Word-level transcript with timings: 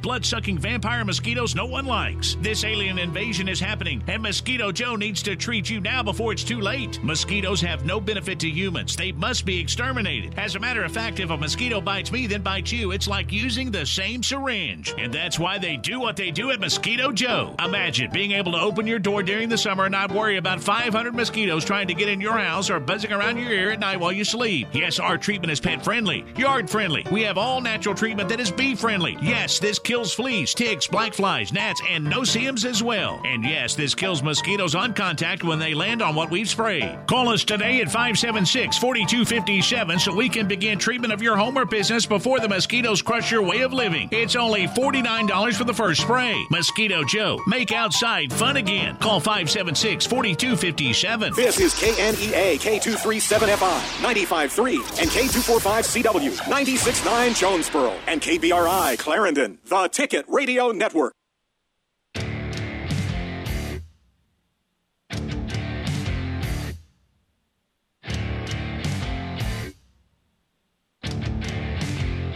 Blood 0.00 0.24
sucking 0.24 0.58
vampire 0.58 1.04
mosquitoes 1.04 1.56
no 1.56 1.66
one 1.66 1.84
likes. 1.84 2.36
This 2.40 2.62
alien 2.62 3.00
invasion 3.00 3.48
is 3.48 3.58
happening, 3.58 4.00
and 4.06 4.22
Mosquito 4.22 4.70
Joe 4.70 4.94
needs 4.94 5.24
to 5.24 5.34
treat 5.34 5.68
you 5.68 5.80
now 5.80 6.04
before 6.04 6.30
it's 6.30 6.44
too 6.44 6.60
late. 6.60 7.02
Mosquitoes 7.02 7.60
have 7.62 7.84
no 7.84 8.00
benefit 8.00 8.38
to 8.38 8.48
humans, 8.48 8.94
they 8.94 9.10
must 9.10 9.44
be 9.44 9.58
exterminated. 9.58 10.38
As 10.38 10.54
a 10.54 10.60
matter 10.60 10.84
of 10.84 10.92
fact, 10.92 11.18
if 11.18 11.30
a 11.30 11.36
mosquito 11.36 11.80
bites 11.80 12.12
me, 12.12 12.28
then 12.28 12.42
bites 12.42 12.70
you, 12.70 12.92
it's 12.92 13.08
like 13.08 13.32
using 13.32 13.72
the 13.72 13.84
same 13.84 14.22
syringe. 14.22 14.94
And 14.96 15.12
that's 15.12 15.36
why 15.36 15.58
they 15.58 15.76
do 15.76 15.98
what 15.98 16.14
they 16.14 16.30
do 16.30 16.52
at 16.52 16.60
Mosquito 16.60 17.10
Joe. 17.10 17.56
Imagine 17.58 18.12
being 18.12 18.30
able 18.30 18.52
to 18.52 18.60
open 18.60 18.86
your 18.86 19.00
door 19.00 19.24
during 19.24 19.48
the 19.48 19.58
summer 19.58 19.86
and 19.86 19.92
not 19.92 20.12
worry 20.12 20.36
about 20.36 20.60
500 20.60 21.12
mosquitoes 21.12 21.64
trying 21.64 21.88
to 21.88 21.94
get 21.94 22.08
in 22.08 22.20
your 22.20 22.38
house 22.38 22.70
or 22.70 22.78
buzzing 22.78 23.10
around 23.12 23.36
your 23.36 23.50
ear 23.50 23.72
at 23.72 23.80
night 23.80 23.98
while 23.98 24.12
you 24.12 24.24
sleep. 24.24 24.68
Yes, 24.72 25.00
our 25.00 25.18
treatment 25.18 25.50
is 25.50 25.58
pet 25.58 25.82
friendly, 25.82 26.24
yard 26.36 26.70
friendly. 26.70 27.04
We 27.10 27.22
have 27.22 27.36
all 27.36 27.60
natural 27.60 27.96
treatment 27.96 28.28
that 28.28 28.38
is 28.38 28.52
bee 28.52 28.76
friendly. 28.76 29.18
Yes, 29.20 29.58
this 29.58 29.80
kills 29.88 30.12
fleas, 30.12 30.52
ticks, 30.52 30.86
black 30.86 31.14
flies, 31.14 31.50
gnats, 31.50 31.80
and 31.88 32.04
no-see-ums 32.04 32.66
as 32.66 32.82
well. 32.82 33.22
And 33.24 33.42
yes, 33.42 33.74
this 33.74 33.94
kills 33.94 34.22
mosquitoes 34.22 34.74
on 34.74 34.92
contact 34.92 35.42
when 35.42 35.58
they 35.58 35.72
land 35.72 36.02
on 36.02 36.14
what 36.14 36.30
we've 36.30 36.46
sprayed. 36.46 37.06
Call 37.06 37.30
us 37.30 37.42
today 37.42 37.80
at 37.80 37.88
576-4257 37.88 39.98
so 39.98 40.14
we 40.14 40.28
can 40.28 40.46
begin 40.46 40.78
treatment 40.78 41.14
of 41.14 41.22
your 41.22 41.38
home 41.38 41.56
or 41.56 41.64
business 41.64 42.04
before 42.04 42.38
the 42.38 42.50
mosquitoes 42.50 43.00
crush 43.00 43.32
your 43.32 43.40
way 43.40 43.62
of 43.62 43.72
living. 43.72 44.10
It's 44.12 44.36
only 44.36 44.66
$49 44.66 45.54
for 45.54 45.64
the 45.64 45.72
first 45.72 46.02
spray. 46.02 46.36
Mosquito 46.50 47.02
Joe, 47.02 47.40
make 47.46 47.72
outside 47.72 48.30
fun 48.30 48.58
again. 48.58 48.98
Call 48.98 49.22
576-4257. 49.22 51.34
This 51.34 51.58
is 51.58 51.72
KNEA 51.72 52.60
K237FI 52.60 53.80
95.3 54.02 55.00
and 55.00 55.08
K245CW 55.08 56.36
96.9 56.36 57.38
Jonesboro 57.38 57.94
and 58.06 58.20
KBRI 58.20 58.98
Clarendon. 58.98 59.56
The 59.64 59.77
Ticket 59.86 60.24
Radio 60.26 60.72
Network. 60.72 61.14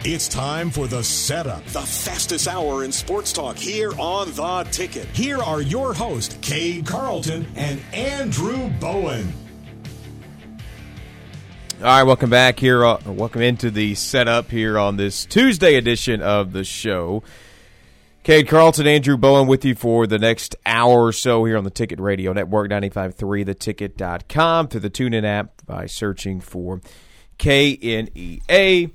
It's 0.05 0.27
time 0.27 0.71
for 0.71 0.89
the 0.89 1.05
setup. 1.05 1.65
The 1.67 1.81
fastest 1.81 2.49
hour 2.49 2.83
in 2.83 2.91
sports 2.91 3.33
talk 3.33 3.57
here 3.57 3.93
on 4.01 4.33
The 4.33 4.69
Ticket. 4.73 5.07
Here 5.15 5.39
are 5.39 5.63
your 5.63 5.95
hosts, 5.95 6.37
Cade 6.41 6.87
Carlton 6.87 7.47
and 7.55 7.81
Andrew 7.95 8.69
Bowen. 8.81 9.33
All 11.83 11.89
right, 11.89 12.05
welcome 12.05 12.31
back 12.31 12.61
here. 12.61 12.85
Uh, 12.85 13.01
welcome 13.07 13.43
into 13.43 13.69
the 13.69 13.97
setup 13.97 14.53
here 14.53 14.79
on 14.79 14.97
this 14.97 15.27
Tuesday 15.27 15.75
edition 15.75 16.23
of 16.23 16.53
the 16.53 16.63
show. 16.63 17.25
Cade 18.23 18.47
Carlton, 18.47 18.87
Andrew 18.87 19.17
Bowen 19.17 19.49
with 19.49 19.65
you 19.65 19.75
for 19.75 20.07
the 20.07 20.21
next 20.21 20.55
hour 20.65 21.07
or 21.07 21.13
so 21.13 21.45
here 21.45 21.57
on 21.57 21.65
the 21.65 21.71
Ticket 21.71 21.99
Radio 21.99 22.33
Network, 22.33 22.71
95.3, 22.71 23.45
theticket.com, 23.47 24.69
through 24.69 24.79
the 24.79 24.91
TuneIn 24.91 25.25
app 25.25 25.67
by 25.67 25.87
searching 25.87 26.41
for 26.41 26.81
KNEA. 27.41 28.93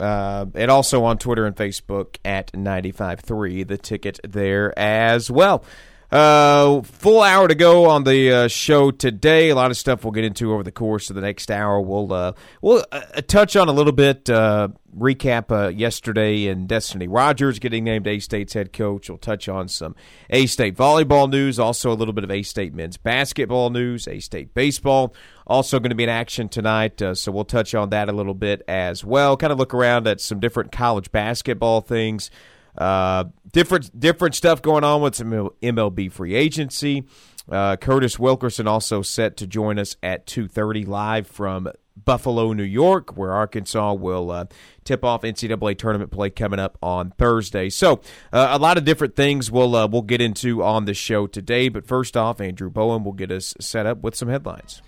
Uh, 0.00 0.46
and 0.56 0.70
also 0.72 1.04
on 1.04 1.16
Twitter 1.16 1.46
and 1.46 1.54
Facebook 1.54 2.16
at 2.24 2.50
95.3, 2.50 3.68
the 3.68 3.78
ticket 3.78 4.18
there 4.24 4.76
as 4.76 5.30
well. 5.30 5.62
Uh, 6.10 6.80
full 6.82 7.20
hour 7.20 7.48
to 7.48 7.54
go 7.54 7.90
on 7.90 8.04
the 8.04 8.32
uh, 8.32 8.48
show 8.48 8.90
today. 8.90 9.50
A 9.50 9.54
lot 9.54 9.70
of 9.70 9.76
stuff 9.76 10.04
we'll 10.04 10.12
get 10.12 10.24
into 10.24 10.54
over 10.54 10.62
the 10.62 10.72
course 10.72 11.10
of 11.10 11.16
the 11.16 11.22
next 11.22 11.50
hour. 11.50 11.80
We'll 11.82 12.10
uh, 12.12 12.32
we'll 12.62 12.82
uh, 12.90 13.02
touch 13.26 13.56
on 13.56 13.68
a 13.68 13.72
little 13.72 13.92
bit 13.92 14.30
uh, 14.30 14.68
recap 14.96 15.52
uh, 15.52 15.68
yesterday 15.68 16.46
and 16.46 16.66
Destiny 16.66 17.08
Rogers 17.08 17.58
getting 17.58 17.84
named 17.84 18.06
A 18.06 18.20
State's 18.20 18.54
head 18.54 18.72
coach. 18.72 19.10
We'll 19.10 19.18
touch 19.18 19.50
on 19.50 19.68
some 19.68 19.94
A 20.30 20.46
State 20.46 20.76
volleyball 20.76 21.30
news, 21.30 21.58
also 21.58 21.92
a 21.92 21.94
little 21.94 22.14
bit 22.14 22.24
of 22.24 22.30
A 22.30 22.42
State 22.42 22.72
men's 22.72 22.96
basketball 22.96 23.68
news, 23.68 24.08
A 24.08 24.18
State 24.20 24.54
baseball. 24.54 25.14
Also 25.46 25.78
going 25.78 25.90
to 25.90 25.96
be 25.96 26.04
in 26.04 26.10
action 26.10 26.48
tonight, 26.48 27.02
uh, 27.02 27.14
so 27.14 27.32
we'll 27.32 27.44
touch 27.44 27.74
on 27.74 27.90
that 27.90 28.08
a 28.08 28.12
little 28.12 28.34
bit 28.34 28.62
as 28.66 29.04
well. 29.04 29.36
Kind 29.36 29.52
of 29.52 29.58
look 29.58 29.74
around 29.74 30.06
at 30.06 30.22
some 30.22 30.40
different 30.40 30.72
college 30.72 31.12
basketball 31.12 31.82
things. 31.82 32.30
Uh, 32.78 33.24
different 33.52 33.98
different 33.98 34.34
stuff 34.34 34.62
going 34.62 34.84
on 34.84 35.02
with 35.02 35.16
some 35.16 35.30
MLB 35.30 36.10
free 36.10 36.34
agency. 36.34 37.04
Uh, 37.50 37.76
Curtis 37.76 38.18
Wilkerson 38.18 38.68
also 38.68 39.02
set 39.02 39.36
to 39.38 39.46
join 39.46 39.78
us 39.78 39.96
at 40.02 40.26
2:30 40.26 40.86
live 40.86 41.26
from 41.26 41.68
Buffalo, 42.04 42.52
New 42.52 42.62
York, 42.62 43.16
where 43.16 43.32
Arkansas 43.32 43.94
will 43.94 44.30
uh, 44.30 44.44
tip 44.84 45.04
off 45.04 45.22
NCAA 45.22 45.76
tournament 45.76 46.10
play 46.10 46.30
coming 46.30 46.60
up 46.60 46.78
on 46.82 47.10
Thursday. 47.18 47.68
So 47.68 48.00
uh, 48.32 48.48
a 48.50 48.58
lot 48.58 48.78
of 48.78 48.84
different 48.84 49.16
things 49.16 49.50
we'll 49.50 49.74
uh, 49.74 49.86
we'll 49.86 50.02
get 50.02 50.20
into 50.20 50.62
on 50.62 50.84
the 50.84 50.94
show 50.94 51.26
today. 51.26 51.68
But 51.68 51.86
first 51.86 52.16
off, 52.16 52.40
Andrew 52.40 52.70
Bowen 52.70 53.02
will 53.02 53.12
get 53.12 53.30
us 53.30 53.54
set 53.60 53.86
up 53.86 54.02
with 54.02 54.14
some 54.14 54.28
headlines. 54.28 54.82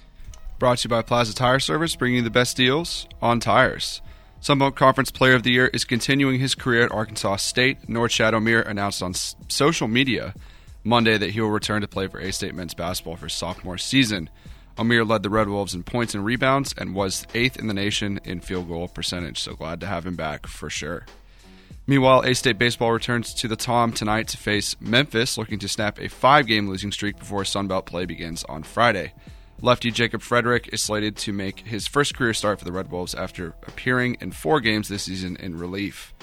Brought 0.59 0.79
to 0.79 0.89
you 0.89 0.91
by 0.91 1.03
Plaza 1.03 1.35
Tire 1.35 1.59
Service, 1.59 1.97
bringing 1.97 2.19
you 2.19 2.23
the 2.23 2.31
best 2.31 2.57
deals 2.57 3.09
on 3.23 3.41
tires. 3.41 4.03
Sunbelt 4.41 4.75
Conference 4.75 5.11
Player 5.11 5.35
of 5.35 5.43
the 5.43 5.51
Year 5.53 5.67
is 5.67 5.85
continuing 5.85 6.41
his 6.41 6.55
career 6.55 6.83
at 6.83 6.93
Arkansas 6.93 7.37
State. 7.37 7.87
Norchad 7.89 8.33
Omier 8.33 8.67
announced 8.67 9.03
on 9.03 9.11
s- 9.11 9.37
social 9.49 9.87
media 9.87 10.35
Monday 10.83 11.19
that 11.19 11.31
he 11.31 11.41
will 11.43 11.51
return 11.51 11.83
to 11.83 11.89
play 11.89 12.07
for 12.07 12.19
A 12.21 12.33
State 12.33 12.55
men's 12.55 12.73
basketball 12.73 13.17
for 13.17 13.29
sophomore 13.29 13.77
season. 13.77 14.31
Omier 14.79 15.07
led 15.07 15.23
the 15.23 15.29
Red 15.29 15.49
Wolves 15.49 15.75
in 15.75 15.83
points 15.83 16.15
and 16.15 16.25
rebounds 16.25 16.75
and 16.79 16.95
was 16.95 17.27
eighth 17.35 17.59
in 17.59 17.67
the 17.67 17.75
nation 17.75 18.19
in 18.25 18.41
field 18.41 18.69
goal 18.69 18.89
percentage, 18.89 19.39
so 19.39 19.55
glad 19.55 19.79
to 19.81 19.87
have 19.87 20.07
him 20.07 20.17
back 20.17 20.47
for 20.47 20.71
sure. 20.71 21.05
Meanwhile, 21.87 22.23
A 22.23 22.35
State 22.35 22.57
baseball 22.59 22.93
returns 22.93 23.35
to 23.35 23.49
the 23.49 23.57
Tom 23.57 23.93
tonight 23.93 24.29
to 24.29 24.39
face 24.39 24.75
Memphis, 24.81 25.37
looking 25.37 25.59
to 25.59 25.69
snap 25.69 25.99
a 26.01 26.09
five 26.09 26.47
game 26.47 26.67
losing 26.67 26.93
streak 26.93 27.19
before 27.19 27.43
Sunbelt 27.43 27.85
play 27.85 28.07
begins 28.07 28.43
on 28.45 28.63
Friday. 28.63 29.13
Lefty 29.63 29.91
Jacob 29.91 30.23
Frederick 30.23 30.71
is 30.73 30.81
slated 30.81 31.17
to 31.19 31.35
make 31.35 31.61
his 31.61 31.87
first 31.87 32.15
career 32.15 32.33
start 32.33 32.59
for 32.59 32.65
the 32.65 32.73
Red 32.73 32.91
Wolves 32.91 33.15
after 33.15 33.49
appearing 33.67 34.17
in 34.21 34.33
four 34.33 34.59
games 34.59 34.89
this 34.89 35.03
season 35.03 35.37
in 35.37 35.59
relief. 35.59 36.15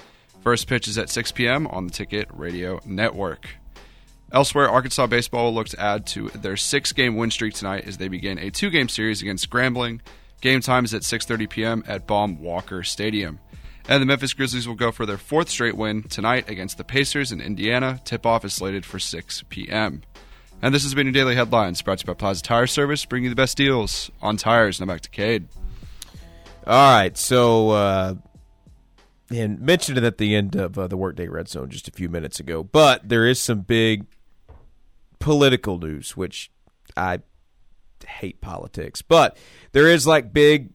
First 0.41 0.67
pitch 0.67 0.87
is 0.87 0.97
at 0.97 1.11
6 1.11 1.33
p.m. 1.33 1.67
on 1.67 1.85
the 1.85 1.93
Ticket 1.93 2.27
Radio 2.31 2.79
Network. 2.83 3.47
Elsewhere, 4.31 4.69
Arkansas 4.69 5.05
baseball 5.05 5.45
will 5.45 5.53
look 5.53 5.69
to 5.69 5.79
add 5.79 6.07
to 6.07 6.29
their 6.29 6.57
six-game 6.57 7.15
win 7.15 7.29
streak 7.29 7.53
tonight 7.53 7.87
as 7.87 7.97
they 7.97 8.07
begin 8.07 8.39
a 8.39 8.49
two-game 8.49 8.89
series 8.89 9.21
against 9.21 9.49
Grambling. 9.51 10.01
Game 10.41 10.61
time 10.61 10.83
is 10.85 10.93
at 10.93 11.03
6:30 11.03 11.49
p.m. 11.49 11.83
at 11.87 12.07
Baum 12.07 12.41
Walker 12.41 12.81
Stadium. 12.81 13.39
And 13.87 14.01
the 14.01 14.05
Memphis 14.05 14.33
Grizzlies 14.33 14.67
will 14.67 14.75
go 14.75 14.91
for 14.91 15.05
their 15.05 15.17
fourth 15.17 15.49
straight 15.49 15.77
win 15.77 16.03
tonight 16.03 16.49
against 16.49 16.77
the 16.77 16.83
Pacers 16.83 17.31
in 17.31 17.39
Indiana. 17.39 18.01
Tip-off 18.03 18.43
is 18.43 18.53
slated 18.53 18.83
for 18.85 18.99
6 18.99 19.43
p.m. 19.49 20.01
And 20.61 20.73
this 20.73 20.83
has 20.83 20.95
been 20.95 21.05
your 21.05 21.13
daily 21.13 21.35
headlines 21.35 21.81
brought 21.81 21.99
to 21.99 22.03
you 22.03 22.07
by 22.07 22.17
Plaza 22.17 22.41
Tire 22.41 22.67
Service, 22.67 23.05
bringing 23.05 23.25
you 23.25 23.29
the 23.29 23.35
best 23.35 23.57
deals 23.57 24.09
on 24.21 24.37
tires. 24.37 24.79
Now 24.79 24.87
back 24.87 25.01
to 25.01 25.09
Cade. 25.09 25.47
All 26.65 26.95
right, 26.95 27.15
so 27.17 27.69
uh, 27.69 28.15
and 29.29 29.59
mentioned 29.61 29.97
it 29.97 30.03
at 30.03 30.17
the 30.17 30.35
end 30.35 30.55
of 30.55 30.77
uh, 30.77 30.87
the 30.87 30.97
Workday 30.97 31.27
Red 31.27 31.47
Zone 31.47 31.69
just 31.69 31.87
a 31.87 31.91
few 31.91 32.09
minutes 32.09 32.39
ago, 32.39 32.63
but 32.63 33.07
there 33.07 33.25
is 33.25 33.39
some 33.39 33.61
big 33.61 34.05
political 35.19 35.77
news, 35.77 36.17
which 36.17 36.51
I 36.95 37.19
hate 38.05 38.41
politics, 38.41 39.01
but 39.01 39.37
there 39.73 39.87
is 39.87 40.07
like 40.07 40.33
big 40.33 40.71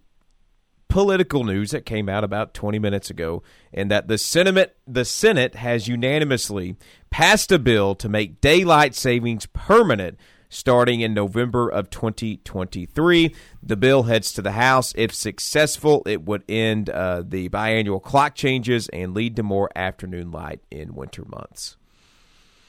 political 0.92 1.42
news 1.42 1.70
that 1.70 1.86
came 1.86 2.06
out 2.06 2.22
about 2.22 2.53
20 2.53 2.78
minutes 2.78 3.08
ago 3.08 3.42
and 3.72 3.91
that 3.91 4.08
the 4.08 4.19
Senate 4.19 4.76
the 4.86 5.06
Senate 5.06 5.54
has 5.54 5.88
unanimously 5.88 6.76
passed 7.10 7.50
a 7.50 7.58
bill 7.58 7.94
to 7.94 8.10
make 8.10 8.42
daylight 8.42 8.94
savings 8.94 9.47
permanent 9.47 10.19
starting 10.50 11.00
in 11.00 11.14
November 11.14 11.66
of 11.66 11.88
2023. 11.88 13.34
The 13.62 13.76
bill 13.76 14.03
heads 14.03 14.34
to 14.34 14.42
the 14.42 14.53
House. 14.53 14.92
If 14.94 15.14
successful, 15.14 16.03
it 16.04 16.26
would 16.26 16.44
end 16.47 16.91
uh, 16.91 17.22
the 17.26 17.48
biannual 17.48 18.03
clock 18.03 18.34
changes 18.34 18.88
and 18.88 19.14
lead 19.14 19.36
to 19.36 19.42
more 19.42 19.70
afternoon 19.74 20.30
light 20.30 20.60
in 20.70 20.94
winter 20.94 21.24
months. 21.24 21.78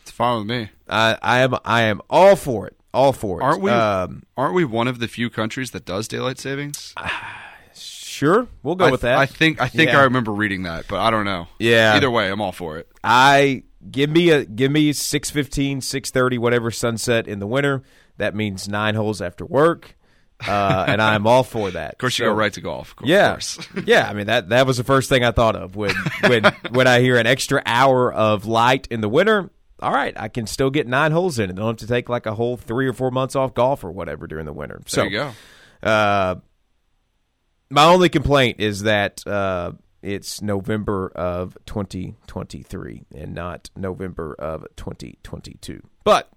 It's 0.04 0.12
fine 0.12 0.40
with 0.40 0.48
me. 0.48 0.70
I, 0.88 1.18
I 1.22 1.40
am 1.40 1.56
I 1.66 1.82
am 1.82 2.02
all 2.10 2.38
for 2.38 2.68
it. 2.68 2.78
All 2.94 3.12
for 3.12 3.42
it. 3.42 3.44
Aren't 3.44 3.62
we? 3.62 3.72
Um, 3.72 4.24
aren't 4.38 4.54
we 4.54 4.64
one 4.64 4.88
of 4.88 5.00
the 5.00 5.10
few 5.10 5.30
countries 5.30 5.72
that 5.72 5.84
does 5.84 6.08
daylight 6.08 6.40
savings? 6.40 6.94
sure, 8.24 8.48
we'll 8.64 8.76
go 8.76 8.86
I, 8.86 8.92
with 8.92 9.02
that. 9.02 9.18
I 9.18 9.26
think 9.26 9.62
I 9.62 9.68
think 9.68 9.92
Yeah. 9.92 10.00
I 10.00 10.04
remember 10.04 10.32
reading 10.32 10.64
that, 10.64 10.88
but 10.88 11.00
I 11.00 11.10
don't 11.12 11.26
know. 11.26 11.48
Yeah. 11.60 11.94
Either 11.96 12.10
way, 12.10 12.30
I'm 12.32 12.42
all 12.42 12.52
for 12.52 12.78
it. 12.78 12.88
I 13.04 13.64
give 13.90 14.10
me 14.10 14.30
a 14.30 14.46
give 14.46 14.72
me 14.72 14.94
615, 14.94 15.82
630, 15.82 16.38
whatever 16.38 16.72
sunset 16.72 17.28
in 17.28 17.40
the 17.40 17.48
winter. 17.48 17.84
That 18.18 18.36
means 18.36 18.68
nine 18.68 18.96
holes 18.96 19.22
after 19.22 19.46
work. 19.46 19.96
Uh, 20.46 20.86
and 20.90 21.02
I'm 21.02 21.26
all 21.28 21.44
for 21.44 21.72
that. 21.72 21.94
Of 21.94 21.98
course, 22.00 22.18
you 22.20 22.26
So- 22.26 22.32
go 22.32 22.36
right 22.38 22.54
to 22.54 22.62
golf. 22.62 22.96
Of 23.00 23.08
Yeah, 23.08 23.32
course. 23.32 23.60
yeah. 23.86 24.08
I 24.10 24.14
mean 24.14 24.28
that 24.28 24.50
that 24.50 24.66
was 24.68 24.78
the 24.78 24.84
first 24.84 25.10
thing 25.10 25.24
I 25.24 25.32
thought 25.32 25.56
of 25.56 25.76
when 25.76 25.94
when 26.28 26.44
when 26.72 26.88
I 26.88 27.00
hear 27.02 27.18
an 27.18 27.28
extra 27.28 27.62
hour 27.66 28.12
of 28.14 28.46
light 28.46 28.88
in 28.90 29.02
the 29.02 29.10
winter. 29.10 29.50
All 29.82 29.92
right, 29.92 30.14
I 30.18 30.30
can 30.30 30.48
still 30.48 30.70
get 30.70 30.88
nine 30.88 31.12
holes 31.12 31.40
in. 31.40 31.50
and 31.50 31.58
don't 31.58 31.68
have 31.68 31.76
to 31.78 31.88
take 31.88 32.08
like 32.08 32.26
a 32.26 32.34
whole 32.36 32.56
three 32.56 32.88
or 32.88 32.94
four 32.94 33.12
months 33.12 33.36
off 33.36 33.54
golf 33.54 33.84
or 33.84 33.92
whatever 33.92 34.28
during 34.28 34.46
the 34.46 34.54
winter. 34.54 34.80
So 34.86 35.02
there 35.02 35.10
you 35.10 35.18
go. 35.18 35.90
uh, 35.90 36.36
my 37.74 37.86
only 37.86 38.08
complaint 38.10 38.60
is 38.60 38.84
that 38.84 39.26
uh, 39.26 39.72
it's 40.04 40.42
November 40.42 41.12
of 41.16 41.58
2023 41.66 43.04
and 43.16 43.34
not 43.34 43.70
November 43.76 44.36
of 44.38 44.66
2022. 44.76 45.82
But 46.04 46.30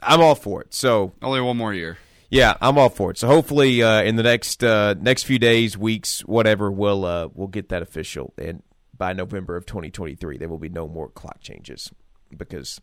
I'm 0.00 0.20
all 0.20 0.36
for 0.36 0.62
it. 0.62 0.72
So 0.72 1.12
Only 1.20 1.40
one 1.40 1.56
more 1.56 1.74
year. 1.74 1.98
yeah, 2.30 2.54
I'm 2.60 2.78
all 2.78 2.88
for 2.88 3.10
it. 3.10 3.18
So 3.18 3.26
hopefully, 3.26 3.82
uh, 3.82 4.02
in 4.02 4.14
the 4.16 4.22
next 4.22 4.62
uh, 4.62 4.94
next 5.00 5.24
few 5.24 5.38
days, 5.40 5.76
weeks, 5.76 6.20
whatever, 6.20 6.70
we'll 6.70 7.04
uh, 7.04 7.28
we'll 7.34 7.48
get 7.48 7.70
that 7.70 7.82
official, 7.82 8.32
and 8.38 8.62
by 8.96 9.12
November 9.12 9.56
of 9.56 9.66
2023, 9.66 10.38
there 10.38 10.48
will 10.48 10.58
be 10.58 10.68
no 10.68 10.86
more 10.88 11.08
clock 11.08 11.40
changes. 11.40 11.90
Because 12.36 12.80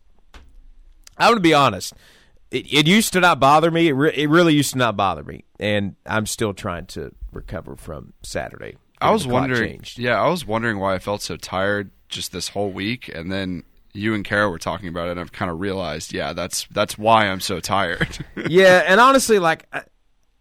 I'm 1.16 1.28
going 1.28 1.36
to 1.36 1.40
be 1.40 1.54
honest, 1.54 1.94
it, 2.54 2.72
it 2.72 2.86
used 2.86 3.12
to 3.14 3.20
not 3.20 3.40
bother 3.40 3.70
me. 3.70 3.88
It, 3.88 3.92
re- 3.92 4.14
it 4.14 4.28
really 4.30 4.54
used 4.54 4.72
to 4.72 4.78
not 4.78 4.96
bother 4.96 5.24
me, 5.24 5.44
and 5.58 5.96
I'm 6.06 6.26
still 6.26 6.54
trying 6.54 6.86
to 6.86 7.12
recover 7.32 7.76
from 7.76 8.12
Saturday. 8.22 8.76
I 9.00 9.10
was 9.10 9.26
wondering. 9.26 9.70
changed. 9.70 9.98
Yeah, 9.98 10.22
I 10.22 10.28
was 10.28 10.46
wondering 10.46 10.78
why 10.78 10.94
I 10.94 10.98
felt 10.98 11.20
so 11.20 11.36
tired 11.36 11.90
just 12.08 12.32
this 12.32 12.48
whole 12.48 12.70
week, 12.70 13.10
and 13.12 13.30
then 13.30 13.64
you 13.92 14.14
and 14.14 14.24
Kara 14.24 14.48
were 14.48 14.58
talking 14.58 14.88
about 14.88 15.08
it, 15.08 15.12
and 15.12 15.20
I've 15.20 15.32
kind 15.32 15.50
of 15.50 15.60
realized, 15.60 16.12
yeah, 16.12 16.32
that's 16.32 16.66
that's 16.70 16.96
why 16.96 17.26
I'm 17.26 17.40
so 17.40 17.58
tired. 17.60 18.24
yeah, 18.48 18.84
and 18.86 19.00
honestly, 19.00 19.40
like 19.40 19.66
I, 19.72 19.82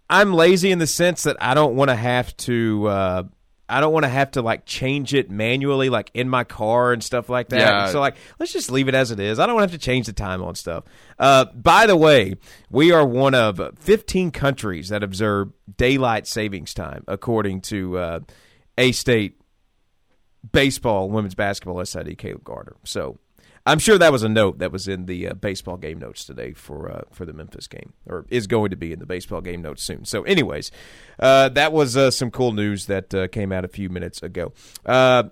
I'm 0.09 0.33
lazy 0.33 0.71
in 0.71 0.77
the 0.77 0.87
sense 0.87 1.23
that 1.23 1.37
I 1.41 1.55
don't 1.55 1.75
want 1.75 1.89
to 1.89 1.95
have 1.95 2.37
to. 2.37 2.87
Uh, 2.87 3.23
I 3.69 3.79
don't 3.79 3.93
want 3.93 4.03
to 4.03 4.09
have 4.09 4.31
to 4.31 4.41
like 4.41 4.65
change 4.65 5.13
it 5.13 5.31
manually, 5.31 5.89
like 5.89 6.11
in 6.13 6.29
my 6.29 6.43
car 6.43 6.91
and 6.91 7.03
stuff 7.03 7.29
like 7.29 7.49
that. 7.49 7.59
Yeah. 7.59 7.87
So 7.87 7.99
like, 7.99 8.17
let's 8.39 8.51
just 8.51 8.69
leave 8.71 8.87
it 8.87 8.95
as 8.95 9.11
it 9.11 9.19
is. 9.19 9.39
I 9.39 9.45
don't 9.45 9.55
want 9.55 9.69
to 9.69 9.73
have 9.73 9.79
to 9.79 9.85
change 9.85 10.05
the 10.05 10.13
time 10.13 10.43
on 10.43 10.55
stuff. 10.55 10.83
Uh, 11.17 11.45
by 11.45 11.87
the 11.87 11.95
way, 11.95 12.35
we 12.69 12.91
are 12.91 13.05
one 13.05 13.33
of 13.33 13.61
15 13.79 14.31
countries 14.31 14.89
that 14.89 15.01
observe 15.01 15.49
daylight 15.77 16.27
savings 16.27 16.73
time, 16.73 17.03
according 17.07 17.61
to 17.61 17.97
uh, 17.97 18.19
A 18.77 18.91
State 18.91 19.39
baseball, 20.51 21.09
women's 21.09 21.35
basketball 21.35 21.83
SID 21.85 22.17
Caleb 22.17 22.43
Gardner. 22.43 22.75
So 22.83 23.19
I'm 23.65 23.79
sure 23.79 23.97
that 23.97 24.11
was 24.11 24.23
a 24.23 24.29
note 24.29 24.59
that 24.59 24.71
was 24.71 24.87
in 24.87 25.05
the 25.05 25.29
uh, 25.29 25.33
baseball 25.35 25.77
game 25.77 25.99
notes 25.99 26.25
today 26.25 26.53
for 26.53 26.91
uh, 26.91 27.01
for 27.11 27.25
the 27.25 27.33
Memphis 27.33 27.67
game, 27.67 27.93
or 28.05 28.25
is 28.29 28.45
going 28.47 28.71
to 28.71 28.75
be 28.75 28.91
in 28.91 28.99
the 28.99 29.05
baseball 29.05 29.41
game 29.41 29.61
notes 29.61 29.83
soon. 29.83 30.03
So, 30.05 30.23
anyways, 30.23 30.69
uh, 31.19 31.49
that 31.49 31.71
was 31.71 31.95
uh, 31.95 32.11
some 32.11 32.29
cool 32.29 32.51
news 32.51 32.87
that 32.87 33.13
uh, 33.13 33.27
came 33.29 33.51
out 33.51 33.63
a 33.63 33.69
few 33.69 33.89
minutes 33.89 34.21
ago. 34.21 34.51
Uh, 34.85 35.23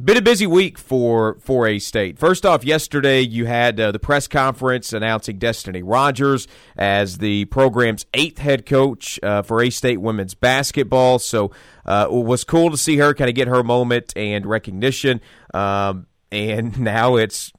been 0.00 0.16
a 0.16 0.22
busy 0.22 0.46
week 0.46 0.78
for 0.78 1.38
for 1.40 1.66
A 1.66 1.78
State. 1.78 2.18
First 2.18 2.44
off, 2.44 2.64
yesterday 2.64 3.20
you 3.20 3.46
had 3.46 3.80
uh, 3.80 3.92
the 3.92 3.98
press 3.98 4.28
conference 4.28 4.92
announcing 4.92 5.38
Destiny 5.38 5.82
Rogers 5.82 6.46
as 6.76 7.18
the 7.18 7.46
program's 7.46 8.04
eighth 8.14 8.38
head 8.38 8.66
coach 8.66 9.18
uh, 9.22 9.42
for 9.42 9.62
A 9.62 9.70
State 9.70 10.00
women's 10.00 10.34
basketball. 10.34 11.18
So 11.18 11.50
uh, 11.84 12.08
it 12.10 12.24
was 12.24 12.44
cool 12.44 12.70
to 12.70 12.76
see 12.76 12.98
her 12.98 13.14
kind 13.14 13.28
of 13.28 13.34
get 13.34 13.48
her 13.48 13.62
moment 13.62 14.12
and 14.16 14.44
recognition. 14.46 15.20
Um, 15.54 16.06
and 16.30 16.78
now 16.80 17.16
it's 17.16 17.52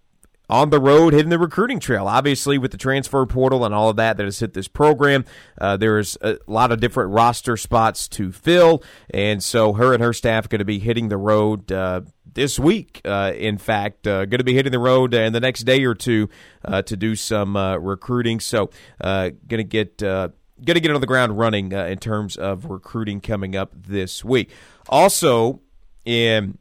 on 0.50 0.70
the 0.70 0.80
road 0.80 1.14
hitting 1.14 1.30
the 1.30 1.40
recruiting 1.40 1.80
trail. 1.80 2.08
Obviously, 2.08 2.58
with 2.58 2.72
the 2.72 2.78
transfer 2.78 3.26
portal 3.26 3.66
and 3.66 3.74
all 3.74 3.90
of 3.90 3.98
that 3.98 4.18
that 4.18 4.24
has 4.24 4.40
hit 4.40 4.54
this 4.54 4.68
program, 4.68 5.26
uh, 5.60 5.78
there's 5.78 6.18
a 6.22 6.38
lot 6.48 6.72
of 6.72 6.80
different 6.80 7.12
roster 7.12 7.58
spots 7.58 8.08
to 8.08 8.32
fill, 8.32 8.84
and 9.10 9.44
so 9.44 9.74
her 9.74 9.94
and 9.94 10.02
her 10.02 10.14
staff 10.14 10.46
are 10.46 10.50
going 10.50 10.60
to 10.60 10.66
be 10.66 10.80
hitting 10.80 11.10
the 11.10 11.18
road. 11.18 11.72
Uh, 11.72 12.02
this 12.34 12.60
week, 12.60 13.02
uh, 13.04 13.34
in 13.36 13.58
fact, 13.58 14.06
uh, 14.06 14.26
going 14.26 14.38
to 14.38 14.44
be 14.44 14.54
hitting 14.54 14.72
the 14.72 14.80
road 14.80 15.14
in 15.16 15.34
the 15.34 15.40
next 15.40 15.64
day 15.64 15.84
or 15.84 15.96
two 15.96 16.30
uh, 16.64 16.84
to 16.84 16.96
do 16.96 17.16
some 17.16 17.56
uh, 17.56 17.78
recruiting. 17.78 18.40
So, 18.40 18.70
going 19.02 19.34
to 19.50 19.64
get 19.64 19.98
going 19.98 20.74
to 20.76 20.80
get 20.80 20.92
on 20.92 21.02
the 21.02 21.08
ground 21.08 21.38
running 21.38 21.72
in 21.72 21.98
terms 21.98 22.36
of 22.36 22.66
recruiting 22.66 23.22
coming 23.22 23.56
up 23.56 23.72
this 23.76 24.24
week. 24.24 24.52
Also, 24.88 25.62
in 26.06 26.58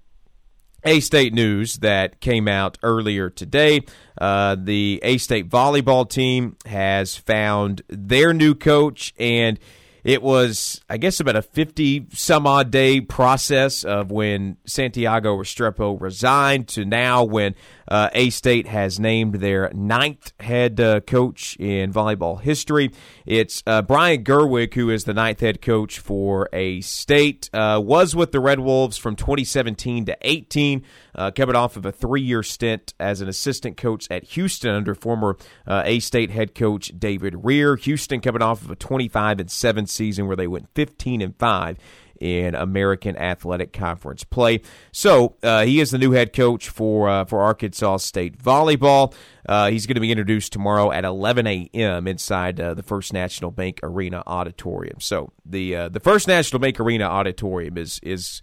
a 0.87 1.01
State 1.01 1.35
news 1.35 1.79
that 1.79 2.21
came 2.21 2.49
out 2.49 2.79
earlier 2.83 3.29
today. 3.29 3.81
Uh, 4.19 4.57
the 4.59 5.01
A 5.03 5.19
State 5.19 5.49
volleyball 5.49 6.09
team 6.09 6.57
has 6.65 7.17
found 7.17 7.83
their 7.89 8.33
new 8.33 8.55
coach, 8.55 9.13
and 9.19 9.59
it 10.07 10.23
was, 10.23 10.81
I 10.89 10.99
guess, 10.99 11.19
about 11.19 11.35
a 11.35 11.43
50 11.43 12.07
some 12.13 12.47
odd 12.47 12.71
day 12.71 13.01
process 13.01 13.83
of 13.83 14.13
when 14.13 14.57
Santiago 14.65 15.37
Restrepo 15.37 16.01
resigned 16.01 16.69
to 16.69 16.85
now 16.85 17.25
when 17.25 17.57
uh, 17.89 18.11
A 18.13 18.31
State 18.31 18.69
has 18.69 19.01
named 19.01 19.37
their 19.37 19.71
ninth 19.75 20.33
head 20.41 20.81
uh, 20.81 21.01
coach 21.01 21.57
in 21.57 21.93
volleyball 21.93 22.41
history. 22.41 22.93
It's 23.25 23.65
uh, 23.67 23.83
Brian 23.83 24.23
Gerwick, 24.23 24.75
who 24.75 24.91
is 24.91 25.05
the 25.05 25.15
ninth 25.15 25.41
head 25.41 25.61
coach 25.61 25.99
for 25.99 26.49
A 26.53 26.81
State, 26.83 27.51
uh, 27.53 27.81
was 27.85 28.15
with 28.15 28.33
the 28.33 28.41
Red 28.41 28.61
Wolves 28.61 28.97
from 28.97 29.17
2017 29.17 30.07
to 30.07 30.17
18, 30.21 30.85
uh, 31.15 31.31
coming 31.33 31.57
off 31.57 31.77
of 31.77 31.85
a 31.85 31.93
three 31.93 32.23
year 32.23 32.43
stint 32.43 32.95
as 33.01 33.21
an 33.21 33.29
assistant 33.29 33.77
coach 33.77 34.07
at 34.11 34.23
Houston 34.25 34.75
under 34.75 34.95
former 34.95 35.37
uh, 35.67 35.83
A 35.85 35.99
State 35.99 36.31
head 36.31 36.55
coach 36.55 36.93
David 36.97 37.35
Rehr. 37.35 37.79
Houston 37.81 38.21
coming 38.21 38.43
off 38.43 38.63
of 38.63 38.71
a 38.71 38.77
25 38.77 39.41
and 39.41 39.51
7 39.51 39.87
season 39.97 40.27
where 40.27 40.37
they 40.37 40.47
went 40.47 40.69
15 40.75 41.21
and 41.23 41.37
5 41.37 41.79
in 42.21 42.55
American 42.55 43.17
Athletic 43.17 43.73
Conference 43.73 44.25
play. 44.25 44.61
So 44.93 45.37
uh, 45.43 45.65
he 45.65 45.81
is 45.81 45.91
the 45.91 45.99
new 45.99 46.13
head 46.13 46.33
coach 46.33 46.69
for 46.69 47.09
uh, 47.09 47.25
for 47.25 47.43
Arkansas 47.43 47.99
State 47.99 48.39
volleyball. 48.39 49.15
Uh, 49.47 49.71
he's 49.71 49.87
going 49.87 49.97
to 49.97 50.01
be 50.01 50.11
introduced 50.11 50.53
tomorrow 50.53 50.91
at 50.91 51.05
11 51.05 51.47
a.m. 51.47 52.07
inside 52.07 52.61
uh, 52.61 52.75
the 52.75 52.83
First 52.83 53.13
National 53.13 53.51
Bank 53.51 53.81
Arena 53.83 54.23
auditorium. 54.27 55.01
So 55.01 55.33
the 55.45 55.77
uh, 55.77 55.89
the 55.89 56.01
First 56.01 56.29
National 56.29 56.59
Bank 56.59 56.81
Arena 56.81 57.05
auditorium 57.05 57.77
is 57.79 58.01
is 58.03 58.41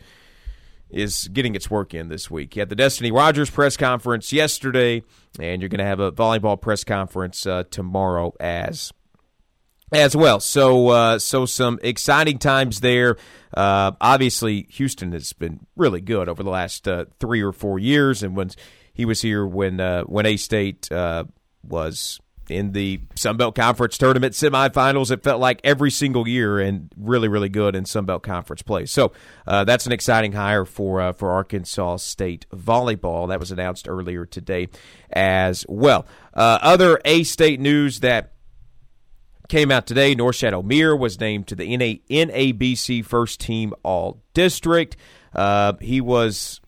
is 0.89 1.27
getting 1.29 1.55
its 1.55 1.71
work 1.71 1.93
in 1.93 2.09
this 2.09 2.29
week. 2.29 2.55
You 2.55 2.61
had 2.61 2.69
the 2.69 2.75
Destiny 2.75 3.11
Rogers 3.11 3.49
press 3.49 3.75
conference 3.75 4.31
yesterday, 4.31 5.01
and 5.39 5.61
you're 5.61 5.69
going 5.69 5.79
to 5.79 5.85
have 5.85 5.99
a 5.99 6.11
volleyball 6.11 6.59
press 6.59 6.83
conference 6.83 7.47
uh, 7.47 7.63
tomorrow 7.71 8.33
as 8.39 8.93
as 9.93 10.15
well. 10.15 10.39
So, 10.39 10.89
uh, 10.89 11.19
so 11.19 11.45
some 11.45 11.79
exciting 11.83 12.39
times 12.39 12.79
there. 12.79 13.17
Uh, 13.53 13.91
obviously, 14.01 14.65
Houston 14.71 15.11
has 15.11 15.31
been 15.33 15.59
really 15.75 16.01
good 16.01 16.27
over 16.27 16.41
the 16.41 16.49
last 16.49 16.87
uh, 16.87 17.05
three 17.19 17.41
or 17.41 17.51
four 17.51 17.77
years, 17.77 18.23
and 18.23 18.35
when 18.35 18.49
he 18.93 19.05
was 19.05 19.21
here, 19.21 19.45
when 19.45 19.79
uh, 19.79 20.03
when 20.03 20.25
A 20.25 20.37
State 20.37 20.91
uh, 20.91 21.25
was 21.63 22.19
in 22.49 22.73
the 22.73 22.99
Sun 23.15 23.37
Belt 23.37 23.55
Conference 23.55 23.97
tournament 23.97 24.33
semifinals, 24.33 25.11
it 25.11 25.23
felt 25.23 25.39
like 25.39 25.61
every 25.63 25.91
single 25.91 26.27
year, 26.27 26.59
and 26.59 26.91
really, 26.97 27.27
really 27.27 27.47
good 27.47 27.75
in 27.75 27.85
Sun 27.85 28.05
Belt 28.05 28.23
Conference 28.23 28.63
play. 28.63 28.85
So, 28.85 29.13
uh, 29.47 29.63
that's 29.63 29.85
an 29.85 29.91
exciting 29.91 30.33
hire 30.33 30.65
for 30.65 31.13
for 31.13 31.31
Arkansas 31.31 31.97
State 31.97 32.47
volleyball. 32.51 33.27
That 33.29 33.39
was 33.39 33.51
announced 33.51 33.87
earlier 33.87 34.25
today, 34.25 34.69
as 35.11 35.63
well. 35.69 36.07
Other 36.33 36.99
A 37.05 37.23
State 37.23 37.59
news 37.59 37.99
that 37.99 38.32
came 39.53 39.69
out 39.69 39.85
today. 39.85 40.15
Norchad 40.15 40.51
Omier 40.51 40.97
was 40.97 41.19
named 41.19 41.45
to 41.45 41.53
the 41.53 41.77
NA, 41.77 42.01
NABC 42.09 43.05
First 43.05 43.39
Team 43.39 43.71
All 43.83 44.19
District. 44.33 44.97
Uh, 45.31 45.73
he 45.79 46.01
was 46.01 46.59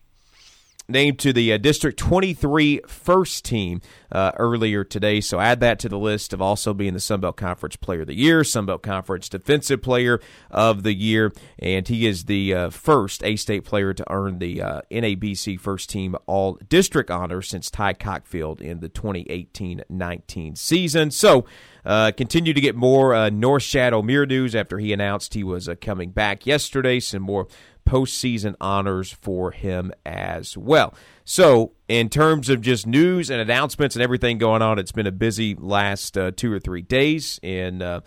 named 0.88 1.18
to 1.20 1.32
the 1.32 1.52
uh, 1.52 1.58
District 1.58 1.98
23 1.98 2.80
First 2.86 3.44
Team 3.44 3.80
uh, 4.12 4.32
earlier 4.36 4.84
today. 4.84 5.20
So 5.20 5.40
add 5.40 5.60
that 5.60 5.78
to 5.80 5.88
the 5.88 5.98
list 5.98 6.32
of 6.32 6.40
also 6.40 6.72
being 6.74 6.94
the 6.94 7.00
Sun 7.00 7.20
Belt 7.20 7.36
Conference 7.36 7.76
Player 7.76 8.02
of 8.02 8.06
the 8.06 8.14
Year, 8.14 8.44
Sun 8.44 8.66
Belt 8.66 8.82
Conference 8.82 9.28
Defensive 9.28 9.82
Player 9.82 10.20
of 10.50 10.82
the 10.82 10.94
Year, 10.94 11.32
and 11.58 11.86
he 11.86 12.06
is 12.06 12.24
the 12.24 12.54
uh, 12.54 12.70
first 12.70 13.22
A 13.24 13.36
State 13.36 13.64
player 13.64 13.92
to 13.92 14.04
earn 14.12 14.38
the 14.38 14.62
uh, 14.62 14.80
NABC 14.90 15.58
First 15.58 15.90
Team 15.90 16.16
All 16.26 16.58
District 16.68 17.10
honor 17.10 17.42
since 17.42 17.70
Ty 17.70 17.94
Cockfield 17.94 18.60
in 18.60 18.80
the 18.80 18.88
2018-19 18.88 20.56
season. 20.56 21.10
So. 21.10 21.44
Uh, 21.84 22.10
continue 22.10 22.52
to 22.52 22.60
get 22.60 22.74
more 22.74 23.14
uh, 23.14 23.30
Norchad 23.30 23.92
Omier 23.92 24.26
news 24.26 24.56
after 24.56 24.80
he 24.80 24.92
announced 24.92 25.34
he 25.34 25.44
was 25.44 25.68
coming 25.80 26.10
back 26.10 26.44
yesterday. 26.44 26.98
Some 26.98 27.22
more 27.22 27.46
postseason 27.86 28.54
honors 28.60 29.12
for 29.12 29.52
him 29.52 29.92
as 30.04 30.56
well. 30.56 30.94
So, 31.24 31.72
in 31.88 32.08
terms 32.08 32.48
of 32.48 32.60
just 32.60 32.86
news 32.86 33.30
and 33.30 33.40
announcements 33.40 33.96
and 33.96 34.02
everything 34.02 34.38
going 34.38 34.62
on, 34.62 34.78
it's 34.78 34.92
been 34.92 35.06
a 35.06 35.12
busy 35.12 35.54
last 35.54 36.18
uh, 36.18 36.32
two 36.36 36.52
or 36.52 36.58
three 36.58 36.82
days 36.82 37.40
in 37.42 37.80
uh, 37.80 38.00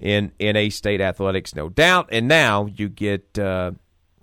in 0.00 0.32
in 0.38 0.56
A 0.56 0.70
State 0.70 1.00
athletics, 1.00 1.54
no 1.54 1.68
doubt. 1.68 2.08
And 2.10 2.28
now 2.28 2.66
you 2.66 2.88
get. 2.88 3.38
Uh, 3.38 3.72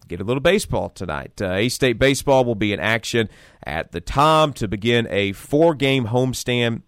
get 0.08 0.20
a 0.20 0.25
little 0.25 0.41
baseball 0.41 0.89
tonight. 0.89 1.41
Uh, 1.41 1.53
A 1.53 1.70
State 1.70 1.98
baseball 1.98 2.44
will 2.44 2.56
be 2.56 2.74
in 2.74 2.82
action 2.82 3.30
at 3.63 3.94
the 3.94 4.01
Tom 4.01 4.51
to 4.53 4.68
begin 4.68 5.08
a 5.10 5.32
four 5.32 5.74
game 5.74 6.08
homestand 6.08 6.82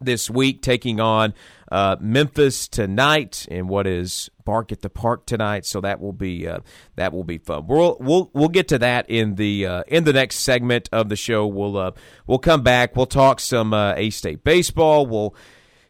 this 0.00 0.30
week, 0.30 0.62
taking 0.62 1.00
on 1.00 1.34
uh, 1.72 1.96
Memphis 2.00 2.68
tonight 2.68 3.46
in 3.50 3.66
what 3.66 3.86
is 3.86 4.28
Bark 4.44 4.72
at 4.72 4.82
the 4.82 4.90
Park 4.90 5.24
tonight. 5.24 5.64
So 5.64 5.80
that 5.80 6.00
will 6.00 6.12
be 6.12 6.46
uh, 6.46 6.58
that 6.96 7.14
will 7.14 7.24
be 7.24 7.38
fun. 7.38 7.66
We'll 7.66 7.96
we'll 7.98 8.30
we'll 8.34 8.50
get 8.50 8.68
to 8.68 8.78
that 8.80 9.08
in 9.08 9.36
the 9.36 9.66
uh, 9.66 9.82
in 9.88 10.04
the 10.04 10.12
next 10.12 10.36
segment 10.40 10.90
of 10.92 11.08
the 11.08 11.16
show. 11.16 11.46
We'll 11.46 11.78
uh, 11.78 11.92
we'll 12.26 12.38
come 12.38 12.62
back. 12.62 12.94
We'll 12.94 13.06
talk 13.06 13.40
some 13.40 13.72
uh, 13.72 13.94
A 13.96 14.10
State 14.10 14.44
baseball. 14.44 15.06
We'll 15.06 15.34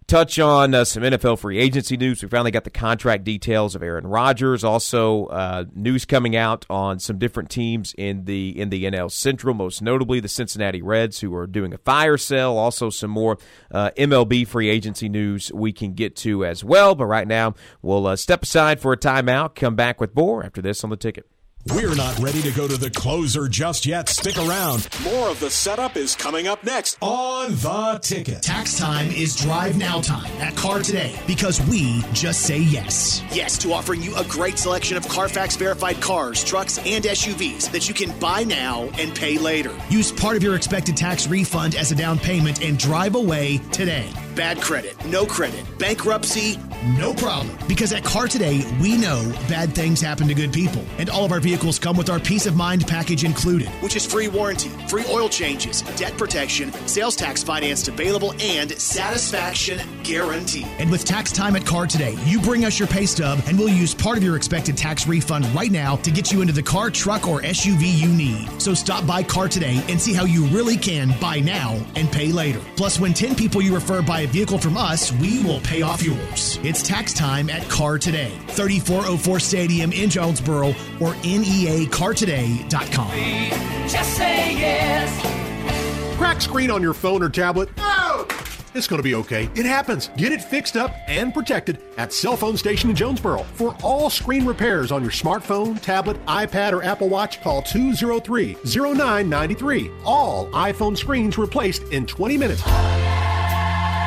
touch 0.06 0.38
on 0.38 0.75
uh, 0.75 0.85
some 0.85 1.02
NFL 1.02 1.38
free 1.38 1.59
agency 1.59 1.97
news. 1.97 2.23
We 2.23 2.28
finally 2.28 2.50
got 2.50 2.64
the 2.64 2.71
contract 2.71 3.25
details 3.25 3.75
of 3.75 3.82
Aaron 3.82 4.06
Rodgers. 4.06 4.64
Also, 4.64 5.26
uh, 5.26 5.64
news 5.75 6.04
coming 6.04 6.37
out 6.37 6.66
on 6.68 6.99
some 6.99 7.18
different 7.18 7.50
teams 7.50 7.94
in 7.97 8.25
the 8.25 8.59
in 8.59 8.71
the 8.71 8.85
NL 8.85 9.11
Central, 9.11 9.54
most 9.54 9.82
notably 9.82 10.21
the 10.21 10.28
Cincinnati 10.28 10.82
Reds, 10.82 11.21
who 11.21 11.35
are 11.35 11.47
doing 11.47 11.73
a 11.73 11.78
fire 11.78 12.16
sale. 12.16 12.56
Also, 12.56 12.90
some 12.90 13.11
more 13.11 13.38
uh, 13.71 13.90
MLB 13.97 14.47
free 14.47 14.68
agency 14.68 15.09
news 15.09 15.52
we 15.52 15.73
can 15.73 15.94
get 15.94 16.16
to 16.16 16.44
as 16.44 16.64
well. 16.64 16.94
But 16.94 17.06
right 17.06 17.26
now, 17.26 17.54
we'll 17.80 18.06
uh, 18.06 18.16
step 18.16 18.42
aside 18.42 18.80
for 18.80 18.92
a 18.92 18.97
timeout. 18.97 19.54
Come 19.54 19.76
back 19.76 20.00
with 20.00 20.14
more 20.14 20.44
after 20.44 20.62
this 20.62 20.85
on 20.85 20.90
the 20.90 20.97
ticket. 20.97 21.26
We're 21.69 21.95
not 21.95 22.19
ready 22.19 22.42
to 22.42 22.50
go 22.50 22.66
to 22.66 22.76
the 22.76 22.90
closer 22.90 23.47
just 23.47 23.87
yet. 23.87 24.09
Stick 24.09 24.37
around. 24.37 24.88
More 25.04 25.28
of 25.28 25.38
the 25.38 25.49
setup 25.49 25.97
is 25.97 26.16
coming 26.16 26.49
up 26.49 26.64
next. 26.64 26.99
On 27.00 27.52
the 27.52 28.00
ticket. 28.02 28.42
Tax 28.42 28.76
time 28.76 29.09
is 29.12 29.37
drive 29.37 29.78
now 29.78 30.00
time 30.00 30.28
at 30.40 30.57
Car 30.57 30.81
Today 30.81 31.16
because 31.25 31.64
we 31.69 32.02
just 32.14 32.40
say 32.40 32.59
yes. 32.59 33.23
Yes 33.31 33.57
to 33.59 33.73
offering 33.73 34.02
you 34.02 34.12
a 34.16 34.25
great 34.25 34.59
selection 34.59 34.97
of 34.97 35.07
Carfax 35.07 35.54
verified 35.54 36.00
cars, 36.00 36.42
trucks, 36.42 36.78
and 36.78 37.04
SUVs 37.04 37.71
that 37.71 37.88
you 37.88 37.95
can 37.95 38.19
buy 38.19 38.42
now 38.42 38.90
and 38.99 39.14
pay 39.14 39.38
later. 39.38 39.73
Use 39.88 40.11
part 40.11 40.37
of 40.37 40.42
your 40.42 40.57
expected 40.57 40.97
tax 40.97 41.28
refund 41.28 41.76
as 41.76 41.92
a 41.92 41.95
down 41.95 42.19
payment 42.19 42.61
and 42.61 42.76
drive 42.76 43.14
away 43.14 43.59
today. 43.71 44.11
Bad 44.34 44.62
credit, 44.62 44.96
no 45.04 45.26
credit, 45.26 45.62
bankruptcy, 45.78 46.58
no 46.96 47.12
problem. 47.12 47.54
Because 47.68 47.92
at 47.92 48.02
Car 48.02 48.26
Today, 48.26 48.64
we 48.80 48.96
know 48.96 49.30
bad 49.46 49.74
things 49.74 50.00
happen 50.00 50.26
to 50.26 50.34
good 50.34 50.54
people, 50.54 50.82
and 50.96 51.10
all 51.10 51.26
of 51.26 51.32
our 51.32 51.38
vehicles 51.38 51.78
come 51.78 51.98
with 51.98 52.08
our 52.08 52.18
peace 52.18 52.46
of 52.46 52.56
mind 52.56 52.86
package 52.86 53.24
included, 53.24 53.68
which 53.82 53.94
is 53.94 54.06
free 54.06 54.28
warranty, 54.28 54.70
free 54.88 55.04
oil 55.10 55.28
changes, 55.28 55.82
debt 55.96 56.16
protection, 56.16 56.72
sales 56.88 57.14
tax 57.14 57.42
financed 57.42 57.88
available, 57.88 58.32
and 58.40 58.72
satisfaction 58.72 59.78
guarantee. 60.02 60.66
And 60.78 60.90
with 60.90 61.04
tax 61.04 61.30
time 61.30 61.54
at 61.54 61.66
Car 61.66 61.86
Today, 61.86 62.16
you 62.24 62.40
bring 62.40 62.64
us 62.64 62.78
your 62.78 62.88
pay 62.88 63.04
stub, 63.04 63.38
and 63.46 63.58
we'll 63.58 63.68
use 63.68 63.94
part 63.94 64.16
of 64.16 64.24
your 64.24 64.36
expected 64.36 64.78
tax 64.78 65.06
refund 65.06 65.44
right 65.54 65.70
now 65.70 65.96
to 65.96 66.10
get 66.10 66.32
you 66.32 66.40
into 66.40 66.54
the 66.54 66.62
car, 66.62 66.90
truck, 66.90 67.28
or 67.28 67.42
SUV 67.42 67.82
you 68.00 68.08
need. 68.08 68.48
So 68.60 68.72
stop 68.72 69.06
by 69.06 69.22
Car 69.22 69.46
Today 69.46 69.84
and 69.88 70.00
see 70.00 70.14
how 70.14 70.24
you 70.24 70.46
really 70.46 70.78
can 70.78 71.14
buy 71.20 71.38
now 71.40 71.78
and 71.96 72.10
pay 72.10 72.32
later. 72.32 72.62
Plus, 72.76 72.98
when 72.98 73.12
10 73.12 73.34
people 73.34 73.60
you 73.60 73.74
refer 73.74 74.00
buy 74.22 74.28
a 74.28 74.32
vehicle 74.32 74.58
from 74.58 74.76
us, 74.76 75.12
we 75.12 75.42
will 75.42 75.60
pay 75.60 75.80
off 75.82 76.02
yours. 76.02 76.58
It's 76.62 76.82
tax 76.82 77.12
time 77.12 77.50
at 77.50 77.68
Car 77.68 77.98
Today, 77.98 78.32
3404 78.48 79.40
Stadium 79.40 79.92
in 79.92 80.08
Jonesboro 80.10 80.68
or 81.00 81.14
neacartoday.com. 81.22 83.88
Just 83.88 84.16
say 84.16 84.56
yes. 84.56 86.16
Crack 86.16 86.40
screen 86.40 86.70
on 86.70 86.82
your 86.82 86.94
phone 86.94 87.22
or 87.22 87.28
tablet? 87.28 87.68
No! 87.76 88.26
It's 88.74 88.86
going 88.86 88.98
to 88.98 89.02
be 89.02 89.14
okay. 89.16 89.50
It 89.54 89.66
happens. 89.66 90.08
Get 90.16 90.32
it 90.32 90.42
fixed 90.42 90.78
up 90.78 90.94
and 91.06 91.34
protected 91.34 91.78
at 91.98 92.10
Cell 92.10 92.38
Phone 92.38 92.56
Station 92.56 92.88
in 92.88 92.96
Jonesboro. 92.96 93.42
For 93.54 93.76
all 93.82 94.08
screen 94.08 94.46
repairs 94.46 94.90
on 94.90 95.02
your 95.02 95.10
smartphone, 95.10 95.78
tablet, 95.78 96.16
iPad, 96.24 96.72
or 96.72 96.82
Apple 96.82 97.10
Watch, 97.10 97.42
call 97.42 97.60
203 97.60 98.56
0993. 98.64 99.90
All 100.06 100.46
iPhone 100.52 100.96
screens 100.96 101.36
replaced 101.36 101.82
in 101.92 102.06
20 102.06 102.38
minutes. 102.38 102.62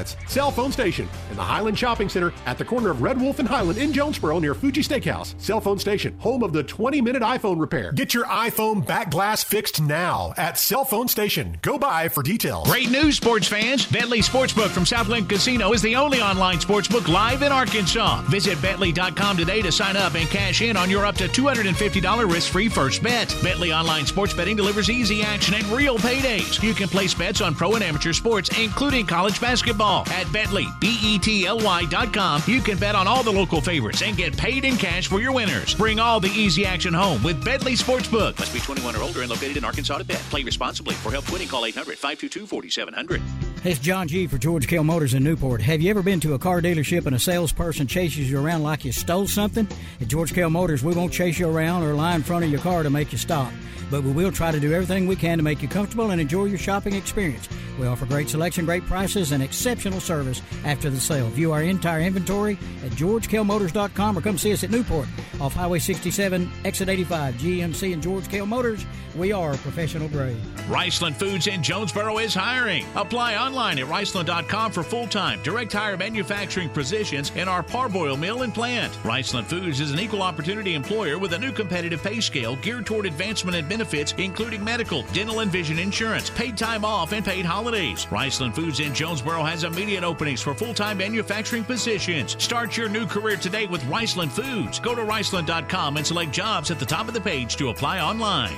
minutes. 0.00 0.16
Cell 0.32 0.50
Phone 0.50 0.72
Station 0.72 1.08
in 1.30 1.36
the 1.36 1.42
Highland 1.42 1.78
Shopping 1.78 2.08
Center 2.08 2.32
at 2.46 2.58
the 2.58 2.64
corner 2.64 2.90
of 2.90 3.02
Red 3.02 3.20
Wolf 3.20 3.38
and 3.38 3.48
Highland 3.48 3.78
in 3.78 3.92
Jonesboro 3.92 4.38
near 4.38 4.54
Fuji 4.54 4.82
Steakhouse. 4.82 5.38
Cell 5.40 5.60
Phone 5.60 5.78
Station, 5.78 6.16
home 6.18 6.42
of 6.42 6.52
the 6.52 6.62
20 6.62 7.00
minute 7.00 7.22
iPhone 7.22 7.60
repair. 7.60 7.92
Get 7.92 8.14
your 8.14 8.24
iPhone 8.24 8.86
back 8.86 9.10
glass 9.10 9.44
fixed 9.44 9.80
now 9.80 10.32
at 10.36 10.58
Cell 10.58 10.84
Phone 10.84 11.08
Station. 11.08 11.58
Go 11.62 11.78
by 11.78 12.08
for 12.08 12.22
details. 12.22 12.68
Great 12.68 12.90
news, 12.90 13.16
sports 13.16 13.48
fans. 13.48 13.86
Betly 13.86 14.22
Sportsbook 14.22 14.68
from 14.70 14.86
Southland 14.86 15.28
Casino 15.28 15.72
is 15.72 15.82
the 15.82 15.96
only 15.96 16.20
online 16.20 16.58
sportsbook 16.58 17.08
live 17.08 17.42
in 17.42 17.52
Arkansas. 17.52 18.22
Visit 18.22 18.58
Betly.com 18.58 19.36
today 19.36 19.62
to 19.62 19.72
sign 19.72 19.96
up 19.96 20.14
and 20.14 20.28
cash 20.28 20.62
in 20.62 20.76
on 20.76 20.90
your 20.90 21.04
up 21.04 21.16
to 21.16 21.28
$250 21.28 22.32
risk 22.32 22.52
free 22.52 22.68
first 22.68 23.02
bet. 23.02 23.28
Betly 23.40 23.76
Online 23.76 24.06
Sports 24.06 24.34
Betting 24.34 24.56
delivers 24.56 24.90
easy 24.90 25.22
action 25.22 25.54
and 25.54 25.64
real 25.66 25.98
paydays. 25.98 26.62
You 26.62 26.74
can 26.74 26.88
place 26.88 27.14
bets 27.14 27.40
on 27.40 27.54
pro 27.54 27.74
and 27.74 27.84
amateur 27.84 28.12
sports, 28.12 28.50
including 28.58 29.06
college 29.06 29.40
basketball 29.40 29.89
at 29.90 30.26
Betly, 30.28 30.66
B-E-T-L-Y 30.80 31.84
dot 31.86 32.12
com. 32.12 32.42
You 32.46 32.60
can 32.60 32.78
bet 32.78 32.94
on 32.94 33.06
all 33.06 33.22
the 33.22 33.32
local 33.32 33.60
favorites 33.60 34.02
and 34.02 34.16
get 34.16 34.36
paid 34.36 34.64
in 34.64 34.76
cash 34.76 35.08
for 35.08 35.20
your 35.20 35.32
winners. 35.32 35.74
Bring 35.74 36.00
all 36.00 36.20
the 36.20 36.30
easy 36.30 36.64
action 36.64 36.94
home 36.94 37.22
with 37.22 37.44
Betly 37.44 37.76
Sportsbook. 37.80 38.38
Must 38.38 38.52
be 38.52 38.60
21 38.60 38.96
or 38.96 39.02
older 39.02 39.20
and 39.20 39.30
located 39.30 39.56
in 39.56 39.64
Arkansas 39.64 39.98
to 39.98 40.04
bet. 40.04 40.20
Play 40.30 40.42
responsibly. 40.42 40.94
For 40.94 41.10
help 41.10 41.30
winning, 41.32 41.48
call 41.48 41.62
800-522-4700. 41.62 43.39
It's 43.62 43.78
John 43.78 44.08
G. 44.08 44.26
for 44.26 44.38
George 44.38 44.66
Kell 44.66 44.84
Motors 44.84 45.12
in 45.12 45.22
Newport. 45.22 45.60
Have 45.60 45.82
you 45.82 45.90
ever 45.90 46.02
been 46.02 46.18
to 46.20 46.32
a 46.32 46.38
car 46.38 46.62
dealership 46.62 47.04
and 47.04 47.14
a 47.14 47.18
salesperson 47.18 47.86
chases 47.86 48.30
you 48.30 48.40
around 48.40 48.62
like 48.62 48.86
you 48.86 48.92
stole 48.92 49.26
something? 49.26 49.68
At 50.00 50.08
George 50.08 50.32
Kell 50.32 50.48
Motors, 50.48 50.82
we 50.82 50.94
won't 50.94 51.12
chase 51.12 51.38
you 51.38 51.46
around 51.46 51.82
or 51.82 51.92
lie 51.92 52.14
in 52.14 52.22
front 52.22 52.42
of 52.42 52.50
your 52.50 52.60
car 52.60 52.82
to 52.82 52.88
make 52.88 53.12
you 53.12 53.18
stop 53.18 53.52
but 53.90 54.02
we 54.04 54.12
will 54.12 54.32
try 54.32 54.52
to 54.52 54.60
do 54.60 54.72
everything 54.72 55.06
we 55.06 55.16
can 55.16 55.38
to 55.38 55.44
make 55.44 55.60
you 55.60 55.68
comfortable 55.68 56.10
and 56.10 56.20
enjoy 56.20 56.44
your 56.44 56.58
shopping 56.58 56.94
experience. 56.94 57.48
We 57.78 57.86
offer 57.86 58.06
great 58.06 58.28
selection, 58.28 58.64
great 58.64 58.84
prices, 58.84 59.32
and 59.32 59.42
exceptional 59.42 60.00
service 60.00 60.40
after 60.64 60.90
the 60.90 61.00
sale. 61.00 61.28
View 61.30 61.52
our 61.52 61.62
entire 61.62 62.00
inventory 62.00 62.58
at 62.84 62.92
georgekellmotors.com 62.92 64.18
or 64.18 64.20
come 64.20 64.38
see 64.38 64.52
us 64.52 64.64
at 64.64 64.70
Newport 64.70 65.08
off 65.40 65.54
Highway 65.54 65.78
67, 65.78 66.50
exit 66.64 66.88
85, 66.88 67.34
GMC 67.34 67.92
and 67.92 68.02
George 68.02 68.28
Kell 68.28 68.46
Motors. 68.46 68.84
We 69.16 69.32
are 69.32 69.54
professional 69.56 70.08
grade. 70.08 70.36
Riceland 70.68 71.16
Foods 71.16 71.46
in 71.46 71.62
Jonesboro 71.62 72.18
is 72.18 72.34
hiring. 72.34 72.84
Apply 72.94 73.34
online 73.50 73.80
at 73.80 73.86
riceland.com 73.86 74.70
for 74.70 74.84
full-time 74.84 75.42
direct 75.42 75.72
hire 75.72 75.96
manufacturing 75.96 76.68
positions 76.68 77.32
in 77.34 77.48
our 77.48 77.64
parboil 77.64 78.16
mill 78.16 78.42
and 78.42 78.54
plant. 78.54 78.92
Riceland 79.02 79.46
Foods 79.46 79.80
is 79.80 79.90
an 79.90 79.98
equal 79.98 80.22
opportunity 80.22 80.74
employer 80.74 81.18
with 81.18 81.32
a 81.32 81.38
new 81.38 81.50
competitive 81.50 82.00
pay 82.00 82.20
scale 82.20 82.54
geared 82.56 82.86
toward 82.86 83.06
advancement 83.06 83.56
and 83.56 83.68
benefits, 83.68 84.14
including 84.18 84.62
medical, 84.62 85.02
dental, 85.12 85.40
and 85.40 85.50
vision 85.50 85.80
insurance, 85.80 86.30
paid 86.30 86.56
time 86.56 86.84
off, 86.84 87.12
and 87.12 87.24
paid 87.24 87.44
holidays. 87.44 88.06
Riceland 88.06 88.54
Foods 88.54 88.78
in 88.78 88.94
Jonesboro 88.94 89.42
has 89.42 89.64
immediate 89.64 90.04
openings 90.04 90.40
for 90.40 90.54
full 90.54 90.72
time 90.72 90.98
manufacturing 90.98 91.64
positions. 91.64 92.40
Start 92.42 92.76
your 92.76 92.88
new 92.88 93.04
career 93.04 93.36
today 93.36 93.66
with 93.66 93.82
Riceland 93.82 94.30
Foods. 94.30 94.78
Go 94.78 94.94
to 94.94 95.02
riceland.com 95.02 95.96
and 95.96 96.06
select 96.06 96.30
jobs 96.30 96.70
at 96.70 96.78
the 96.78 96.86
top 96.86 97.08
of 97.08 97.14
the 97.14 97.20
page 97.20 97.56
to 97.56 97.70
apply 97.70 97.98
online. 97.98 98.54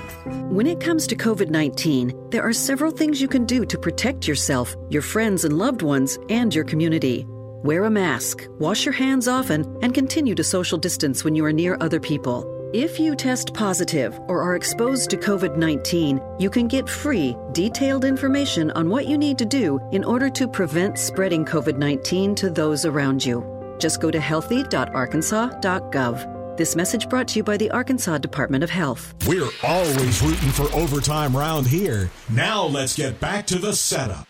When 0.54 0.66
it 0.66 0.80
comes 0.80 1.06
to 1.06 1.16
COVID 1.16 1.48
19, 1.48 2.30
there 2.30 2.42
are 2.42 2.52
several 2.52 2.90
things 2.90 3.22
you 3.22 3.28
can 3.28 3.46
do 3.46 3.64
to 3.64 3.78
protect 3.78 4.28
yourself, 4.28 4.74
your 4.92 5.02
friends 5.02 5.44
and 5.44 5.56
loved 5.56 5.82
ones, 5.82 6.18
and 6.28 6.54
your 6.54 6.64
community. 6.64 7.26
Wear 7.62 7.84
a 7.84 7.90
mask, 7.90 8.46
wash 8.58 8.84
your 8.84 8.94
hands 8.94 9.28
often, 9.28 9.78
and 9.82 9.94
continue 9.94 10.34
to 10.34 10.44
social 10.44 10.78
distance 10.78 11.24
when 11.24 11.34
you 11.34 11.44
are 11.44 11.52
near 11.52 11.76
other 11.80 12.00
people. 12.00 12.48
If 12.74 12.98
you 12.98 13.14
test 13.14 13.52
positive 13.52 14.18
or 14.28 14.40
are 14.40 14.56
exposed 14.56 15.10
to 15.10 15.16
COVID 15.16 15.58
19, 15.58 16.20
you 16.38 16.48
can 16.48 16.68
get 16.68 16.88
free, 16.88 17.36
detailed 17.52 18.06
information 18.06 18.70
on 18.70 18.88
what 18.88 19.06
you 19.06 19.18
need 19.18 19.36
to 19.38 19.44
do 19.44 19.78
in 19.92 20.04
order 20.04 20.30
to 20.30 20.48
prevent 20.48 20.98
spreading 20.98 21.44
COVID 21.44 21.76
19 21.76 22.34
to 22.36 22.48
those 22.50 22.86
around 22.86 23.22
you. 23.24 23.44
Just 23.78 24.00
go 24.00 24.10
to 24.10 24.18
healthy.arkansas.gov. 24.18 26.56
This 26.56 26.74
message 26.74 27.08
brought 27.08 27.28
to 27.28 27.38
you 27.38 27.42
by 27.42 27.56
the 27.56 27.70
Arkansas 27.70 28.18
Department 28.18 28.64
of 28.64 28.70
Health. 28.70 29.14
We're 29.26 29.50
always 29.62 30.22
rooting 30.22 30.50
for 30.50 30.72
overtime 30.74 31.36
round 31.36 31.66
here. 31.66 32.10
Now 32.30 32.64
let's 32.64 32.96
get 32.96 33.20
back 33.20 33.46
to 33.48 33.58
the 33.58 33.74
setup. 33.74 34.26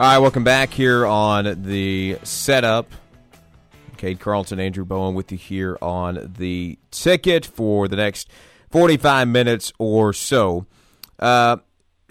All 0.00 0.06
right, 0.06 0.18
welcome 0.18 0.44
back 0.44 0.70
here 0.70 1.04
on 1.04 1.64
the 1.64 2.18
setup. 2.22 2.88
Cade 3.96 4.20
Carlton, 4.20 4.60
Andrew 4.60 4.84
Bowen 4.84 5.16
with 5.16 5.32
you 5.32 5.38
here 5.38 5.76
on 5.82 6.34
the 6.38 6.78
ticket 6.92 7.44
for 7.44 7.88
the 7.88 7.96
next 7.96 8.30
45 8.70 9.26
minutes 9.26 9.72
or 9.76 10.12
so. 10.12 10.66
Uh, 11.18 11.56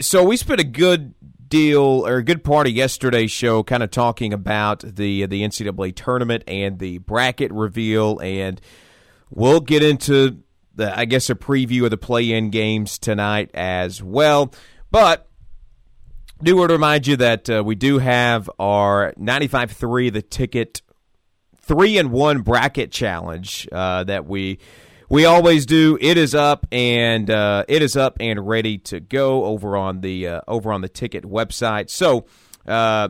so 0.01 0.22
we 0.22 0.36
spent 0.36 0.60
a 0.60 0.65
good 0.65 1.13
deal 1.48 2.06
or 2.06 2.17
a 2.17 2.24
good 2.24 2.44
part 2.44 2.67
of 2.67 2.74
yesterday's 2.74 3.32
show, 3.32 3.63
kind 3.63 3.82
of 3.82 3.89
talking 3.89 4.34
about 4.34 4.82
the 4.82 5.25
the 5.25 5.44
NCAA 5.44 5.96
tournament 5.96 6.44
and 6.46 6.79
the 6.79 6.98
bracket 6.98 7.53
reveal, 7.53 8.20
and 8.20 8.60
we'll 9.29 9.62
get 9.62 9.82
into 9.82 10.44
the 10.75 11.00
I 11.00 11.06
guess 11.06 11.29
a 11.29 11.36
preview 11.36 11.86
of 11.86 11.91
the 11.91 11.98
play-in 11.98 12.50
games 12.50 13.00
tonight 13.00 13.50
as 13.53 14.03
well. 14.03 14.53
But 14.91 15.26
do 16.44 16.56
want 16.56 16.70
to 16.70 16.75
remind 16.75 17.08
you 17.08 17.17
that 17.17 17.50
uh, 17.50 17.63
we 17.65 17.75
do 17.75 18.00
have 18.00 18.50
our 18.60 19.13
95-3 19.13 20.13
the 20.13 20.22
ticket 20.22 20.82
three 21.67 21.98
and 21.98 22.12
one 22.12 22.41
bracket 22.41 22.91
challenge 22.91 23.67
uh, 23.72 24.03
that 24.06 24.25
we 24.25 24.60
we 25.10 25.25
always 25.25 25.65
do. 25.65 25.98
It 26.01 26.17
is 26.17 26.36
up 26.36 26.67
and 26.72 27.29
uh, 27.29 27.63
it 27.67 27.82
is 27.82 27.96
up 27.96 28.17
and 28.20 28.46
ready 28.48 28.77
to 28.79 29.00
go 29.00 29.46
over 29.46 29.77
on 29.77 30.01
the 30.01 30.27
uh, 30.27 30.41
over 30.48 30.72
on 30.74 30.82
the 30.82 30.89
ticket 30.89 31.24
website. 31.24 31.89
So. 31.89 32.25
Uh, 32.65 33.08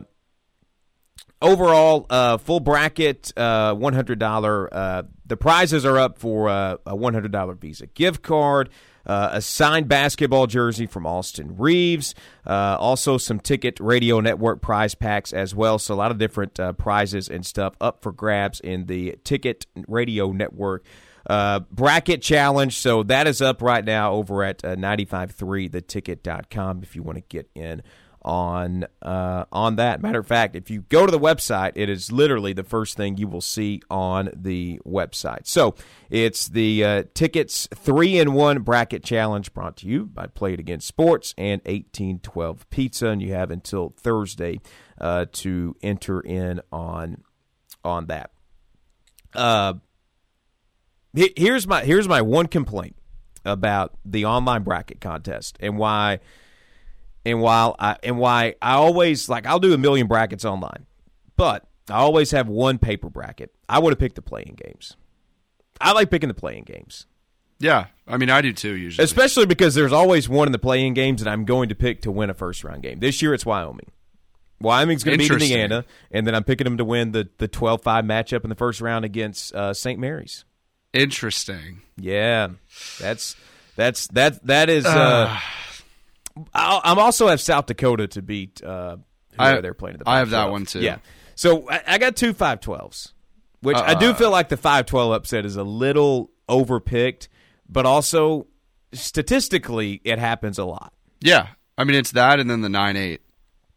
overall, 1.42 2.06
uh, 2.10 2.36
full 2.38 2.60
bracket, 2.60 3.32
uh, 3.36 3.74
one 3.74 3.92
hundred 3.92 4.20
dollar. 4.20 4.72
Uh, 4.72 5.02
the 5.26 5.36
prizes 5.36 5.84
are 5.84 5.98
up 5.98 6.18
for 6.20 6.46
a 6.46 6.78
one 6.84 7.12
hundred 7.12 7.32
dollar 7.32 7.54
Visa 7.54 7.88
gift 7.88 8.22
card, 8.22 8.70
uh, 9.08 9.30
a 9.32 9.40
signed 9.40 9.88
basketball 9.88 10.46
jersey 10.46 10.86
from 10.86 11.06
Austin 11.06 11.56
Reaves, 11.56 12.14
uh, 12.46 12.76
also 12.78 13.16
some 13.16 13.40
ticket 13.40 13.80
radio 13.80 14.20
network 14.20 14.60
prize 14.60 14.94
packs 14.94 15.32
as 15.32 15.54
well. 15.54 15.78
So 15.78 15.94
a 15.94 15.96
lot 15.96 16.10
of 16.10 16.18
different 16.18 16.60
uh, 16.60 16.74
prizes 16.74 17.28
and 17.28 17.44
stuff 17.44 17.74
up 17.80 18.02
for 18.02 18.12
grabs 18.12 18.60
in 18.60 18.86
the 18.86 19.16
ticket 19.24 19.66
radio 19.86 20.32
network. 20.32 20.84
Uh, 21.26 21.60
bracket 21.70 22.22
challenge. 22.22 22.78
So 22.78 23.02
that 23.02 23.26
is 23.26 23.42
up 23.42 23.60
right 23.60 23.84
now 23.84 24.12
over 24.12 24.44
at 24.44 24.64
uh, 24.64 24.76
953theticket.com 24.76 26.82
if 26.82 26.96
you 26.96 27.02
want 27.02 27.16
to 27.16 27.24
get 27.28 27.50
in 27.54 27.82
on 28.28 28.84
uh, 29.00 29.46
on 29.50 29.76
that. 29.76 30.02
Matter 30.02 30.18
of 30.18 30.26
fact, 30.26 30.54
if 30.54 30.68
you 30.70 30.82
go 30.90 31.06
to 31.06 31.10
the 31.10 31.18
website, 31.18 31.72
it 31.76 31.88
is 31.88 32.12
literally 32.12 32.52
the 32.52 32.62
first 32.62 32.94
thing 32.94 33.16
you 33.16 33.26
will 33.26 33.40
see 33.40 33.80
on 33.90 34.28
the 34.36 34.78
website. 34.86 35.46
So 35.46 35.74
it's 36.10 36.46
the 36.46 36.84
uh, 36.84 37.02
tickets 37.14 37.66
three 37.74 38.18
in 38.18 38.34
one 38.34 38.60
bracket 38.60 39.02
challenge 39.02 39.54
brought 39.54 39.78
to 39.78 39.88
you 39.88 40.04
by 40.04 40.26
Play 40.26 40.52
It 40.52 40.60
Again 40.60 40.80
Sports 40.80 41.34
and 41.38 41.62
eighteen 41.64 42.18
twelve 42.18 42.68
Pizza, 42.68 43.08
and 43.08 43.22
you 43.22 43.32
have 43.32 43.50
until 43.50 43.94
Thursday 43.96 44.60
uh, 45.00 45.24
to 45.32 45.74
enter 45.82 46.20
in 46.20 46.60
on 46.70 47.24
on 47.82 48.06
that. 48.08 48.32
Uh, 49.34 49.74
here's 51.14 51.66
my 51.66 51.82
here's 51.82 52.06
my 52.06 52.20
one 52.20 52.46
complaint 52.46 52.96
about 53.46 53.96
the 54.04 54.26
online 54.26 54.64
bracket 54.64 55.00
contest 55.00 55.56
and 55.60 55.78
why 55.78 56.20
and 57.28 57.40
while 57.40 57.76
I 57.78 57.96
and 58.02 58.18
why 58.18 58.54
I 58.62 58.74
always 58.74 59.28
like 59.28 59.46
I'll 59.46 59.60
do 59.60 59.74
a 59.74 59.78
million 59.78 60.06
brackets 60.06 60.44
online, 60.44 60.86
but 61.36 61.68
I 61.88 61.98
always 61.98 62.30
have 62.30 62.48
one 62.48 62.78
paper 62.78 63.10
bracket. 63.10 63.54
I 63.68 63.78
would 63.78 63.92
have 63.92 63.98
picked 63.98 64.16
the 64.16 64.22
play-in 64.22 64.54
games. 64.54 64.96
I 65.80 65.92
like 65.92 66.10
picking 66.10 66.28
the 66.28 66.34
play-in 66.34 66.64
games. 66.64 67.06
Yeah, 67.60 67.86
I 68.06 68.16
mean 68.16 68.30
I 68.30 68.40
do 68.40 68.52
too 68.52 68.74
usually. 68.74 69.04
Especially 69.04 69.46
because 69.46 69.74
there's 69.74 69.92
always 69.92 70.28
one 70.28 70.48
in 70.48 70.52
the 70.52 70.58
play-in 70.58 70.94
games 70.94 71.22
that 71.22 71.30
I'm 71.30 71.44
going 71.44 71.68
to 71.68 71.74
pick 71.74 72.02
to 72.02 72.10
win 72.10 72.30
a 72.30 72.34
first 72.34 72.64
round 72.64 72.82
game. 72.82 73.00
This 73.00 73.20
year 73.20 73.34
it's 73.34 73.44
Wyoming. 73.44 73.90
Wyoming's 74.60 75.04
going 75.04 75.18
to 75.18 75.22
beat 75.22 75.30
Indiana, 75.30 75.84
and 76.10 76.26
then 76.26 76.34
I'm 76.34 76.42
picking 76.42 76.64
them 76.64 76.78
to 76.78 76.84
win 76.84 77.12
the 77.12 77.28
the 77.38 77.48
12-5 77.48 77.82
matchup 78.04 78.42
in 78.42 78.48
the 78.48 78.56
first 78.56 78.80
round 78.80 79.04
against 79.04 79.54
uh, 79.54 79.72
St. 79.74 80.00
Mary's. 80.00 80.44
Interesting. 80.92 81.82
Yeah, 81.96 82.48
that's 82.98 83.36
that's 83.76 84.08
that 84.08 84.44
that 84.46 84.68
is. 84.68 84.84
Uh, 84.86 85.38
i 86.54 86.80
am 86.84 86.98
also 86.98 87.28
have 87.28 87.40
South 87.40 87.66
Dakota 87.66 88.08
to 88.08 88.22
beat. 88.22 88.62
Uh, 88.62 88.96
I, 89.38 89.60
they're 89.60 89.74
playing. 89.74 89.98
The 89.98 90.08
I 90.08 90.18
have 90.18 90.30
that 90.30 90.50
one 90.50 90.66
too. 90.66 90.80
Yeah. 90.80 90.98
So 91.34 91.70
I, 91.70 91.82
I 91.86 91.98
got 91.98 92.16
two 92.16 92.32
five 92.32 92.60
twelves, 92.60 93.14
which 93.60 93.76
uh, 93.76 93.84
I 93.86 93.94
do 93.94 94.10
uh, 94.10 94.14
feel 94.14 94.30
like 94.30 94.48
the 94.48 94.56
five 94.56 94.86
twelve 94.86 95.12
upset 95.12 95.46
is 95.46 95.56
a 95.56 95.62
little 95.62 96.30
overpicked, 96.48 97.28
but 97.68 97.86
also 97.86 98.46
statistically 98.92 100.00
it 100.04 100.18
happens 100.18 100.58
a 100.58 100.64
lot. 100.64 100.92
Yeah, 101.20 101.48
I 101.76 101.84
mean 101.84 101.96
it's 101.96 102.12
that, 102.12 102.40
and 102.40 102.50
then 102.50 102.60
the 102.60 102.68
nine 102.68 102.96
eight. 102.96 103.22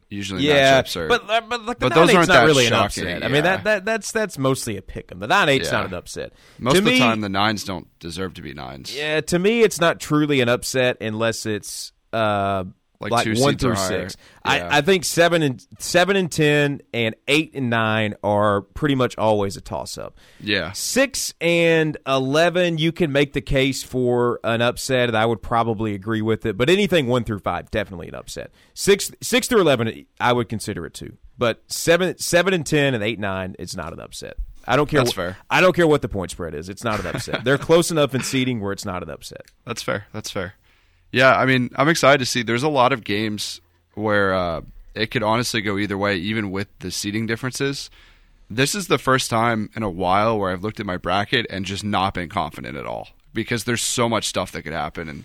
Usually 0.10 0.44
yeah, 0.44 0.82
matchups 0.82 0.98
are, 0.98 1.08
but 1.08 1.30
uh, 1.30 1.42
but, 1.48 1.66
like, 1.66 1.80
but 1.80 1.94
those 1.94 2.14
aren't 2.14 2.28
not 2.28 2.46
really 2.46 2.66
shocking, 2.66 3.04
an 3.04 3.10
upset. 3.14 3.20
Yeah. 3.22 3.26
I 3.26 3.30
mean 3.30 3.44
that, 3.44 3.64
that 3.64 3.86
that's 3.86 4.12
that's 4.12 4.38
mostly 4.38 4.76
a 4.76 4.82
pick 4.82 5.10
'em. 5.10 5.20
The 5.20 5.28
nine 5.28 5.48
eight's 5.48 5.72
yeah. 5.72 5.78
not 5.78 5.86
an 5.86 5.94
upset. 5.94 6.34
Most 6.60 6.74
to 6.74 6.80
of 6.80 6.84
me, 6.84 6.94
the 6.96 7.00
time, 7.00 7.22
the 7.22 7.30
nines 7.30 7.64
don't 7.64 7.88
deserve 8.00 8.34
to 8.34 8.42
be 8.42 8.54
nines. 8.54 8.94
Yeah, 8.94 9.22
to 9.22 9.40
me, 9.40 9.62
it's 9.62 9.80
not 9.80 10.02
truly 10.02 10.42
an 10.42 10.50
upset 10.50 10.98
unless 11.00 11.46
it's 11.46 11.94
uh, 12.14 12.66
like, 13.02 13.12
like 13.12 13.38
one 13.40 13.58
through 13.58 13.76
six. 13.76 14.16
Yeah. 14.46 14.70
I, 14.72 14.78
I 14.78 14.82
think 14.82 15.06
seven 15.06 15.42
and 15.42 15.66
seven 15.80 16.16
and 16.16 16.32
ten 16.32 16.82
and 16.94 17.16
eight 17.28 17.52
and 17.56 17.70
nine 17.70 18.14
are 18.24 18.62
pretty 18.62 18.96
much 18.96 19.18
always 19.18 19.58
a 19.58 19.62
toss 19.62 19.98
up. 19.98 20.18
Yeah, 20.40 20.72
six 20.74 21.34
and 21.42 21.98
eleven, 22.06 22.78
you 22.78 22.92
can 22.92 23.12
make 23.12 23.34
the 23.34 23.42
case 23.42 23.82
for 23.82 24.40
an 24.44 24.62
upset, 24.62 25.10
and 25.10 25.18
I 25.18 25.26
would 25.26 25.42
probably 25.42 25.96
agree 25.96 26.22
with 26.22 26.46
it. 26.46 26.58
But 26.58 26.70
anything 26.70 27.08
one 27.08 27.24
through 27.24 27.40
five, 27.40 27.72
definitely 27.72 28.08
an 28.08 28.16
upset. 28.16 28.52
Six 28.76 29.12
six 29.22 29.48
through 29.48 29.62
eleven, 29.62 30.06
I 30.20 30.34
would 30.34 30.48
consider 30.48 30.86
it 30.86 30.94
too. 30.94 31.18
But 31.38 31.64
seven 31.72 32.18
seven 32.20 32.54
and 32.54 32.66
ten 32.66 32.94
and 32.94 33.04
eight 33.04 33.20
nine, 33.20 33.56
it's 33.58 33.76
not 33.76 33.94
an 33.94 34.00
upset. 34.00 34.36
I 34.68 34.76
don't 34.76 34.88
care. 34.88 35.00
That's 35.00 35.14
wh- 35.14 35.16
fair. 35.16 35.38
I 35.50 35.60
don't 35.60 35.76
care 35.76 35.88
what 35.88 36.04
the 36.04 36.10
point 36.10 36.30
spread 36.30 36.54
is. 36.54 36.70
It's 36.70 36.84
not 36.84 37.00
an 37.00 37.08
upset. 37.08 37.44
They're 37.44 37.58
close 37.70 37.90
enough 37.90 38.14
in 38.14 38.22
seeding 38.22 38.62
where 38.62 38.72
it's 38.72 38.86
not 38.86 39.02
an 39.02 39.10
upset. 39.10 39.42
That's 39.66 39.82
fair. 39.82 40.06
That's 40.14 40.30
fair. 40.30 40.54
Yeah, 41.12 41.36
I 41.36 41.46
mean, 41.46 41.70
I'm 41.76 41.90
excited 41.90 42.20
to 42.20 42.26
see. 42.26 42.44
There's 42.44 42.64
a 42.64 42.70
lot 42.70 42.94
of 42.94 43.04
games 43.04 43.60
where 43.96 44.34
uh, 44.34 44.62
it 44.96 45.12
could 45.12 45.24
honestly 45.24 45.62
go 45.62 45.78
either 45.78 45.98
way, 45.98 46.16
even 46.18 46.52
with 46.52 46.68
the 46.80 46.92
seating 46.92 47.26
differences. 47.26 47.90
This 48.50 48.76
is 48.76 48.88
the 48.88 48.98
first 48.98 49.30
time 49.30 49.70
in 49.76 49.84
a 49.84 49.90
while 49.90 50.38
where 50.38 50.52
I've 50.52 50.64
looked 50.64 50.80
at 50.80 50.86
my 50.86 50.98
bracket 50.98 51.46
and 51.50 51.66
just 51.66 51.84
not 51.84 52.14
been 52.14 52.30
confident 52.30 52.78
at 52.78 52.86
all 52.86 53.10
because 53.34 53.64
there's 53.64 53.82
so 53.82 54.10
much 54.10 54.28
stuff 54.28 54.52
that 54.52 54.64
could 54.64 54.74
happen. 54.74 55.08
And 55.08 55.24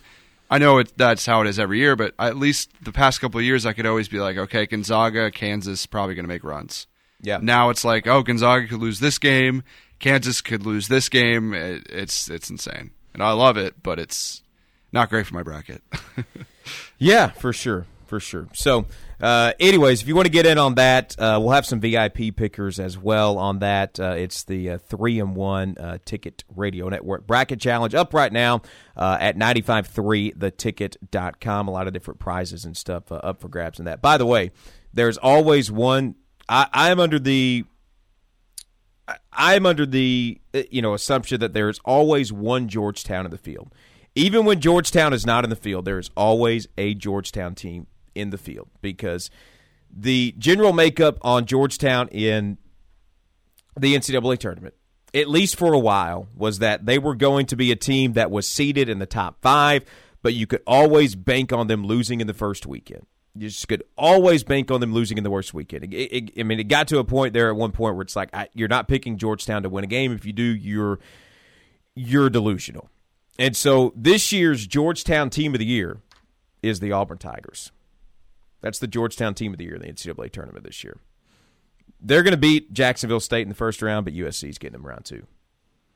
I 0.49 0.59
know 0.59 0.79
it, 0.79 0.92
that's 0.96 1.27
how 1.27 1.40
it 1.40 1.49
is 1.49 1.59
every 1.59 1.79
year, 1.79 1.96
but 1.96 2.14
at 2.18 2.37
least 2.37 2.70
the 2.81 2.92
past 2.92 3.20
couple 3.20 3.38
of 3.38 3.44
years, 3.44 3.66
I 3.66 3.72
could 3.72 3.87
always 3.87 4.09
be 4.09 4.20
like, 4.20 4.37
okay, 4.37 4.66
Gonzaga, 4.66 5.31
Kansas, 5.31 5.87
probably 5.87 6.14
going 6.14 6.25
to 6.25 6.29
make 6.29 6.44
runs. 6.44 6.87
Yeah. 7.20 7.38
Now 7.42 7.70
it's 7.70 7.85
like, 7.85 8.07
oh, 8.07 8.22
Gonzaga 8.22 8.68
could 8.68 8.79
lose 8.79 9.01
this 9.01 9.18
game, 9.18 9.64
Kansas 9.99 10.40
could 10.40 10.64
lose 10.64 10.88
this 10.88 11.09
game. 11.09 11.55
It, 11.55 11.87
it's 11.88 12.31
it's 12.31 12.51
insane, 12.51 12.90
and 13.14 13.22
I 13.22 13.33
love 13.33 13.57
it, 13.57 13.83
but 13.83 13.99
it's 13.99 14.42
not 14.96 15.11
great 15.11 15.26
for 15.26 15.35
my 15.35 15.42
bracket. 15.42 15.82
yeah, 16.98 17.28
for 17.28 17.52
sure, 17.52 17.85
for 18.06 18.18
sure. 18.18 18.48
So, 18.54 18.87
uh, 19.20 19.52
anyways, 19.61 20.00
if 20.00 20.09
you 20.09 20.16
want 20.16 20.24
to 20.24 20.32
get 20.32 20.46
in 20.46 20.56
on 20.56 20.76
that, 20.76 21.14
uh, 21.18 21.38
we'll 21.40 21.50
have 21.50 21.66
some 21.66 21.80
VIP 21.80 22.35
pickers 22.35 22.80
as 22.80 22.96
well 22.96 23.37
on 23.37 23.59
that. 23.59 24.00
Uh, 24.00 24.14
it's 24.16 24.44
the 24.44 24.70
uh, 24.70 24.78
three 24.78 25.20
and 25.20 25.37
one 25.37 25.76
uh, 25.78 25.98
ticket 26.06 26.44
radio 26.56 26.88
network 26.88 27.26
bracket 27.26 27.61
challenge 27.61 27.94
up 27.94 28.14
right 28.14 28.32
now 28.32 28.62
uh, 28.96 29.18
at 29.20 29.37
953theticket.com. 29.37 31.68
A 31.68 31.70
lot 31.70 31.87
of 31.87 31.92
different 31.92 32.18
prizes 32.18 32.64
and 32.64 32.74
stuff 32.74 33.12
up 33.12 33.42
for 33.42 33.48
grabs 33.48 33.78
in 33.78 33.85
that. 33.85 34.00
By 34.00 34.16
the 34.16 34.26
way, 34.26 34.50
there's 34.94 35.18
always 35.18 35.70
one. 35.70 36.14
I, 36.48 36.90
am 36.90 37.00
under 37.00 37.18
the 37.18 37.66
I'm 39.32 39.66
under 39.66 39.85
the 39.85 40.40
you 40.70 40.80
know 40.80 40.94
assumption 40.94 41.40
that 41.40 41.52
there's 41.52 41.80
always 41.85 42.32
one 42.32 42.68
Georgetown 42.68 43.26
in 43.26 43.30
the 43.30 43.38
field. 43.38 43.74
Even 44.16 44.46
when 44.46 44.61
Georgetown 44.61 45.12
is 45.12 45.26
not 45.26 45.44
in 45.44 45.50
the 45.50 45.57
field, 45.57 45.85
there 45.85 45.98
is 45.98 46.11
always 46.16 46.66
a 46.79 46.94
Georgetown 46.94 47.55
team 47.55 47.87
in 48.14 48.31
the 48.31 48.38
field 48.38 48.68
because 48.81 49.31
the 49.94 50.35
general 50.38 50.72
makeup 50.72 51.18
on 51.20 51.44
Georgetown 51.44 52.09
in 52.09 52.57
the 53.79 53.94
NCAA 53.94 54.38
tournament, 54.38 54.74
at 55.12 55.29
least 55.29 55.57
for 55.57 55.74
a 55.74 55.79
while, 55.79 56.29
was 56.35 56.61
that 56.61 56.87
they 56.87 56.98
were 56.98 57.14
going 57.14 57.44
to 57.46 57.57
be 57.57 57.70
a 57.70 57.76
team 57.76 58.14
that 58.14 58.31
was 58.31 58.48
seeded 58.48 58.88
in 58.88 59.00
the 59.00 59.07
top 59.07 59.37
five, 59.42 59.85
but 60.22 60.33
you 60.33 60.46
could 60.46 60.62
always 60.66 61.14
bank 61.14 61.52
on 61.52 61.66
them 61.66 61.85
losing 61.85 62.22
in 62.22 62.26
the 62.26 62.35
first 62.35 62.66
weekend. 62.66 63.07
You 63.35 63.48
just 63.48 63.68
could 63.68 63.85
always 63.98 64.44
bank 64.44 64.70
on 64.70 64.81
them 64.81 64.94
losing 64.94 65.18
in 65.18 65.24
the 65.24 65.31
worst 65.31 65.52
weekend. 65.52 65.92
It, 65.92 65.94
it, 65.94 66.40
I 66.40 66.42
mean, 66.42 66.59
it 66.59 66.68
got 66.68 66.88
to 66.88 66.98
a 66.98 67.05
point 67.05 67.35
there 67.35 67.50
at 67.50 67.57
one 67.57 67.70
point 67.70 67.96
where 67.96 68.02
it's 68.02 68.16
like 68.16 68.31
I, 68.33 68.48
you're 68.55 68.66
not 68.66 68.88
picking 68.88 69.18
Georgetown 69.18 69.62
to 69.64 69.68
win 69.68 69.85
a 69.85 69.87
game. 69.87 70.12
If 70.12 70.24
you 70.24 70.33
do, 70.33 70.42
you're 70.42 70.98
you're 71.94 72.31
delusional. 72.31 72.88
And 73.38 73.57
so 73.57 73.92
this 73.96 74.33
year's 74.33 74.66
Georgetown 74.66 75.31
Team 75.31 75.55
of 75.55 75.59
the 75.59 75.66
Year 75.66 75.99
is 76.62 76.81
the 76.81 76.92
Auburn 76.92 77.18
Tigers. 77.18 77.70
That's 78.61 78.79
the 78.79 78.87
Georgetown 78.87 79.35
Team 79.35 79.53
of 79.53 79.59
the 79.59 79.64
Year 79.64 79.75
in 79.75 79.83
the 79.83 79.88
NCAA 79.88 80.31
tournament 80.33 80.64
this 80.64 80.83
year. 80.83 80.99
They're 82.01 82.22
going 82.22 82.33
to 82.33 82.38
beat 82.38 82.72
Jacksonville 82.72 83.20
State 83.20 83.42
in 83.42 83.49
the 83.49 83.55
first 83.55 83.83
round, 83.83 84.05
but 84.05 84.14
USC 84.14 84.49
is 84.49 84.59
getting 84.59 84.72
them 84.72 84.87
round 84.87 85.05
two. 85.05 85.27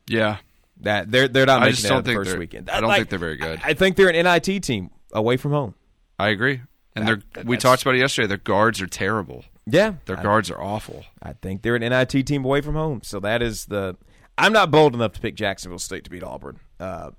Yeah, 0.07 0.39
that 0.81 1.11
they're 1.11 1.29
they're 1.29 1.47
not 1.47 1.63
I 1.63 1.67
making 1.67 1.85
it 1.93 2.05
the 2.05 2.15
first 2.15 2.37
weekend. 2.37 2.71
I 2.71 2.81
don't 2.81 2.89
like, 2.89 2.99
think 2.99 3.11
they're 3.11 3.19
very 3.19 3.37
good. 3.37 3.61
I 3.63 3.75
think 3.75 3.97
they're 3.97 4.09
an 4.09 4.25
NIT 4.25 4.63
team 4.63 4.91
away 5.13 5.37
from 5.37 5.53
home. 5.53 5.75
I 6.19 6.29
agree, 6.29 6.63
and 6.97 7.07
that, 7.07 7.23
they're 7.35 7.45
we 7.45 7.57
talked 7.57 7.83
about 7.83 7.95
it 7.95 7.99
yesterday. 7.99 8.27
Their 8.27 8.39
guards 8.39 8.81
are 8.81 8.87
terrible. 8.87 9.45
Yeah, 9.67 9.95
their 10.07 10.17
guards 10.17 10.51
are 10.51 10.61
awful. 10.61 11.05
I 11.23 11.35
think 11.35 11.63
they're 11.63 11.77
an 11.77 11.83
NIT 11.83 12.27
team 12.27 12.45
away 12.45 12.61
from 12.61 12.75
home. 12.75 13.03
So 13.05 13.21
that 13.21 13.43
is 13.43 13.67
the. 13.67 13.97
I'm 14.39 14.53
not 14.53 14.71
bold 14.71 14.95
enough 14.95 15.13
to 15.13 15.21
pick 15.21 15.35
Jacksonville 15.35 15.79
State 15.79 16.05
to 16.05 16.11
beat 16.11 16.23
Auburn. 16.23 16.61
Uh, 16.79 17.11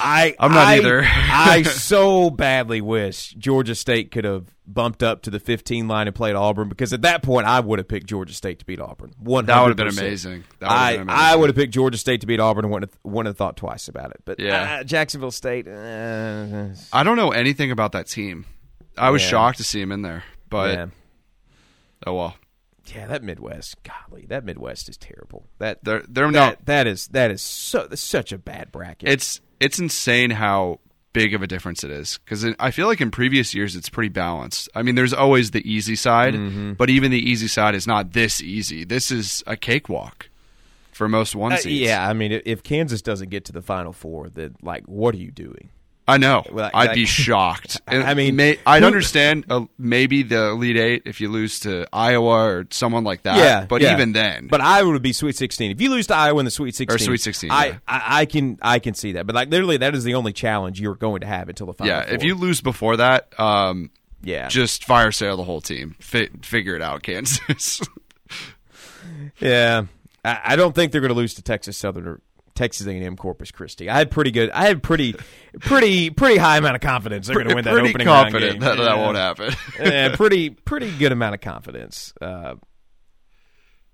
I 0.00 0.34
I'm 0.38 0.52
not 0.52 0.66
I- 0.66 0.76
either. 0.78 1.02
I 1.06 1.62
so 1.62 2.30
badly 2.30 2.80
wish 2.80 3.30
Georgia 3.34 3.74
State 3.74 4.10
could 4.10 4.24
have 4.24 4.46
bumped 4.66 5.02
up 5.02 5.22
to 5.22 5.30
the 5.30 5.40
15 5.40 5.88
line 5.88 6.06
and 6.06 6.14
played 6.16 6.34
Auburn 6.34 6.68
because 6.68 6.92
at 6.92 7.02
that 7.02 7.22
point 7.22 7.46
I 7.46 7.60
would 7.60 7.78
have 7.78 7.88
picked 7.88 8.06
Georgia 8.06 8.32
State 8.32 8.60
to 8.60 8.64
beat 8.64 8.80
Auburn. 8.80 9.12
100%. 9.22 9.46
That 9.46 9.60
would 9.60 9.68
have 9.68 9.76
been 9.76 9.88
amazing. 9.88 10.44
That 10.60 10.68
would 10.68 10.70
have 10.70 10.78
I 10.78 10.96
been 10.98 11.10
I 11.10 11.14
amazing. 11.24 11.40
would 11.40 11.48
have 11.50 11.56
picked 11.56 11.74
Georgia 11.74 11.98
State 11.98 12.20
to 12.22 12.26
beat 12.26 12.40
Auburn 12.40 12.64
and 12.64 12.72
wouldn't 12.72 12.92
have, 12.92 13.00
wouldn't 13.04 13.26
have 13.28 13.36
thought 13.36 13.56
twice 13.56 13.88
about 13.88 14.12
it. 14.12 14.22
But 14.24 14.38
Yeah. 14.40 14.78
uh, 14.80 14.84
Jacksonville 14.84 15.30
State. 15.32 15.66
Uh, 15.68 16.68
I 16.92 17.02
don't 17.02 17.16
know 17.16 17.30
anything 17.32 17.70
about 17.70 17.92
that 17.92 18.06
team. 18.06 18.46
I 18.96 19.10
was 19.10 19.22
Yeah. 19.22 19.28
shocked 19.28 19.58
to 19.58 19.64
see 19.64 19.80
him 19.80 19.90
in 19.92 20.02
there, 20.02 20.22
but 20.50 20.74
yeah. 20.74 20.86
oh 22.06 22.14
well. 22.14 22.36
Yeah, 22.94 23.06
that 23.06 23.22
Midwest, 23.22 23.76
golly, 23.84 24.26
that 24.26 24.44
Midwest 24.44 24.88
is 24.88 24.96
terrible. 24.96 25.46
That 25.58 25.84
They're 25.84 26.02
they're 26.08 26.26
that, 26.26 26.32
not. 26.32 26.66
that 26.66 26.86
is 26.88 27.06
that 27.08 27.30
is 27.30 27.40
so 27.40 27.88
such 27.94 28.32
a 28.32 28.38
bad 28.38 28.72
bracket. 28.72 29.08
It's 29.08 29.40
it's 29.62 29.78
insane 29.78 30.30
how 30.30 30.80
big 31.12 31.34
of 31.34 31.42
a 31.42 31.46
difference 31.46 31.84
it 31.84 31.90
is 31.90 32.18
because 32.24 32.44
I 32.58 32.70
feel 32.70 32.86
like 32.86 33.00
in 33.00 33.10
previous 33.10 33.54
years 33.54 33.76
it's 33.76 33.88
pretty 33.90 34.08
balanced. 34.08 34.68
I 34.74 34.82
mean, 34.82 34.94
there's 34.94 35.12
always 35.12 35.50
the 35.50 35.60
easy 35.70 35.94
side, 35.96 36.34
Mm-hmm. 36.34 36.72
but 36.74 36.88
even 36.90 37.10
the 37.10 37.18
easy 37.30 37.48
side 37.48 37.74
is 37.74 37.86
not 37.86 38.12
this 38.12 38.42
easy. 38.42 38.84
This 38.84 39.10
is 39.10 39.42
a 39.46 39.56
cakewalk 39.56 40.30
for 40.92 41.08
most 41.08 41.34
one 41.36 41.52
Uh, 41.52 41.56
seeds. 41.58 41.80
yeah, 41.80 42.08
I 42.08 42.12
mean, 42.14 42.40
if 42.46 42.62
Kansas 42.62 43.02
doesn't 43.02 43.28
get 43.30 43.44
to 43.46 43.52
the 43.52 43.62
Final 43.62 43.92
Four, 43.92 44.28
then 44.30 44.56
like, 44.62 44.84
what 44.86 45.14
are 45.14 45.18
you 45.18 45.30
doing? 45.30 45.68
I 46.08 46.16
know. 46.18 46.42
Well, 46.50 46.68
I'd 46.74 46.88
like- 46.88 46.94
be 46.96 47.04
shocked. 47.06 47.80
And 47.86 48.02
I 48.02 48.14
mean, 48.14 48.34
may, 48.36 48.58
I'd 48.66 48.82
who- 48.82 48.86
understand 48.86 49.44
uh, 49.48 49.66
maybe 49.78 50.22
the 50.24 50.48
Elite 50.50 50.76
Eight 50.76 51.02
if 51.06 51.20
you 51.20 51.28
lose 51.28 51.60
to 51.60 51.86
Iowa 51.92 52.44
or 52.44 52.66
someone 52.70 53.04
like 53.04 53.22
that. 53.22 53.36
yeah, 53.36 53.66
but 53.66 53.82
yeah. 53.82 53.92
even 53.94 54.12
then, 54.12 54.48
but 54.48 54.60
Iowa 54.60 54.90
would 54.90 55.02
be 55.02 55.12
Sweet 55.12 55.36
Sixteen. 55.36 55.70
If 55.70 55.80
you 55.80 55.90
lose 55.90 56.08
to 56.08 56.16
Iowa 56.16 56.40
in 56.40 56.44
the 56.44 56.50
Sweet 56.50 56.74
Sixteen, 56.74 56.96
or 56.96 56.98
Sweet 56.98 57.20
16, 57.20 57.50
I, 57.52 57.66
yeah. 57.66 57.78
I, 57.86 58.20
I 58.20 58.24
can 58.26 58.58
I 58.60 58.78
can 58.80 58.94
see 58.94 59.12
that. 59.12 59.26
But 59.26 59.34
like, 59.36 59.48
literally, 59.50 59.76
that 59.76 59.94
is 59.94 60.02
the 60.02 60.14
only 60.14 60.32
challenge 60.32 60.80
you're 60.80 60.96
going 60.96 61.20
to 61.20 61.26
have 61.26 61.48
until 61.48 61.66
the 61.68 61.74
Final 61.74 61.92
yeah, 61.94 62.04
Four. 62.04 62.14
if 62.14 62.24
you 62.24 62.34
lose 62.34 62.60
before 62.60 62.96
that, 62.96 63.38
um, 63.38 63.90
yeah, 64.24 64.48
just 64.48 64.84
fire 64.84 65.12
sale 65.12 65.36
the 65.36 65.44
whole 65.44 65.60
team. 65.60 65.94
Fi- 66.00 66.30
figure 66.42 66.74
it 66.74 66.82
out, 66.82 67.02
Kansas. 67.04 67.80
yeah, 69.40 69.84
I, 70.24 70.40
I 70.44 70.56
don't 70.56 70.74
think 70.74 70.92
they're 70.92 71.00
going 71.00 71.10
to 71.10 71.16
lose 71.16 71.34
to 71.34 71.42
Texas 71.42 71.76
Southern 71.78 72.06
or 72.06 72.20
Texas 72.62 72.86
A&M 72.86 73.16
Corpus 73.16 73.50
Christi. 73.50 73.90
I 73.90 73.98
had 73.98 74.10
pretty 74.12 74.30
good. 74.30 74.50
I 74.50 74.66
had 74.66 74.82
pretty, 74.84 75.14
pretty, 75.60 76.10
pretty 76.10 76.36
high 76.36 76.58
amount 76.58 76.76
of 76.76 76.80
confidence 76.80 77.26
they're 77.26 77.34
going 77.34 77.48
to 77.48 77.54
win 77.56 77.64
that 77.64 77.72
Pretty 77.72 77.88
opening 77.88 78.06
round 78.06 78.24
confident 78.32 78.52
game. 78.52 78.60
that 78.60 78.76
that 78.76 78.96
Yeah. 78.96 79.02
won't 79.04 79.16
happen. 79.16 79.52
yeah, 79.80 80.14
pretty, 80.14 80.50
pretty 80.50 80.90
good 80.96 81.10
amount 81.10 81.34
of 81.34 81.40
confidence. 81.40 82.14
Uh, 82.20 82.54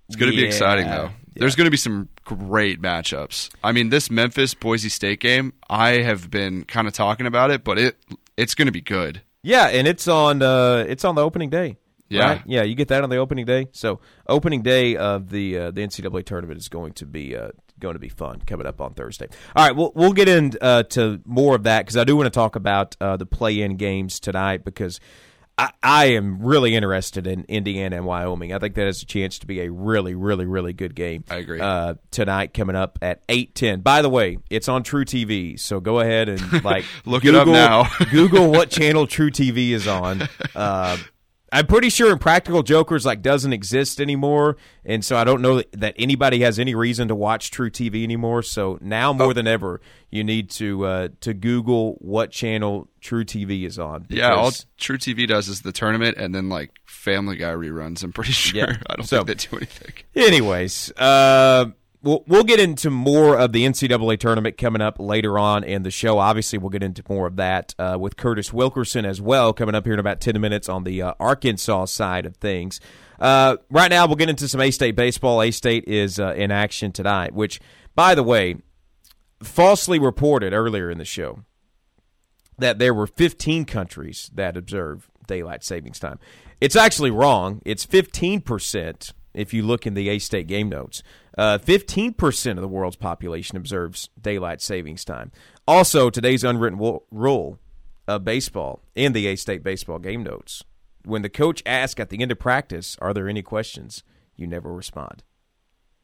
It's 0.08 0.16
going 0.16 0.30
to 0.30 0.36
be 0.36 0.44
exciting 0.44 0.86
though. 0.86 1.10
There's 1.34 1.54
going 1.54 1.66
to 1.66 1.70
be 1.70 1.76
some 1.76 2.08
great 2.24 2.82
matchups. 2.82 3.50
I 3.62 3.72
mean, 3.72 3.90
this 3.90 4.10
Memphis 4.10 4.52
Boise 4.54 4.88
State 4.88 5.20
game, 5.20 5.52
I 5.70 6.02
have 6.02 6.30
been 6.30 6.64
kind 6.64 6.86
of 6.88 6.92
talking 6.94 7.26
about 7.26 7.50
it, 7.50 7.62
but 7.64 7.78
it 7.78 7.96
it's 8.36 8.54
going 8.54 8.66
to 8.66 8.72
be 8.72 8.80
good. 8.80 9.22
Yeah, 9.42 9.68
and 9.68 9.86
it's 9.86 10.08
on 10.08 10.42
uh 10.42 10.84
it's 10.88 11.04
on 11.04 11.14
the 11.14 11.22
opening 11.24 11.48
day. 11.50 11.76
Yeah. 12.10 12.24
right? 12.26 12.42
yeah, 12.46 12.62
you 12.62 12.74
get 12.74 12.88
that 12.88 13.04
on 13.04 13.10
the 13.10 13.18
opening 13.18 13.44
day. 13.46 13.68
So 13.72 14.00
opening 14.26 14.62
day 14.62 14.96
of 14.96 15.28
the 15.30 15.58
uh, 15.58 15.70
the 15.70 15.82
NCAA 15.86 16.24
tournament 16.24 16.58
is 16.58 16.68
going 16.68 16.92
to 16.94 17.06
be 17.06 17.36
uh, 17.36 17.50
going 17.78 17.94
to 17.94 18.00
be 18.00 18.08
fun 18.08 18.42
coming 18.46 18.66
up 18.66 18.80
on 18.80 18.94
Thursday. 18.94 19.28
All 19.54 19.66
right, 19.66 19.74
we'll 19.74 19.92
we'll 19.94 20.12
get 20.12 20.28
into 20.28 20.62
uh, 20.62 21.16
more 21.24 21.54
of 21.54 21.64
that 21.64 21.80
because 21.84 21.96
I 21.96 22.04
do 22.04 22.16
want 22.16 22.26
to 22.26 22.30
talk 22.30 22.56
about 22.56 22.96
uh, 23.00 23.16
the 23.16 23.26
play 23.26 23.60
in 23.60 23.76
games 23.76 24.20
tonight 24.20 24.64
because. 24.64 25.00
I, 25.60 25.72
I 25.82 26.04
am 26.10 26.40
really 26.40 26.76
interested 26.76 27.26
in 27.26 27.44
Indiana 27.48 27.96
and 27.96 28.06
Wyoming. 28.06 28.52
I 28.52 28.60
think 28.60 28.76
that 28.76 28.86
has 28.86 29.02
a 29.02 29.06
chance 29.06 29.40
to 29.40 29.46
be 29.48 29.62
a 29.62 29.72
really, 29.72 30.14
really, 30.14 30.46
really 30.46 30.72
good 30.72 30.94
game. 30.94 31.24
I 31.28 31.38
agree. 31.38 31.60
Uh, 31.60 31.94
tonight 32.12 32.54
coming 32.54 32.76
up 32.76 32.96
at 33.02 33.22
eight 33.28 33.56
ten. 33.56 33.80
By 33.80 34.00
the 34.02 34.08
way, 34.08 34.38
it's 34.50 34.68
on 34.68 34.84
truTV, 34.84 35.58
so 35.58 35.80
go 35.80 35.98
ahead 35.98 36.28
and 36.28 36.62
like 36.64 36.84
Look 37.04 37.24
it 37.24 37.34
up 37.34 37.48
now. 37.48 37.88
Google 38.12 38.52
what 38.52 38.70
channel 38.70 39.08
truTV 39.08 39.70
is 39.70 39.88
on. 39.88 40.28
Uh, 40.54 40.96
I'm 41.50 41.66
pretty 41.66 41.88
sure 41.88 42.10
Impractical 42.12 42.62
Jokers 42.62 43.06
like 43.06 43.22
doesn't 43.22 43.52
exist 43.52 44.00
anymore, 44.00 44.56
and 44.84 45.04
so 45.04 45.16
I 45.16 45.24
don't 45.24 45.40
know 45.40 45.62
that, 45.72 45.94
anybody 45.96 46.40
has 46.40 46.58
any 46.58 46.74
reason 46.74 47.08
to 47.08 47.14
watch 47.14 47.50
truTV 47.50 48.02
anymore. 48.04 48.42
So 48.42 48.78
now 48.82 49.10
Oh. 49.10 49.14
more 49.14 49.32
than 49.34 49.46
ever, 49.46 49.80
you 50.10 50.22
need 50.24 50.50
to 50.50 50.84
uh, 50.84 51.08
to 51.22 51.32
Google 51.32 51.94
what 52.00 52.30
channel 52.30 52.88
truTV 53.00 53.64
is 53.64 53.78
on. 53.78 54.06
Yeah, 54.10 54.34
all 54.34 54.50
truTV 54.78 55.26
does 55.28 55.48
is 55.48 55.62
the 55.62 55.72
tournament 55.72 56.18
and 56.18 56.34
then 56.34 56.48
like 56.50 56.70
Family 56.84 57.36
Guy 57.36 57.52
reruns. 57.52 58.02
I'm 58.02 58.12
pretty 58.12 58.32
sure. 58.44 58.58
Yeah. 58.60 58.76
I 58.90 58.96
don't 58.96 59.06
So- 59.06 59.24
think 59.24 59.38
they 59.38 59.46
do 59.48 59.56
anything. 59.56 59.92
Anyways, 60.14 60.92
uh, 60.98 61.66
we'll 62.02 62.24
we'll 62.26 62.44
get 62.44 62.60
into 62.60 62.90
more 62.90 63.38
of 63.38 63.52
the 63.52 63.64
NCAA 63.64 64.18
tournament 64.18 64.56
coming 64.56 64.82
up 64.82 64.98
later 64.98 65.38
on 65.38 65.64
in 65.64 65.82
the 65.82 65.90
show. 65.90 66.18
Obviously, 66.18 66.58
we'll 66.58 66.70
get 66.70 66.82
into 66.82 67.02
more 67.08 67.26
of 67.26 67.36
that 67.36 67.74
uh, 67.78 67.96
with 67.98 68.16
Curtis 68.16 68.52
Wilkerson 68.52 69.04
as 69.04 69.20
well 69.20 69.52
coming 69.52 69.74
up 69.74 69.84
here 69.84 69.94
in 69.94 70.00
about 70.00 70.20
ten 70.20 70.40
minutes 70.40 70.68
on 70.68 70.84
the 70.84 71.02
uh, 71.02 71.14
Arkansas 71.20 71.86
side 71.86 72.26
of 72.26 72.36
things. 72.36 72.80
Uh, 73.18 73.56
right 73.70 73.90
now, 73.90 74.06
we'll 74.06 74.16
get 74.16 74.28
into 74.28 74.48
some 74.48 74.60
A 74.60 74.70
State 74.70 74.96
baseball. 74.96 75.42
A 75.42 75.50
State 75.50 75.84
is 75.86 76.20
uh, 76.20 76.34
in 76.34 76.50
action 76.50 76.92
tonight, 76.92 77.34
which, 77.34 77.60
by 77.94 78.14
the 78.14 78.22
way, 78.22 78.56
falsely 79.42 79.98
reported 79.98 80.52
earlier 80.52 80.90
in 80.90 80.98
the 80.98 81.04
show 81.04 81.40
that 82.58 82.78
there 82.78 82.92
were 82.92 83.06
15 83.06 83.64
countries 83.64 84.30
that 84.34 84.56
observe 84.56 85.08
daylight 85.26 85.62
savings 85.62 85.98
time. 85.98 86.18
It's 86.60 86.74
actually 86.74 87.10
wrong. 87.10 87.62
It's 87.64 87.86
15% 87.86 89.12
if 89.34 89.54
you 89.54 89.62
look 89.62 89.86
in 89.86 89.94
the 89.94 90.08
A 90.08 90.18
State 90.18 90.48
game 90.48 90.68
notes. 90.68 91.02
Uh, 91.38 91.56
15% 91.56 92.50
of 92.50 92.60
the 92.60 92.66
world's 92.68 92.96
population 92.96 93.56
observes 93.56 94.10
daylight 94.20 94.60
savings 94.60 95.04
time. 95.04 95.30
Also, 95.68 96.10
today's 96.10 96.42
unwritten 96.42 96.80
rule 97.12 97.58
of 98.08 98.24
baseball 98.24 98.82
in 98.96 99.12
the 99.12 99.28
A 99.28 99.36
State 99.36 99.62
baseball 99.62 100.00
game 100.00 100.24
notes. 100.24 100.64
When 101.04 101.22
the 101.22 101.28
coach 101.28 101.62
asks 101.64 102.00
at 102.00 102.10
the 102.10 102.20
end 102.20 102.32
of 102.32 102.40
practice, 102.40 102.96
Are 103.00 103.14
there 103.14 103.28
any 103.28 103.42
questions? 103.42 104.02
You 104.34 104.48
never 104.48 104.74
respond. 104.74 105.22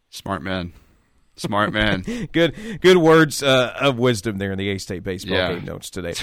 Smart 0.09 0.40
man. 0.40 0.73
Smart 1.37 1.73
man. 1.73 2.03
good 2.33 2.55
good 2.81 2.97
words 2.97 3.42
uh, 3.42 3.75
of 3.81 3.99
wisdom 3.99 4.38
there 4.38 4.53
in 4.53 4.59
the 4.59 4.70
A 4.70 4.79
State 4.79 5.03
baseball 5.03 5.37
Yeah. 5.37 5.53
game 5.55 5.64
notes 5.64 5.90
today. 5.90 6.14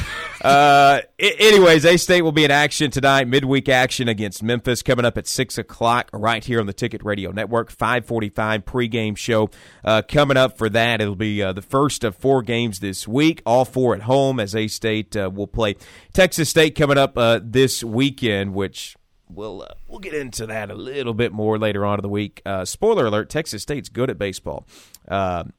uh, 0.41 1.01
anyways, 1.19 1.83
A 1.85 1.97
State 1.97 2.21
will 2.21 2.31
be 2.31 2.45
in 2.45 2.51
action 2.51 2.91
tonight. 2.91 3.27
Midweek 3.27 3.67
action 3.67 4.07
against 4.07 4.41
Memphis 4.41 4.81
coming 4.81 5.03
up 5.03 5.17
at 5.17 5.27
six 5.27 5.57
o'clock 5.57 6.09
right 6.13 6.43
here 6.43 6.59
on 6.61 6.65
the 6.65 6.73
Ticket 6.73 7.03
Radio 7.03 7.31
Network. 7.31 7.71
Five 7.71 8.05
forty-five 8.05 8.63
pregame 8.65 9.17
show 9.17 9.49
uh, 9.83 10.01
coming 10.07 10.37
up 10.37 10.57
for 10.57 10.69
that. 10.69 11.01
It'll 11.01 11.15
be 11.15 11.43
uh, 11.43 11.51
the 11.53 11.61
first 11.61 12.03
of 12.05 12.15
four 12.15 12.41
games 12.41 12.79
this 12.79 13.05
week. 13.07 13.41
All 13.45 13.65
four 13.65 13.93
at 13.95 14.03
home 14.03 14.39
as 14.39 14.55
A 14.55 14.67
State 14.67 15.15
uh, 15.17 15.29
will 15.33 15.47
play 15.47 15.75
Texas 16.13 16.49
State 16.49 16.75
coming 16.75 16.97
up 16.97 17.17
uh, 17.17 17.39
this 17.43 17.83
weekend, 17.83 18.53
which. 18.53 18.95
We'll 19.33 19.63
uh, 19.63 19.73
we'll 19.87 19.99
get 19.99 20.13
into 20.13 20.45
that 20.47 20.69
a 20.69 20.75
little 20.75 21.13
bit 21.13 21.31
more 21.31 21.57
later 21.57 21.85
on 21.85 21.99
in 21.99 22.01
the 22.01 22.09
week. 22.09 22.41
Uh, 22.45 22.65
spoiler 22.65 23.05
alert: 23.05 23.29
Texas 23.29 23.61
State's 23.61 23.89
good 23.89 24.09
at 24.09 24.17
baseball. 24.17 24.65
Um, 25.07 25.53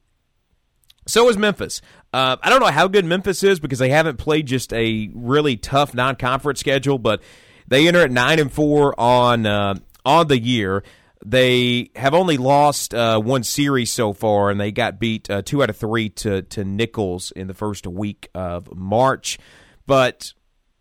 so 1.07 1.27
is 1.29 1.37
Memphis. 1.37 1.81
Uh, 2.13 2.37
I 2.41 2.49
don't 2.49 2.61
know 2.61 2.67
how 2.67 2.87
good 2.87 3.05
Memphis 3.05 3.43
is 3.43 3.59
because 3.59 3.79
they 3.79 3.89
haven't 3.89 4.17
played 4.17 4.45
just 4.45 4.71
a 4.73 5.09
really 5.13 5.57
tough 5.57 5.93
non-conference 5.93 6.59
schedule, 6.59 6.97
but 6.97 7.21
they 7.67 7.87
enter 7.87 7.99
at 7.99 8.11
nine 8.11 8.39
and 8.39 8.51
four 8.51 8.97
on 8.99 9.45
uh, 9.45 9.75
on 10.05 10.27
the 10.27 10.39
year. 10.39 10.83
They 11.25 11.89
have 11.95 12.13
only 12.13 12.37
lost 12.37 12.93
uh, 12.93 13.19
one 13.19 13.43
series 13.43 13.91
so 13.91 14.13
far, 14.13 14.49
and 14.49 14.59
they 14.59 14.71
got 14.71 14.99
beat 14.99 15.29
uh, 15.29 15.41
two 15.41 15.63
out 15.63 15.69
of 15.69 15.77
three 15.77 16.09
to 16.09 16.41
to 16.43 16.63
Nicholls 16.63 17.31
in 17.31 17.47
the 17.47 17.53
first 17.53 17.87
week 17.87 18.29
of 18.33 18.75
March. 18.75 19.39
But 19.85 20.33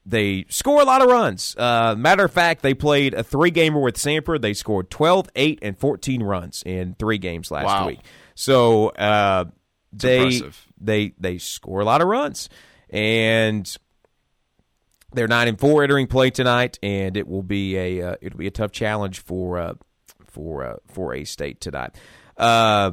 they 0.04 0.44
score 0.48 0.80
a 0.82 0.84
lot 0.84 1.00
of 1.02 1.08
runs. 1.08 1.54
Uh, 1.56 1.94
matter 1.96 2.24
of 2.24 2.32
fact, 2.32 2.62
they 2.62 2.74
played 2.74 3.14
a 3.14 3.22
three 3.22 3.50
gamer 3.50 3.80
with 3.80 3.96
Sanford. 3.96 4.42
They 4.42 4.52
scored 4.54 4.90
12, 4.90 5.28
8, 5.36 5.58
and 5.62 5.78
14 5.78 6.22
runs 6.22 6.62
in 6.66 6.96
three 6.98 7.18
games 7.18 7.50
last 7.50 7.66
Wow. 7.66 7.86
week. 7.86 8.00
So 8.34 8.88
uh, 8.90 9.44
they 9.92 10.22
impressive. 10.24 10.66
they 10.80 11.12
they 11.18 11.38
score 11.38 11.80
a 11.80 11.84
lot 11.84 12.00
of 12.00 12.08
runs, 12.08 12.48
and 12.90 13.76
they're 15.12 15.28
nine 15.28 15.48
and 15.48 15.60
four 15.60 15.82
entering 15.82 16.06
play 16.06 16.30
tonight, 16.30 16.78
and 16.82 17.16
it 17.16 17.28
will 17.28 17.42
be 17.42 17.76
a 17.76 18.02
uh, 18.12 18.16
it'll 18.20 18.38
be 18.38 18.46
a 18.46 18.50
tough 18.52 18.72
challenge 18.72 19.20
for 19.20 19.58
uh, 19.58 19.74
for 20.26 20.64
uh, 20.64 20.76
for 20.88 21.14
a 21.14 21.24
state 21.24 21.60
tonight. 21.60 21.94
Uh, 22.36 22.92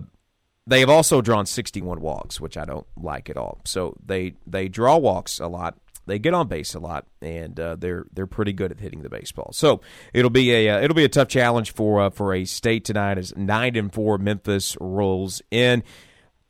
they 0.68 0.82
have 0.82 0.90
also 0.90 1.22
drawn 1.22 1.46
61 1.48 2.02
walks, 2.02 2.40
which 2.40 2.56
I 2.58 2.66
don't 2.66 2.86
like 2.96 3.30
at 3.30 3.38
all. 3.38 3.62
So 3.66 3.96
they 4.06 4.34
they 4.46 4.68
draw 4.68 4.98
walks 4.98 5.40
a 5.40 5.48
lot. 5.48 5.78
They 6.10 6.20
get 6.20 6.34
on 6.34 6.48
base 6.48 6.74
a 6.76 6.80
lot, 6.80 7.06
and 7.22 7.58
uh, 7.60 7.76
they're 7.76 8.06
they're 8.12 8.28
pretty 8.28 8.52
good 8.52 8.72
at 8.72 8.80
hitting 8.80 9.02
the 9.02 9.10
baseball. 9.10 9.52
So 9.54 9.82
it'll 10.14 10.30
be 10.30 10.52
a 10.52 10.70
uh, 10.70 10.82
it'll 10.82 10.96
be 10.96 11.06
a 11.06 11.10
tough 11.10 11.30
challenge 11.30 11.72
for 11.74 12.02
uh, 12.02 12.10
for 12.10 12.34
a 12.34 12.46
state 12.46 12.84
tonight 12.84 13.18
as 13.18 13.36
nine 13.38 13.76
and 13.76 13.94
four 13.94 14.18
Memphis 14.18 14.76
rolls 14.82 15.42
in. 15.52 15.84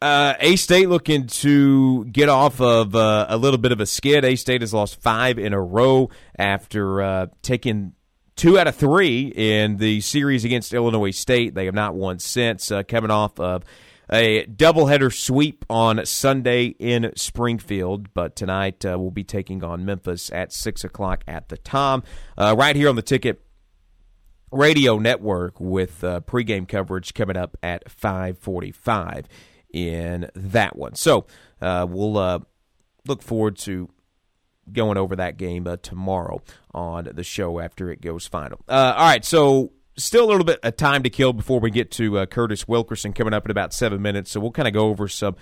Uh, 0.02 0.34
a 0.39 0.56
State 0.56 0.88
looking 0.88 1.28
to 1.28 2.06
get 2.06 2.30
off 2.30 2.62
of 2.62 2.95
uh, 2.95 3.26
a 3.28 3.36
little 3.36 3.58
bit 3.58 3.74
of 3.74 3.82
a 3.82 3.86
skid. 3.86 4.24
A 4.24 4.38
State 4.38 4.62
has 4.62 4.74
lost 4.74 5.02
five 5.02 5.38
in 5.38 5.52
a 5.52 5.62
row 5.62 6.10
after 6.38 7.02
uh, 7.02 7.28
taking 7.41 7.91
two 8.38 8.58
out 8.58 8.67
of 8.67 8.76
three 8.78 9.28
in 9.36 9.76
the 9.76 10.00
series 10.00 10.45
against 10.45 10.74
Illinois 10.74 11.12
State. 11.12 11.54
They 11.54 11.65
have 11.65 11.74
not 11.76 11.95
won 11.95 12.19
since, 12.19 12.72
uh, 12.72 12.84
coming 12.84 13.12
off 13.12 13.38
of 13.41 13.65
a 14.12 14.45
doubleheader 14.45 15.13
sweep 15.13 15.65
on 15.69 16.06
Sunday 16.06 16.67
in 16.80 17.12
Springfield, 17.15 18.13
but 18.13 18.36
tonight 18.36 18.84
uh, 18.86 18.98
we'll 19.00 19.12
be 19.12 19.24
taking 19.24 19.63
on 19.63 19.86
Memphis 19.86 20.32
at 20.32 20.52
6 20.52 20.84
o'clock 20.84 21.24
at 21.28 21.50
the 21.50 21.58
Tom, 21.58 22.04
uh, 22.38 22.56
right 22.58 22.76
here 22.76 22.89
on 22.89 22.95
the 22.95 23.02
ticket 23.02 23.41
radio 24.52 24.98
network 24.98 25.60
with 25.60 26.04
uh, 26.04 26.22
pregame 26.22 26.67
coverage 26.67 27.13
coming 27.13 27.38
up 27.38 27.56
at 27.62 27.89
545 27.91 29.28
in 29.72 30.30
that 30.34 30.76
one. 30.76 30.95
So 30.95 31.28
uh, 31.62 31.86
we'll 31.88 32.17
uh, 32.17 32.39
look 33.08 33.22
forward 33.22 33.58
to 33.60 33.89
going 34.72 34.98
over 34.98 35.15
that 35.15 35.38
game 35.38 35.67
uh, 35.67 35.78
tomorrow 35.78 36.41
on 36.74 37.10
the 37.13 37.24
show 37.24 37.60
after 37.60 37.91
it 37.91 38.02
goes 38.02 38.26
final. 38.26 38.60
All 38.67 38.93
right, 38.95 39.24
so 39.24 39.72
still 40.04 40.26
a 40.26 40.30
little 40.30 40.44
bit 40.44 40.60
of 40.64 40.76
time 40.78 41.04
to 41.04 41.10
kill 41.10 41.34
before 41.34 41.60
we 41.60 41.72
get 41.72 41.92
to 41.92 42.20
uh, 42.20 42.26
Curtis 42.26 42.68
Wilkerson 42.68 43.14
coming 43.14 43.34
up 43.34 43.46
in 43.46 43.52
about 43.52 43.74
seven 43.74 44.02
minutes. 44.02 44.32
So 44.32 44.40
we'll 44.40 44.52
kind 44.52 44.68
of 44.68 44.74
go 44.74 44.88
over 44.88 45.08
some 45.08 45.36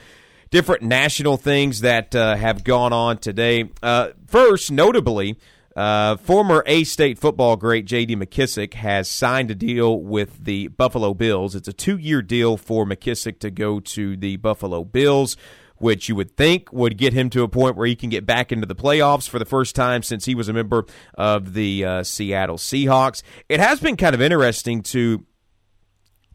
different 0.50 0.84
national 0.84 1.38
things 1.38 1.82
that 1.82 2.16
uh, 2.16 2.36
have 2.36 2.64
gone 2.64 2.94
on 2.94 3.18
today. 3.18 3.70
Uh, 3.82 4.10
first, 4.28 4.72
notably, 4.72 5.38
uh, 5.76 6.18
former 6.18 6.64
A 6.66 6.84
State 6.84 7.20
football 7.20 7.56
great 7.56 7.86
J.D. 7.86 8.16
McKissic 8.16 8.74
has 8.74 9.10
signed 9.10 9.52
a 9.52 9.56
deal 9.56 10.00
with 10.00 10.44
the 10.44 10.70
Buffalo 10.70 11.14
Bills. 11.14 11.54
It's 11.56 11.68
a 11.68 11.74
two 11.74 11.98
year 11.98 12.22
deal 12.22 12.58
for 12.58 12.86
McKissic 12.86 13.40
to 13.40 13.52
go 13.52 13.80
to 13.80 14.18
the 14.18 14.38
Buffalo 14.38 14.84
Bills 14.84 15.38
which 15.80 16.10
you 16.10 16.16
would 16.16 16.36
think 16.36 16.72
would 16.72 16.98
get 16.98 17.14
him 17.14 17.30
to 17.30 17.44
a 17.44 17.48
point 17.48 17.76
where 17.76 17.88
he 17.88 17.96
can 17.96 18.10
get 18.10 18.26
back 18.26 18.52
into 18.52 18.66
the 18.66 18.76
playoffs 18.76 19.28
for 19.30 19.40
the 19.40 19.46
first 19.46 19.76
time 19.76 20.04
since 20.04 20.26
he 20.26 20.36
was 20.36 20.50
a 20.50 20.54
member 20.54 20.86
of 21.16 21.54
the 21.54 21.86
uh, 21.86 22.04
Seattle 22.04 22.58
Seahawks. 22.58 23.22
It 23.50 23.60
has 23.60 23.80
been 23.80 23.98
kind 23.98 24.16
of 24.16 24.22
interesting 24.22 24.84
to 24.84 25.26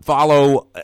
follow. 0.03 0.69
Uh, 0.75 0.81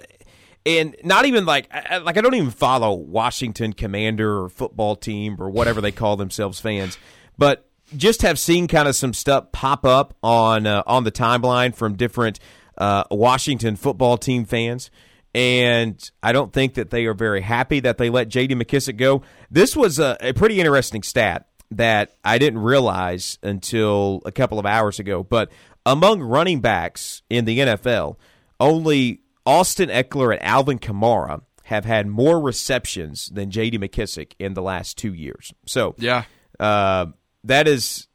and 0.67 0.97
not 1.03 1.25
even 1.25 1.47
like 1.47 1.73
like 1.73 2.19
I 2.19 2.21
don't 2.21 2.35
even 2.35 2.51
follow 2.51 2.93
Washington 2.93 3.73
Commander 3.73 4.43
or 4.43 4.49
football 4.51 4.97
team 4.97 5.37
or 5.41 5.49
whatever 5.49 5.81
they 5.81 5.93
call 5.93 6.17
themselves 6.17 6.61
fans, 6.61 6.99
but 7.39 7.71
just 7.97 8.21
have 8.21 8.39
seen 8.39 8.69
kind 8.69 8.87
of 8.87 8.95
some 8.95 9.15
stuff 9.15 9.51
pop 9.51 9.87
up 9.87 10.15
on 10.23 10.67
uh, 10.67 10.83
on 10.87 11.05
the 11.05 11.13
timeline 11.13 11.75
from 11.75 11.97
different 11.97 12.39
uh, 12.77 13.05
Washington 13.11 13.77
football 13.77 14.19
team 14.19 14.45
fans 14.45 14.91
and 15.39 16.11
I 16.21 16.33
don't 16.33 16.53
think 16.53 16.75
that 16.75 16.91
they 16.91 17.07
are 17.07 17.15
very 17.15 17.43
happy 17.43 17.79
that 17.81 17.97
they 17.97 18.11
let 18.11 18.29
J.D. 18.29 18.57
McKissic 18.57 18.97
go. 18.97 19.23
This 19.49 19.77
was 19.77 20.01
a, 20.01 20.17
a, 20.21 20.33
pretty 20.33 20.59
interesting 20.59 21.05
stat 21.05 21.47
that 21.71 22.17
I 22.25 22.39
didn't 22.39 22.59
realize 22.59 23.39
until 23.41 24.21
a 24.27 24.33
couple 24.33 24.59
of 24.59 24.67
hours 24.67 24.99
ago. 24.99 25.23
But 25.23 25.53
among 25.87 26.23
running 26.23 26.61
backs 26.61 27.23
in 27.31 27.45
the 27.45 27.61
NFL, 27.61 28.17
only 28.59 29.21
Austin 29.47 29.91
Ekeler 29.91 30.33
and 30.33 30.43
Alvin 30.43 30.81
Kamara 30.81 31.43
have 31.63 31.85
had 31.85 32.09
more 32.09 32.41
receptions 32.41 33.29
than 33.29 33.53
J.D. 33.53 33.79
McKissic 33.79 34.33
in 34.41 34.55
the 34.55 34.63
last 34.63 34.99
two 34.99 35.15
years. 35.15 35.55
So 35.67 35.95
yeah, 35.99 36.25
uh, 36.59 37.07
that 37.45 37.69
is 37.69 38.09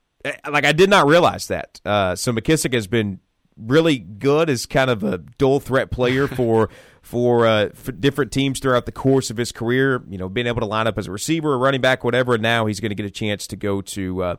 like 0.45 0.65
I 0.65 0.73
did 0.73 0.89
not 0.89 1.07
realize 1.07 1.47
that. 1.47 1.79
Uh, 1.85 2.17
so 2.17 2.33
McKissic 2.33 2.73
has 2.73 2.87
been 2.87 3.21
really 3.57 3.99
good 3.99 4.49
as 4.49 4.65
kind 4.65 4.89
of 4.89 5.03
a 5.03 5.17
dual 5.17 5.59
threat 5.59 5.91
player 5.91 6.27
for 6.35 6.69
for, 7.01 7.45
uh, 7.45 7.69
for 7.73 7.91
different 7.91 8.31
teams 8.31 8.59
throughout 8.59 8.85
the 8.85 8.91
course 8.91 9.29
of 9.29 9.35
his 9.35 9.51
career. 9.51 10.01
You 10.07 10.17
know, 10.17 10.29
being 10.29 10.47
able 10.47 10.61
to 10.61 10.65
line 10.65 10.87
up 10.87 10.97
as 10.97 11.07
a 11.07 11.11
receiver, 11.11 11.53
a 11.53 11.57
running 11.57 11.81
back, 11.81 12.03
whatever. 12.03 12.35
And 12.35 12.43
now 12.43 12.65
he's 12.65 12.79
going 12.79 12.91
to 12.91 12.95
get 12.95 13.05
a 13.05 13.11
chance 13.11 13.47
to 13.47 13.55
go 13.55 13.81
to 13.81 14.23
uh, 14.23 14.35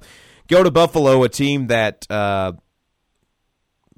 go 0.48 0.62
to 0.62 0.70
Buffalo, 0.70 1.22
a 1.22 1.28
team 1.28 1.68
that. 1.68 2.06
Uh, 2.10 2.52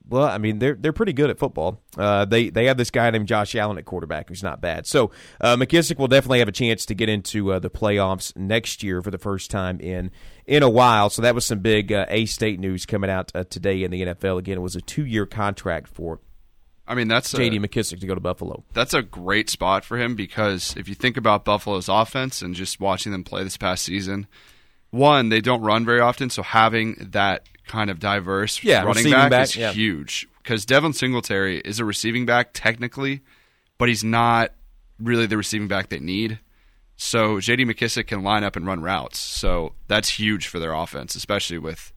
well, 0.08 0.24
I 0.24 0.38
mean 0.38 0.58
they're 0.58 0.74
they're 0.74 0.92
pretty 0.92 1.12
good 1.12 1.30
at 1.30 1.38
football. 1.38 1.80
Uh, 1.96 2.24
they 2.24 2.50
they 2.50 2.66
have 2.66 2.76
this 2.76 2.90
guy 2.90 3.10
named 3.10 3.26
Josh 3.26 3.54
Allen 3.54 3.78
at 3.78 3.84
quarterback 3.84 4.28
who's 4.28 4.42
not 4.42 4.60
bad. 4.60 4.86
So 4.86 5.10
uh, 5.40 5.56
McKissic 5.56 5.98
will 5.98 6.08
definitely 6.08 6.38
have 6.38 6.48
a 6.48 6.52
chance 6.52 6.86
to 6.86 6.94
get 6.94 7.08
into 7.08 7.52
uh, 7.52 7.58
the 7.58 7.70
playoffs 7.70 8.34
next 8.36 8.82
year 8.82 9.02
for 9.02 9.10
the 9.10 9.18
first 9.18 9.50
time 9.50 9.80
in 9.80 10.10
in 10.46 10.62
a 10.62 10.70
while. 10.70 11.10
So 11.10 11.22
that 11.22 11.34
was 11.34 11.44
some 11.44 11.60
big 11.60 11.92
uh, 11.92 12.06
A 12.08 12.26
State 12.26 12.60
news 12.60 12.86
coming 12.86 13.10
out 13.10 13.32
uh, 13.34 13.44
today 13.44 13.82
in 13.82 13.90
the 13.90 14.02
NFL. 14.02 14.38
Again, 14.38 14.58
it 14.58 14.62
was 14.62 14.76
a 14.76 14.80
two 14.80 15.04
year 15.04 15.26
contract 15.26 15.88
for 15.88 16.20
I 16.88 16.94
mean, 16.94 17.08
that's 17.08 17.32
J.D. 17.32 17.58
McKissic 17.58 18.00
to 18.00 18.06
go 18.06 18.14
to 18.14 18.20
Buffalo. 18.20 18.62
That's 18.72 18.94
a 18.94 19.02
great 19.02 19.50
spot 19.50 19.84
for 19.84 19.98
him 19.98 20.14
because 20.14 20.74
if 20.76 20.88
you 20.88 20.94
think 20.94 21.16
about 21.16 21.44
Buffalo's 21.44 21.88
offense 21.88 22.42
and 22.42 22.54
just 22.54 22.78
watching 22.78 23.10
them 23.10 23.24
play 23.24 23.42
this 23.42 23.56
past 23.56 23.84
season, 23.84 24.28
one, 24.90 25.28
they 25.28 25.40
don't 25.40 25.62
run 25.62 25.84
very 25.84 26.00
often, 26.00 26.30
so 26.30 26.42
having 26.42 27.08
that 27.10 27.42
kind 27.66 27.90
of 27.90 27.98
diverse 27.98 28.62
yeah, 28.62 28.82
running 28.82 29.10
back, 29.10 29.30
back, 29.30 29.44
is 29.44 29.56
yeah. 29.56 29.72
huge. 29.72 30.28
Because 30.42 30.64
Devin 30.64 30.92
Singletary 30.92 31.58
is 31.60 31.80
a 31.80 31.84
receiving 31.84 32.24
back 32.24 32.50
technically, 32.52 33.20
but 33.78 33.88
he's 33.88 34.04
not 34.04 34.52
really 35.00 35.26
the 35.26 35.36
receiving 35.36 35.68
back 35.68 35.88
they 35.88 35.98
need. 35.98 36.38
So 36.96 37.40
J.D. 37.40 37.64
McKissic 37.66 38.06
can 38.06 38.22
line 38.22 38.44
up 38.44 38.56
and 38.56 38.66
run 38.66 38.80
routes. 38.80 39.18
So 39.18 39.74
that's 39.88 40.08
huge 40.18 40.46
for 40.46 40.58
their 40.58 40.72
offense, 40.72 41.14
especially 41.14 41.58
with 41.58 41.92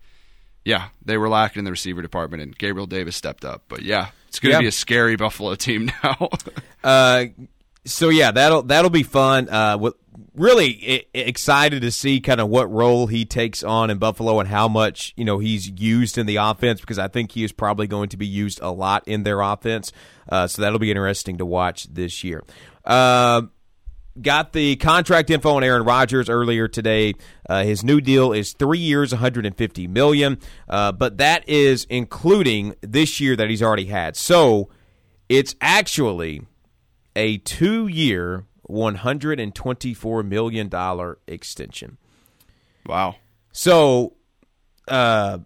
yeah, 0.65 0.89
they 1.03 1.17
were 1.17 1.29
lacking 1.29 1.59
in 1.59 1.65
the 1.65 1.71
receiver 1.71 2.01
department, 2.01 2.43
and 2.43 2.57
Gabriel 2.57 2.85
Davis 2.85 3.15
stepped 3.15 3.45
up. 3.45 3.63
But 3.69 3.81
yeah, 3.83 4.09
it's 4.27 4.39
going 4.39 4.51
to 4.51 4.57
Yeah. 4.57 4.61
be 4.61 4.67
a 4.67 4.71
scary 4.71 5.15
Buffalo 5.17 5.55
team 5.55 5.89
now. 6.03 6.29
Uh, 6.83 7.25
so 7.85 8.09
yeah, 8.09 8.31
that'll 8.31 8.63
that'll 8.63 8.89
be 8.89 9.03
fun. 9.03 9.49
Uh, 9.49 9.91
really 10.35 11.07
excited 11.13 11.81
to 11.81 11.91
see 11.91 12.21
kind 12.21 12.39
of 12.39 12.47
what 12.47 12.71
role 12.71 13.07
he 13.07 13.25
takes 13.25 13.63
on 13.63 13.89
in 13.89 13.97
Buffalo 13.97 14.39
and 14.39 14.47
how 14.47 14.67
much 14.67 15.13
you 15.17 15.25
know 15.25 15.39
he's 15.39 15.69
used 15.69 16.17
in 16.17 16.25
the 16.25 16.37
offense 16.37 16.81
because 16.81 16.99
I 16.99 17.07
think 17.07 17.31
he 17.33 17.43
is 17.43 17.51
probably 17.51 17.87
going 17.87 18.09
to 18.09 18.17
be 18.17 18.27
used 18.27 18.59
a 18.61 18.71
lot 18.71 19.07
in 19.07 19.23
their 19.23 19.41
offense. 19.41 19.91
Uh, 20.27 20.47
so 20.47 20.61
that'll 20.61 20.79
be 20.79 20.91
interesting 20.91 21.37
to 21.37 21.45
watch 21.45 21.85
this 21.85 22.23
year. 22.23 22.43
Uh, 22.85 23.43
got 24.21 24.53
the 24.53 24.75
contract 24.77 25.29
info 25.29 25.55
on 25.55 25.63
Aaron 25.63 25.83
Rodgers 25.83 26.29
earlier 26.29 26.67
today. 26.67 27.13
Uh, 27.47 27.63
his 27.63 27.83
new 27.83 28.01
deal 28.01 28.31
is 28.31 28.53
three 28.53 28.79
years, 28.79 29.11
150 29.11 29.87
million, 29.87 30.37
uh, 30.67 30.91
but 30.91 31.17
that 31.17 31.47
is 31.47 31.85
including 31.89 32.75
this 32.81 33.19
year 33.19 33.35
that 33.35 33.49
he's 33.49 33.63
already 33.63 33.85
had. 33.85 34.15
So 34.15 34.69
it's 35.27 35.55
actually 35.61 36.41
a 37.19 37.37
two-year, 37.39 38.45
124 38.63 40.23
million 40.23 40.69
dollar 40.69 41.19
extension. 41.27 41.97
wow. 42.85 43.15
So, 43.51 44.13
uh, 44.87 45.39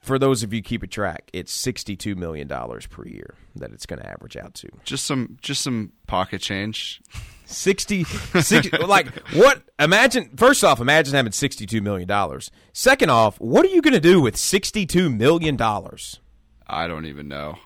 for 0.00 0.18
those 0.18 0.42
of 0.42 0.52
you 0.52 0.60
keep 0.60 0.80
keeping 0.80 0.90
track, 0.90 1.30
it's 1.32 1.52
62 1.52 2.14
million 2.14 2.46
dollars 2.46 2.86
per 2.86 3.06
year 3.06 3.34
that 3.56 3.72
it's 3.72 3.86
going 3.86 4.00
to 4.00 4.08
average 4.08 4.36
out 4.36 4.54
to. 4.54 4.68
Just 4.84 5.04
some 5.04 5.36
just 5.40 5.62
some 5.62 5.92
pocket 6.06 6.40
change. 6.40 7.00
60, 7.46 8.04
60 8.40 8.78
like 8.78 9.08
what 9.34 9.62
imagine 9.78 10.30
first 10.36 10.64
off 10.64 10.80
imagine 10.80 11.14
having 11.14 11.30
62 11.30 11.82
million 11.82 12.08
dollars 12.08 12.50
second 12.72 13.10
off 13.10 13.38
what 13.38 13.66
are 13.66 13.68
you 13.68 13.82
going 13.82 13.92
to 13.92 14.00
do 14.00 14.18
with 14.18 14.34
62 14.34 15.10
million 15.10 15.54
dollars 15.54 16.20
I 16.66 16.88
don't 16.88 17.06
even 17.06 17.28
know. 17.28 17.58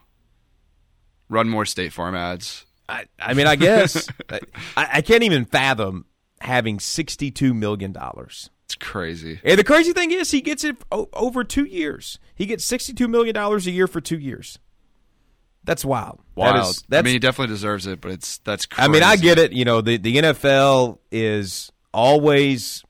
Run 1.29 1.48
more 1.48 1.64
State 1.64 1.92
Farm 1.92 2.14
ads. 2.14 2.64
I, 2.88 3.05
I 3.18 3.35
mean 3.35 3.46
i 3.46 3.57
guess 3.57 4.09
I, 4.31 4.40
I 4.77 5.01
can't 5.03 5.22
even 5.22 5.44
fathom 5.44 6.07
having 6.40 6.79
62 6.81 7.53
million 7.55 7.92
dollars 7.92 8.48
It's 8.66 8.74
crazy. 8.77 9.40
and 9.44 9.59
the 9.59 9.64
crazy 9.64 9.92
thing 9.92 10.11
is 10.11 10.31
he 10.31 10.40
gets 10.40 10.64
it 10.64 10.77
o- 10.92 11.09
over 11.12 11.44
two 11.44 11.64
years 11.64 12.18
he 12.35 12.46
gets 12.46 12.64
62 12.64 13.07
million 13.09 13.35
dollars 13.35 13.66
a 13.66 13.70
year 13.70 13.87
for 13.87 14.01
two 14.01 14.18
years 14.18 14.59
that's 15.64 15.85
wild 15.85 16.20
Wild. 16.35 16.55
that 16.55 16.68
is, 16.70 16.85
I 16.92 17.03
mean, 17.03 17.12
he 17.14 17.18
definitely 17.18 17.53
deserves 17.53 17.87
it, 17.87 18.01
but 18.01 18.12
it's 18.12 18.38
that's. 18.38 18.64
Crazy. 18.64 18.85
I 18.85 18.88
mean, 18.88 19.03
I 19.03 19.16
get 19.16 19.38
it. 19.38 19.53
You 19.53 19.64
know, 19.64 19.81
the 19.81 19.96
the 19.98 20.16
NFL 20.16 20.98
is 21.11 21.70
always. 21.92 22.85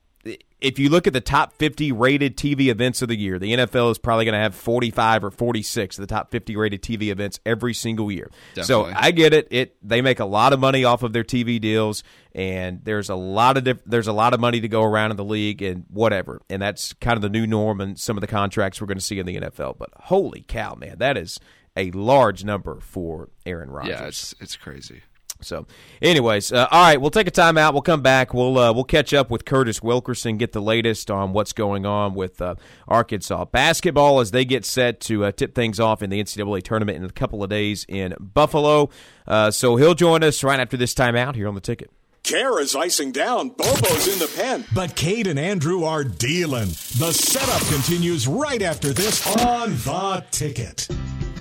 If 0.61 0.77
you 0.77 0.89
look 0.89 1.07
at 1.07 1.13
the 1.13 1.21
top 1.21 1.53
50 1.53 1.91
rated 1.93 2.35
TV 2.35 2.67
events 2.67 3.01
of 3.01 3.07
the 3.07 3.15
year, 3.17 3.39
the 3.39 3.53
NFL 3.53 3.91
is 3.91 3.97
probably 3.97 4.25
going 4.25 4.33
to 4.33 4.39
have 4.39 4.53
45 4.53 5.23
or 5.23 5.31
46 5.31 5.97
of 5.97 6.01
the 6.01 6.07
top 6.13 6.31
50 6.31 6.55
rated 6.57 6.81
TV 6.81 7.09
events 7.09 7.39
every 7.45 7.73
single 7.73 8.11
year. 8.11 8.29
So 8.65 8.83
I 8.95 9.11
get 9.11 9.33
it. 9.33 9.47
It 9.51 9.75
they 9.81 10.01
make 10.01 10.19
a 10.19 10.25
lot 10.25 10.51
of 10.51 10.59
money 10.59 10.83
off 10.83 11.01
of 11.03 11.13
their 11.13 11.23
TV 11.23 11.61
deals, 11.61 12.03
and 12.35 12.81
there's 12.83 13.09
a 13.09 13.15
lot 13.15 13.55
of 13.57 13.63
diff- 13.63 13.83
there's 13.85 14.07
a 14.07 14.13
lot 14.13 14.33
of 14.33 14.39
money 14.39 14.59
to 14.59 14.67
go 14.67 14.83
around 14.83 15.11
in 15.11 15.17
the 15.17 15.23
league 15.23 15.61
and 15.61 15.85
whatever, 15.89 16.41
and 16.49 16.61
that's 16.61 16.91
kind 16.93 17.15
of 17.15 17.21
the 17.21 17.29
new 17.29 17.47
norm 17.47 17.79
and 17.79 17.97
some 17.97 18.17
of 18.17 18.21
the 18.21 18.27
contracts 18.27 18.81
we're 18.81 18.87
going 18.87 18.97
to 18.97 19.03
see 19.03 19.19
in 19.19 19.25
the 19.25 19.39
NFL. 19.39 19.77
But 19.77 19.89
holy 19.95 20.43
cow, 20.47 20.75
man, 20.75 20.97
that 20.99 21.17
is 21.17 21.39
a 21.77 21.91
large 21.91 22.43
number 22.43 22.79
for 22.81 23.29
Aaron 23.45 23.69
Rodgers. 23.69 23.91
Yeah, 23.91 24.07
it's 24.07 24.35
it's 24.41 24.57
crazy. 24.57 25.03
So, 25.41 25.65
anyways, 26.01 26.51
uh, 26.51 26.67
all 26.69 26.83
right, 26.83 26.99
we'll 26.99 27.11
take 27.11 27.27
a 27.27 27.31
timeout. 27.31 27.71
We'll 27.71 27.81
come 27.81 28.01
back. 28.01 28.33
We'll 28.33 28.57
uh, 28.57 28.73
we'll 28.73 28.83
catch 28.83 29.13
up 29.13 29.29
with 29.31 29.45
Curtis 29.45 29.81
Wilkerson, 29.81 30.37
get 30.37 30.51
the 30.51 30.61
latest 30.61 31.09
on 31.09 31.31
what's 31.31 31.53
going 31.53 31.85
on 31.85 32.13
with 32.13 32.41
uh, 32.41 32.55
Arkansas 32.87 33.45
basketball 33.45 34.19
as 34.19 34.31
they 34.31 34.43
get 34.43 34.65
set 34.65 34.99
to 35.01 35.25
uh, 35.25 35.31
tip 35.31 35.55
things 35.55 35.79
off 35.79 36.03
in 36.03 36.09
the 36.09 36.21
NCAA 36.21 36.63
tournament 36.63 36.97
in 36.97 37.05
a 37.05 37.09
couple 37.09 37.41
of 37.41 37.49
days 37.49 37.85
in 37.87 38.15
Buffalo. 38.19 38.89
Uh, 39.27 39.49
so 39.49 39.77
he'll 39.77 39.95
join 39.95 40.23
us 40.23 40.43
right 40.43 40.59
after 40.59 40.75
this 40.75 40.93
timeout 40.93 41.35
here 41.35 41.47
on 41.47 41.55
the 41.55 41.61
ticket. 41.61 41.89
Care 42.23 42.59
is 42.59 42.75
icing 42.75 43.11
down. 43.11 43.49
Bobo's 43.49 44.07
in 44.07 44.19
the 44.19 44.31
pen. 44.35 44.65
But 44.75 44.95
Cade 44.95 45.25
and 45.25 45.39
Andrew 45.39 45.83
are 45.83 46.03
dealing. 46.03 46.67
The 46.99 47.11
setup 47.13 47.61
continues 47.73 48.27
right 48.27 48.61
after 48.61 48.91
this 48.93 49.25
on 49.45 49.71
The 49.71 50.25
Ticket. 50.29 50.87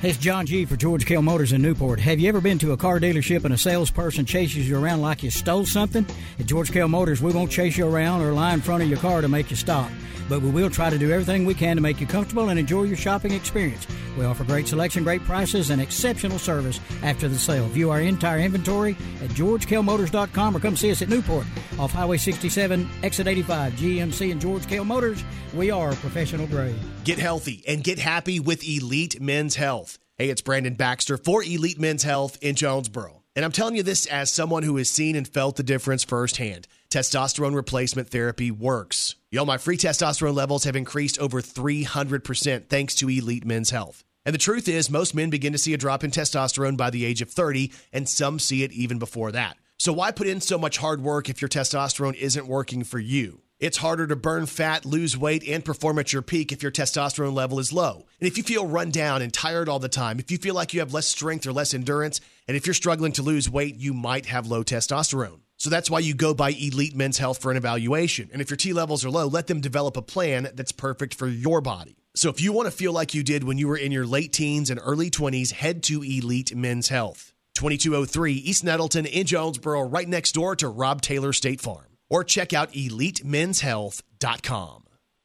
It's 0.00 0.16
John 0.16 0.46
G 0.46 0.64
for 0.64 0.76
George 0.76 1.06
Kell 1.06 1.22
Motors 1.22 1.50
in 1.50 1.60
Newport. 1.60 1.98
Have 1.98 2.20
you 2.20 2.28
ever 2.28 2.40
been 2.40 2.56
to 2.60 2.70
a 2.70 2.76
car 2.76 3.00
dealership 3.00 3.44
and 3.44 3.52
a 3.52 3.58
salesperson 3.58 4.24
chases 4.24 4.68
you 4.68 4.78
around 4.78 5.00
like 5.00 5.24
you 5.24 5.30
stole 5.32 5.66
something? 5.66 6.06
At 6.38 6.46
George 6.46 6.70
Kell 6.70 6.86
Motors, 6.86 7.20
we 7.20 7.32
won't 7.32 7.50
chase 7.50 7.76
you 7.76 7.84
around 7.84 8.20
or 8.20 8.32
lie 8.32 8.54
in 8.54 8.60
front 8.60 8.84
of 8.84 8.88
your 8.88 9.00
car 9.00 9.22
to 9.22 9.28
make 9.28 9.50
you 9.50 9.56
stop. 9.56 9.90
But 10.28 10.40
we 10.40 10.50
will 10.50 10.70
try 10.70 10.88
to 10.88 10.98
do 10.98 11.10
everything 11.10 11.44
we 11.44 11.54
can 11.54 11.74
to 11.76 11.82
make 11.82 12.00
you 12.00 12.06
comfortable 12.06 12.50
and 12.50 12.60
enjoy 12.60 12.84
your 12.84 12.96
shopping 12.96 13.32
experience. 13.32 13.88
We 14.16 14.24
offer 14.24 14.44
great 14.44 14.68
selection, 14.68 15.02
great 15.02 15.24
prices, 15.24 15.70
and 15.70 15.80
exceptional 15.80 16.38
service 16.38 16.78
after 17.02 17.28
the 17.28 17.38
sale. 17.38 17.66
View 17.66 17.90
our 17.90 18.00
entire 18.00 18.38
inventory 18.38 18.92
at 19.22 19.30
georgekellmotors.com 19.30 20.56
or 20.56 20.60
come 20.60 20.76
see 20.76 20.92
us 20.92 21.02
at 21.02 21.08
Newport 21.08 21.46
off 21.78 21.92
Highway 21.92 22.18
67, 22.18 22.88
exit 23.02 23.26
85, 23.26 23.72
GMC 23.72 24.30
and 24.30 24.40
George 24.40 24.68
Kell 24.68 24.84
Motors. 24.84 25.24
We 25.54 25.70
are 25.70 25.92
professional 25.94 26.46
grade. 26.46 26.76
Get 27.04 27.18
healthy 27.18 27.64
and 27.66 27.82
get 27.82 27.98
happy 27.98 28.38
with 28.38 28.62
Elite 28.68 29.20
Men's 29.20 29.56
Health. 29.56 29.87
Hey, 30.20 30.30
it's 30.30 30.42
Brandon 30.42 30.74
Baxter 30.74 31.16
for 31.16 31.44
Elite 31.44 31.78
Men's 31.78 32.02
Health 32.02 32.38
in 32.42 32.56
Jonesboro. 32.56 33.22
And 33.36 33.44
I'm 33.44 33.52
telling 33.52 33.76
you 33.76 33.84
this 33.84 34.04
as 34.06 34.32
someone 34.32 34.64
who 34.64 34.76
has 34.78 34.90
seen 34.90 35.14
and 35.14 35.28
felt 35.28 35.54
the 35.54 35.62
difference 35.62 36.02
firsthand. 36.02 36.66
Testosterone 36.90 37.54
replacement 37.54 38.08
therapy 38.08 38.50
works. 38.50 39.14
Yo, 39.30 39.44
my 39.44 39.58
free 39.58 39.76
testosterone 39.76 40.34
levels 40.34 40.64
have 40.64 40.74
increased 40.74 41.20
over 41.20 41.40
300% 41.40 42.66
thanks 42.66 42.96
to 42.96 43.08
Elite 43.08 43.44
Men's 43.44 43.70
Health. 43.70 44.02
And 44.26 44.34
the 44.34 44.40
truth 44.40 44.66
is, 44.66 44.90
most 44.90 45.14
men 45.14 45.30
begin 45.30 45.52
to 45.52 45.58
see 45.58 45.72
a 45.72 45.78
drop 45.78 46.02
in 46.02 46.10
testosterone 46.10 46.76
by 46.76 46.90
the 46.90 47.04
age 47.04 47.22
of 47.22 47.30
30, 47.30 47.70
and 47.92 48.08
some 48.08 48.40
see 48.40 48.64
it 48.64 48.72
even 48.72 48.98
before 48.98 49.30
that. 49.30 49.56
So, 49.78 49.92
why 49.92 50.10
put 50.10 50.26
in 50.26 50.40
so 50.40 50.58
much 50.58 50.78
hard 50.78 51.00
work 51.00 51.28
if 51.28 51.40
your 51.40 51.48
testosterone 51.48 52.16
isn't 52.16 52.48
working 52.48 52.82
for 52.82 52.98
you? 52.98 53.42
It's 53.60 53.78
harder 53.78 54.06
to 54.06 54.14
burn 54.14 54.46
fat, 54.46 54.86
lose 54.86 55.18
weight, 55.18 55.42
and 55.48 55.64
perform 55.64 55.98
at 55.98 56.12
your 56.12 56.22
peak 56.22 56.52
if 56.52 56.62
your 56.62 56.70
testosterone 56.70 57.34
level 57.34 57.58
is 57.58 57.72
low. 57.72 58.06
And 58.20 58.28
if 58.28 58.36
you 58.36 58.44
feel 58.44 58.64
run 58.64 58.92
down 58.92 59.20
and 59.20 59.32
tired 59.32 59.68
all 59.68 59.80
the 59.80 59.88
time, 59.88 60.20
if 60.20 60.30
you 60.30 60.38
feel 60.38 60.54
like 60.54 60.72
you 60.72 60.78
have 60.78 60.94
less 60.94 61.08
strength 61.08 61.44
or 61.44 61.52
less 61.52 61.74
endurance, 61.74 62.20
and 62.46 62.56
if 62.56 62.68
you're 62.68 62.74
struggling 62.74 63.10
to 63.12 63.22
lose 63.22 63.50
weight, 63.50 63.74
you 63.74 63.92
might 63.92 64.26
have 64.26 64.46
low 64.46 64.62
testosterone. 64.62 65.40
So 65.56 65.70
that's 65.70 65.90
why 65.90 65.98
you 65.98 66.14
go 66.14 66.34
by 66.34 66.50
Elite 66.50 66.94
Men's 66.94 67.18
Health 67.18 67.42
for 67.42 67.50
an 67.50 67.56
evaluation. 67.56 68.30
And 68.32 68.40
if 68.40 68.48
your 68.48 68.56
T 68.56 68.72
levels 68.72 69.04
are 69.04 69.10
low, 69.10 69.26
let 69.26 69.48
them 69.48 69.60
develop 69.60 69.96
a 69.96 70.02
plan 70.02 70.48
that's 70.54 70.70
perfect 70.70 71.14
for 71.14 71.26
your 71.26 71.60
body. 71.60 71.96
So 72.14 72.30
if 72.30 72.40
you 72.40 72.52
want 72.52 72.66
to 72.66 72.70
feel 72.70 72.92
like 72.92 73.12
you 73.12 73.24
did 73.24 73.42
when 73.42 73.58
you 73.58 73.66
were 73.66 73.76
in 73.76 73.90
your 73.90 74.06
late 74.06 74.32
teens 74.32 74.70
and 74.70 74.78
early 74.80 75.10
20s, 75.10 75.50
head 75.50 75.82
to 75.84 76.04
Elite 76.04 76.54
Men's 76.54 76.90
Health. 76.90 77.34
2203 77.54 78.34
East 78.34 78.62
Nettleton 78.62 79.04
in 79.04 79.26
Jonesboro, 79.26 79.82
right 79.82 80.08
next 80.08 80.30
door 80.30 80.54
to 80.54 80.68
Rob 80.68 81.02
Taylor 81.02 81.32
State 81.32 81.60
Farm. 81.60 81.97
Or 82.08 82.24
check 82.24 82.52
out 82.52 82.72
EliteMen'sHealth.com. 82.72 84.87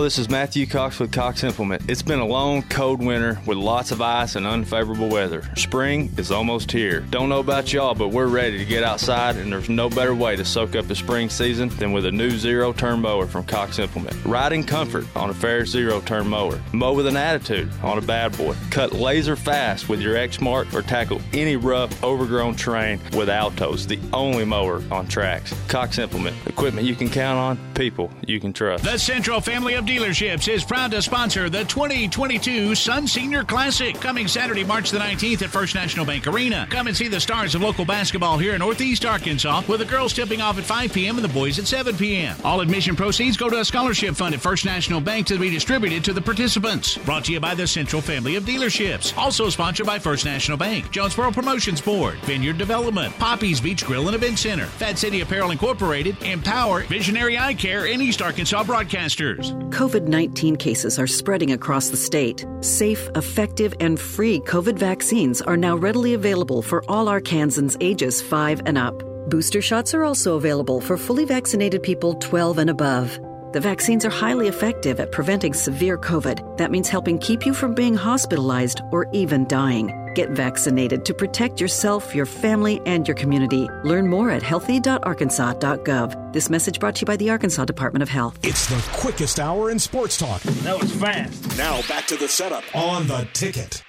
this 0.00 0.16
is 0.16 0.30
Matthew 0.30 0.66
Cox 0.66 0.98
with 0.98 1.12
Cox 1.12 1.42
Implement. 1.42 1.90
It's 1.90 2.02
been 2.02 2.20
a 2.20 2.26
long, 2.26 2.62
cold 2.62 3.04
winter 3.04 3.40
with 3.46 3.58
lots 3.58 3.90
of 3.90 4.00
ice 4.00 4.36
and 4.36 4.46
unfavorable 4.46 5.08
weather. 5.08 5.42
Spring 5.56 6.12
is 6.16 6.30
almost 6.30 6.70
here. 6.70 7.00
Don't 7.10 7.28
know 7.28 7.40
about 7.40 7.72
y'all, 7.72 7.94
but 7.94 8.08
we're 8.08 8.28
ready 8.28 8.58
to 8.58 8.64
get 8.64 8.84
outside, 8.84 9.36
and 9.36 9.52
there's 9.52 9.68
no 9.68 9.88
better 9.88 10.14
way 10.14 10.36
to 10.36 10.44
soak 10.44 10.76
up 10.76 10.86
the 10.86 10.94
spring 10.94 11.28
season 11.28 11.68
than 11.70 11.92
with 11.92 12.06
a 12.06 12.12
new 12.12 12.30
zero 12.30 12.72
turn 12.72 13.00
mower 13.00 13.26
from 13.26 13.44
Cox 13.44 13.78
Implement. 13.78 14.16
Ride 14.24 14.52
in 14.52 14.64
comfort 14.64 15.04
on 15.16 15.30
a 15.30 15.34
fair 15.34 15.66
zero 15.66 16.00
turn 16.00 16.28
mower. 16.28 16.60
Mow 16.72 16.94
with 16.94 17.06
an 17.06 17.16
attitude 17.16 17.70
on 17.82 17.98
a 17.98 18.02
bad 18.02 18.36
boy. 18.38 18.54
Cut 18.70 18.92
laser 18.92 19.36
fast 19.36 19.88
with 19.88 20.00
your 20.00 20.14
Exmark 20.14 20.72
or 20.74 20.82
tackle 20.82 21.20
any 21.32 21.56
rough, 21.56 22.02
overgrown 22.04 22.54
terrain 22.54 23.00
with 23.14 23.28
Altoz, 23.28 23.86
the 23.86 23.98
only 24.12 24.44
mower 24.44 24.82
on 24.90 25.08
tracks. 25.08 25.52
Cox 25.68 25.98
Implement. 25.98 26.36
Equipment 26.46 26.86
you 26.86 26.94
can 26.94 27.10
count 27.10 27.38
on, 27.38 27.74
people 27.74 28.10
you 28.26 28.40
can 28.40 28.52
trust. 28.52 28.84
The 28.84 28.96
Central 28.96 29.40
Family 29.40 29.74
of 29.74 29.81
Dealerships 29.86 30.52
is 30.52 30.64
proud 30.64 30.90
to 30.92 31.02
sponsor 31.02 31.50
the 31.50 31.64
2022 31.64 32.74
Sun 32.74 33.06
Senior 33.06 33.42
Classic 33.44 33.94
coming 33.96 34.28
Saturday, 34.28 34.64
March 34.64 34.90
the 34.90 34.98
19th 34.98 35.42
at 35.42 35.50
First 35.50 35.74
National 35.74 36.04
Bank 36.04 36.26
Arena. 36.26 36.66
Come 36.70 36.86
and 36.86 36.96
see 36.96 37.08
the 37.08 37.20
stars 37.20 37.54
of 37.54 37.62
local 37.62 37.84
basketball 37.84 38.38
here 38.38 38.52
in 38.52 38.60
Northeast 38.60 39.04
Arkansas 39.04 39.62
with 39.68 39.80
the 39.80 39.86
girls 39.86 40.12
tipping 40.12 40.40
off 40.40 40.58
at 40.58 40.64
5 40.64 40.92
p.m. 40.92 41.16
and 41.16 41.24
the 41.24 41.32
boys 41.32 41.58
at 41.58 41.66
7 41.66 41.96
p.m. 41.96 42.36
All 42.44 42.60
admission 42.60 42.94
proceeds 42.94 43.36
go 43.36 43.48
to 43.48 43.60
a 43.60 43.64
scholarship 43.64 44.14
fund 44.14 44.34
at 44.34 44.40
First 44.40 44.64
National 44.64 45.00
Bank 45.00 45.26
to 45.28 45.38
be 45.38 45.50
distributed 45.50 46.04
to 46.04 46.12
the 46.12 46.22
participants. 46.22 46.98
Brought 46.98 47.24
to 47.24 47.32
you 47.32 47.40
by 47.40 47.54
the 47.54 47.66
Central 47.66 48.02
Family 48.02 48.36
of 48.36 48.44
Dealerships. 48.44 49.16
Also 49.16 49.48
sponsored 49.48 49.86
by 49.86 49.98
First 49.98 50.24
National 50.24 50.58
Bank, 50.58 50.90
Jonesboro 50.90 51.32
Promotions 51.32 51.80
Board, 51.80 52.18
Vineyard 52.20 52.58
Development, 52.58 53.12
Poppy's 53.18 53.60
Beach 53.60 53.84
Grill 53.84 54.06
and 54.06 54.14
Event 54.14 54.38
Center, 54.38 54.66
Fat 54.66 54.98
City 54.98 55.22
Apparel 55.22 55.50
Incorporated, 55.50 56.20
Empower, 56.22 56.82
Visionary 56.84 57.38
Eye 57.38 57.54
Care, 57.54 57.86
and 57.86 58.02
East 58.02 58.20
Arkansas 58.20 58.64
Broadcasters. 58.64 59.71
COVID 59.72 60.06
19 60.06 60.56
cases 60.56 60.98
are 60.98 61.06
spreading 61.06 61.52
across 61.52 61.88
the 61.88 61.96
state. 61.96 62.46
Safe, 62.60 63.08
effective, 63.14 63.74
and 63.80 63.98
free 63.98 64.38
COVID 64.40 64.78
vaccines 64.78 65.40
are 65.40 65.56
now 65.56 65.76
readily 65.76 66.12
available 66.12 66.60
for 66.60 66.84
all 66.88 67.06
Arkansans 67.06 67.76
ages 67.80 68.20
5 68.20 68.62
and 68.66 68.76
up. 68.76 69.02
Booster 69.30 69.62
shots 69.62 69.94
are 69.94 70.04
also 70.04 70.36
available 70.36 70.80
for 70.80 70.98
fully 70.98 71.24
vaccinated 71.24 71.82
people 71.82 72.14
12 72.14 72.58
and 72.58 72.70
above. 72.70 73.18
The 73.52 73.60
vaccines 73.60 74.04
are 74.04 74.10
highly 74.10 74.48
effective 74.48 75.00
at 75.00 75.10
preventing 75.10 75.54
severe 75.54 75.96
COVID. 75.96 76.58
That 76.58 76.70
means 76.70 76.90
helping 76.90 77.18
keep 77.18 77.46
you 77.46 77.54
from 77.54 77.74
being 77.74 77.94
hospitalized 77.94 78.82
or 78.90 79.08
even 79.12 79.46
dying. 79.46 80.01
Get 80.14 80.30
vaccinated 80.30 81.04
to 81.06 81.14
protect 81.14 81.60
yourself, 81.60 82.14
your 82.14 82.26
family, 82.26 82.80
and 82.86 83.08
your 83.08 83.14
community. 83.14 83.68
Learn 83.84 84.08
more 84.08 84.30
at 84.30 84.42
healthy.arkansas.gov. 84.42 86.32
This 86.32 86.50
message 86.50 86.78
brought 86.80 86.96
to 86.96 87.00
you 87.00 87.06
by 87.06 87.16
the 87.16 87.30
Arkansas 87.30 87.64
Department 87.64 88.02
of 88.02 88.08
Health. 88.08 88.38
It's 88.42 88.66
the 88.66 88.82
quickest 88.92 89.40
hour 89.40 89.70
in 89.70 89.78
sports 89.78 90.16
talk. 90.18 90.42
That 90.42 90.80
was 90.80 90.92
fast. 90.94 91.56
Now 91.56 91.80
back 91.88 92.06
to 92.08 92.16
the 92.16 92.28
setup. 92.28 92.64
On 92.74 93.06
the 93.06 93.26
ticket. 93.32 93.82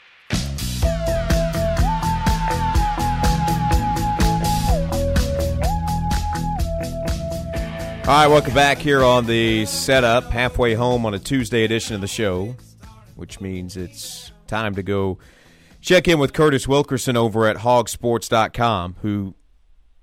All 8.05 8.09
right, 8.09 8.27
welcome 8.27 8.53
back 8.53 8.79
here 8.79 9.01
on 9.01 9.27
the 9.27 9.65
setup, 9.65 10.25
halfway 10.25 10.73
home 10.73 11.05
on 11.05 11.13
a 11.13 11.19
Tuesday 11.19 11.63
edition 11.63 11.95
of 11.95 12.01
the 12.01 12.07
show, 12.07 12.53
which 13.15 13.39
means 13.39 13.77
it's 13.77 14.33
time 14.47 14.75
to 14.75 14.83
go 14.83 15.19
check 15.84 16.08
in 16.08 16.17
with 16.17 16.34
Curtis 16.34 16.67
Wilkerson 16.67 17.15
over 17.15 17.46
at 17.46 17.58
hawgsports.com, 17.58 18.96
who 19.02 19.36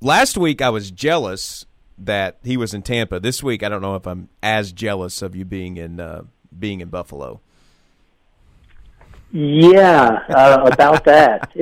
last 0.01 0.37
week 0.37 0.62
I 0.62 0.69
was 0.69 0.90
jealous 0.90 1.66
that 1.99 2.38
he 2.45 2.57
was 2.57 2.73
in 2.73 2.83
Tampa. 2.83 3.19
This 3.19 3.43
week 3.43 3.62
I 3.62 3.69
don't 3.69 3.83
know 3.83 3.97
if 3.97 4.07
I'm 4.07 4.29
as 4.43 4.73
jealous 4.73 5.23
of 5.23 5.35
you 5.35 5.45
being 5.45 5.77
in 5.77 5.99
uh, 5.99 6.23
being 6.57 6.81
in 6.81 6.88
Buffalo. 6.88 7.40
Yeah, 9.33 10.21
uh, 10.29 10.69
about 10.71 11.05
that. 11.07 11.51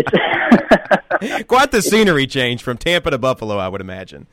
It's 1.21 1.45
Quite 1.49 1.73
the 1.73 1.83
scenery 1.83 2.27
change 2.27 2.63
from 2.63 2.79
Tampa 2.79 3.11
to 3.11 3.19
Buffalo, 3.19 3.57
I 3.57 3.69
would 3.69 3.81
imagine. 3.81 4.27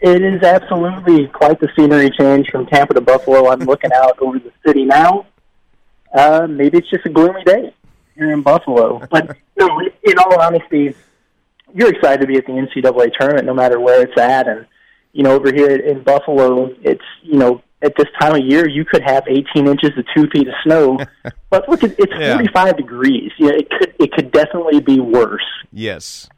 It 0.00 0.22
is 0.22 0.42
absolutely 0.42 1.28
quite 1.28 1.58
the 1.60 1.68
scenery 1.76 2.10
change 2.10 2.50
from 2.50 2.66
Tampa 2.66 2.94
to 2.94 3.00
Buffalo. 3.00 3.50
I'm 3.50 3.60
looking 3.60 3.90
out 3.94 4.18
over 4.20 4.38
the 4.38 4.52
city 4.64 4.84
now. 4.84 5.26
Uh, 6.14 6.46
maybe 6.48 6.78
it's 6.78 6.90
just 6.90 7.06
a 7.06 7.08
gloomy 7.08 7.42
day 7.44 7.72
here 8.16 8.32
in 8.32 8.42
Buffalo. 8.42 9.00
But 9.10 9.36
no, 9.58 9.80
in 10.02 10.18
all 10.18 10.40
honesty, 10.40 10.94
you're 11.74 11.90
excited 11.94 12.20
to 12.22 12.26
be 12.26 12.36
at 12.36 12.46
the 12.46 12.52
NCAA 12.52 13.12
tournament 13.18 13.46
no 13.46 13.54
matter 13.54 13.78
where 13.80 14.02
it's 14.02 14.18
at. 14.18 14.48
And, 14.48 14.66
you 15.12 15.22
know, 15.22 15.32
over 15.32 15.52
here 15.52 15.70
in 15.76 16.02
Buffalo, 16.02 16.70
it's, 16.82 17.04
you 17.22 17.38
know, 17.38 17.62
at 17.82 17.94
this 17.96 18.06
time 18.20 18.34
of 18.34 18.40
year, 18.44 18.66
you 18.68 18.84
could 18.84 19.02
have 19.02 19.24
18 19.28 19.66
inches 19.66 19.90
to 19.96 20.04
two 20.14 20.28
feet 20.30 20.48
of 20.48 20.54
snow. 20.64 20.98
but 21.50 21.68
look, 21.68 21.82
it- 21.82 21.96
it's 21.98 22.12
Yeah. 22.18 22.34
45 22.34 22.76
degrees. 22.76 23.32
Yeah, 23.38 23.50
it 23.52 23.68
could, 23.70 23.94
it 24.00 24.12
could 24.12 24.32
definitely 24.32 24.80
be 24.80 25.00
worse. 25.00 25.44
Yes. 25.72 26.28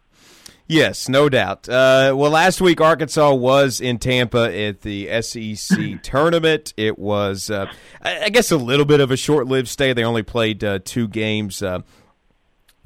Yes, 0.70 1.08
no 1.08 1.30
doubt. 1.30 1.66
Uh, 1.66 2.12
well, 2.14 2.30
last 2.30 2.60
week 2.60 2.78
Arkansas 2.78 3.32
was 3.32 3.80
in 3.80 3.98
Tampa 3.98 4.54
at 4.54 4.82
the 4.82 5.22
SEC 5.22 5.78
tournament. 6.02 6.74
It 6.76 6.98
was, 6.98 7.48
uh, 7.48 7.72
I 8.02 8.28
guess, 8.28 8.50
a 8.50 8.58
little 8.58 8.84
bit 8.84 9.00
of 9.00 9.10
a 9.10 9.16
short-lived 9.16 9.68
stay. 9.68 9.94
They 9.94 10.04
only 10.04 10.22
played 10.22 10.62
uh, 10.62 10.80
two 10.84 11.08
games. 11.08 11.62
Uh, 11.62 11.80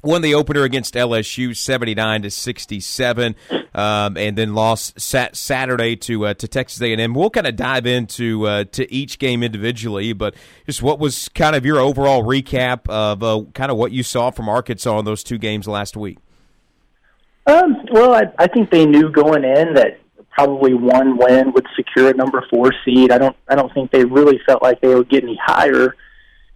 won 0.01 0.21
the 0.21 0.33
opener 0.33 0.63
against 0.63 0.93
LSU 0.93 1.55
79 1.55 2.21
to 2.21 2.31
67 2.31 3.35
um, 3.73 4.17
and 4.17 4.37
then 4.37 4.53
lost 4.53 4.99
sat 4.99 5.35
Saturday 5.35 5.97
to 5.97 6.27
uh, 6.27 6.33
to 6.35 6.47
Texas 6.47 6.81
A&M. 6.81 7.13
We'll 7.13 7.29
kind 7.29 7.47
of 7.47 7.57
dive 7.57 7.85
into 7.85 8.45
uh, 8.47 8.63
to 8.71 8.93
each 8.93 9.19
game 9.19 9.43
individually, 9.43 10.13
but 10.13 10.35
just 10.65 10.81
what 10.81 10.99
was 10.99 11.27
kind 11.29 11.53
of 11.55 11.65
your 11.65 11.79
overall 11.79 12.23
recap 12.23 12.87
of 12.89 13.23
uh, 13.23 13.43
kind 13.53 13.71
of 13.71 13.77
what 13.77 13.91
you 13.91 14.03
saw 14.03 14.29
from 14.29 14.47
Arkansas 14.47 14.99
in 14.99 15.05
those 15.05 15.23
two 15.23 15.37
games 15.37 15.67
last 15.67 15.97
week? 15.97 16.19
Um, 17.45 17.85
well, 17.91 18.13
I, 18.13 18.23
I 18.37 18.47
think 18.47 18.71
they 18.71 18.85
knew 18.85 19.09
going 19.09 19.43
in 19.43 19.73
that 19.73 19.99
probably 20.31 20.73
one 20.73 21.17
win 21.17 21.51
would 21.53 21.67
secure 21.75 22.09
a 22.09 22.13
number 22.13 22.45
four 22.49 22.73
seed. 22.83 23.11
I 23.11 23.17
don't 23.17 23.35
I 23.47 23.55
don't 23.55 23.73
think 23.73 23.91
they 23.91 24.05
really 24.05 24.39
felt 24.45 24.63
like 24.63 24.81
they 24.81 24.93
would 24.93 25.09
get 25.09 25.23
any 25.23 25.39
higher. 25.43 25.95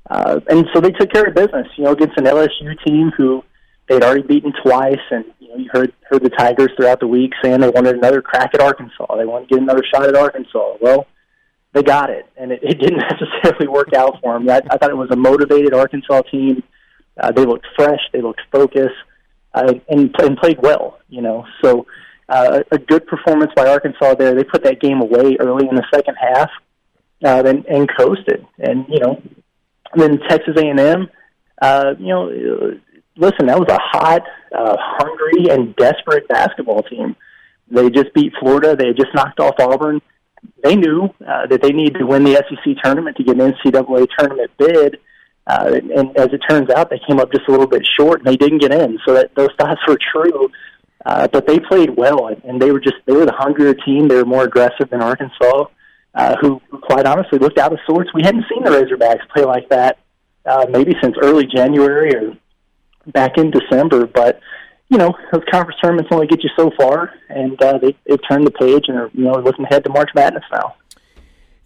Uh, 0.09 0.39
and 0.49 0.65
so 0.73 0.79
they 0.79 0.91
took 0.91 1.11
care 1.11 1.25
of 1.25 1.35
business, 1.35 1.67
you 1.75 1.83
know, 1.83 1.91
against 1.91 2.17
an 2.17 2.25
LSU 2.25 2.75
team 2.85 3.11
who 3.17 3.43
they'd 3.88 4.03
already 4.03 4.21
beaten 4.21 4.53
twice, 4.63 5.01
and 5.11 5.25
you 5.39 5.49
know, 5.49 5.55
you 5.57 5.69
heard 5.71 5.93
heard 6.09 6.23
the 6.23 6.29
Tigers 6.29 6.71
throughout 6.77 6.99
the 6.99 7.07
week 7.07 7.33
saying 7.43 7.59
they 7.59 7.69
wanted 7.69 7.95
another 7.95 8.21
crack 8.21 8.51
at 8.53 8.61
Arkansas. 8.61 9.15
They 9.17 9.25
wanted 9.25 9.49
to 9.49 9.55
get 9.55 9.63
another 9.63 9.83
shot 9.93 10.07
at 10.07 10.15
Arkansas. 10.15 10.75
Well, 10.81 11.07
they 11.73 11.83
got 11.83 12.09
it, 12.09 12.25
and 12.38 12.51
it, 12.51 12.59
it 12.63 12.79
didn't 12.79 12.99
necessarily 13.21 13.67
work 13.67 13.93
out 13.93 14.19
for 14.21 14.33
them. 14.33 14.49
I, 14.49 14.61
I 14.69 14.77
thought 14.77 14.89
it 14.89 14.97
was 14.97 15.11
a 15.11 15.15
motivated 15.15 15.73
Arkansas 15.73 16.21
team. 16.31 16.63
Uh, 17.19 17.31
they 17.31 17.45
looked 17.45 17.65
fresh, 17.75 17.99
they 18.13 18.21
looked 18.21 18.41
focused, 18.51 18.95
uh, 19.66 19.74
and, 19.89 20.14
and 20.20 20.38
played 20.38 20.58
well. 20.62 20.99
You 21.10 21.22
know, 21.22 21.45
so 21.64 21.86
uh, 22.30 22.62
a 22.72 22.78
good 22.78 23.08
performance 23.08 23.51
by 23.55 23.68
Arkansas 23.68 24.16
there. 24.16 24.36
They 24.36 24.43
put 24.43 24.64
that 24.64 24.82
game 24.82 25.01
away 25.01 25.38
early 25.39 25.68
in 25.68 25.76
the 25.76 25.86
second 25.93 26.16
half, 26.16 26.49
uh, 27.24 27.43
and, 27.45 27.66
and 27.66 27.89
coasted. 27.97 28.45
And 28.60 28.86
you 28.89 28.99
know, 28.99 29.22
then 29.95 30.20
Texas 30.30 30.55
A&M, 30.58 31.10
uh, 31.62 31.93
you 31.99 32.08
know, 32.08 32.80
listen, 33.18 33.47
that 33.47 33.60
was 33.60 33.70
a 33.70 33.80
hot, 33.80 34.24
uh, 34.55 34.76
hungry, 34.80 35.49
and 35.49 35.76
desperate 35.76 36.28
basketball 36.28 36.84
team. 36.84 37.16
They 37.70 37.89
just 37.89 38.14
beat 38.14 38.34
Florida. 38.39 38.76
They 38.76 38.93
just 38.93 39.14
knocked 39.14 39.39
off 39.39 39.55
Auburn. 39.60 40.01
They 40.64 40.76
knew 40.76 41.10
uh, 41.28 41.47
that 41.47 41.62
they 41.62 41.72
needed 41.72 41.97
to 41.99 42.05
win 42.05 42.24
the 42.24 42.36
SEC 42.36 42.76
tournament 42.84 43.18
to 43.18 43.24
get 43.24 43.39
an 43.39 43.53
NCAA 43.53 44.08
tournament 44.18 44.51
bid. 44.58 44.97
Uh, 45.48 45.80
and 45.95 46.16
as 46.18 46.28
it 46.34 46.41
turns 46.50 46.70
out, 46.70 46.89
they 46.89 47.00
came 47.08 47.20
up 47.20 47.32
just 47.32 47.48
a 47.48 47.52
little 47.52 47.68
bit 47.68 47.88
short, 47.98 48.20
and 48.20 48.28
they 48.28 48.36
didn't 48.36 48.60
get 48.60 48.72
in. 48.72 49.00
So 49.06 49.14
that 49.14 49.34
those 49.36 49.50
thoughts 49.58 49.82
were 49.88 49.98
true. 50.14 50.52
Uh, 51.06 51.28
but 51.28 51.48
they 51.48 51.58
played 51.58 51.95
well, 51.95 52.30
and 52.43 52.62
they 52.62 52.72
were 52.72 52.82
just 52.82 52.98
they 53.06 53.14
were 53.14 53.26
the 53.26 53.32
hungrier 53.32 53.74
team. 53.74 54.08
They 54.08 54.16
were 54.16 54.26
more 54.26 54.43
aggressive 54.43 54.89
than 54.89 55.02
Arkansas 55.02 55.66
uh, 56.18 56.36
who, 56.41 56.60
quite 56.82 57.06
honestly, 57.06 57.38
looked 57.38 57.60
out 57.60 57.72
of 57.72 57.80
sorts. 57.88 58.10
We 58.14 58.24
hadn't 58.24 58.45
seen 58.50 58.64
the 58.64 58.72
Razorbacks 58.72 59.30
play 59.34 59.45
like 59.45 59.70
that 59.70 60.00
uh, 60.45 60.66
maybe 60.70 60.95
since 61.02 61.16
early 61.22 61.45
January 61.45 62.16
or 62.16 62.38
back 63.12 63.38
in 63.38 63.52
December. 63.52 64.08
But 64.08 64.39
you 64.89 64.98
know, 64.98 65.14
those 65.32 65.43
conference 65.52 65.80
tournaments 65.82 66.10
only 66.12 66.28
get 66.28 66.43
you 66.43 66.50
so 66.58 66.72
far, 66.78 67.14
and 67.30 67.62
uh, 67.62 67.78
they 67.78 67.95
they've 68.08 68.20
turned 68.28 68.48
the 68.48 68.52
page 68.52 68.86
and 68.88 68.98
are 68.98 69.12
you 69.14 69.26
know 69.26 69.34
looking 69.34 69.66
ahead 69.66 69.84
to 69.84 69.91
March 69.91 70.10
Madness 70.16 70.43
now. 70.52 70.76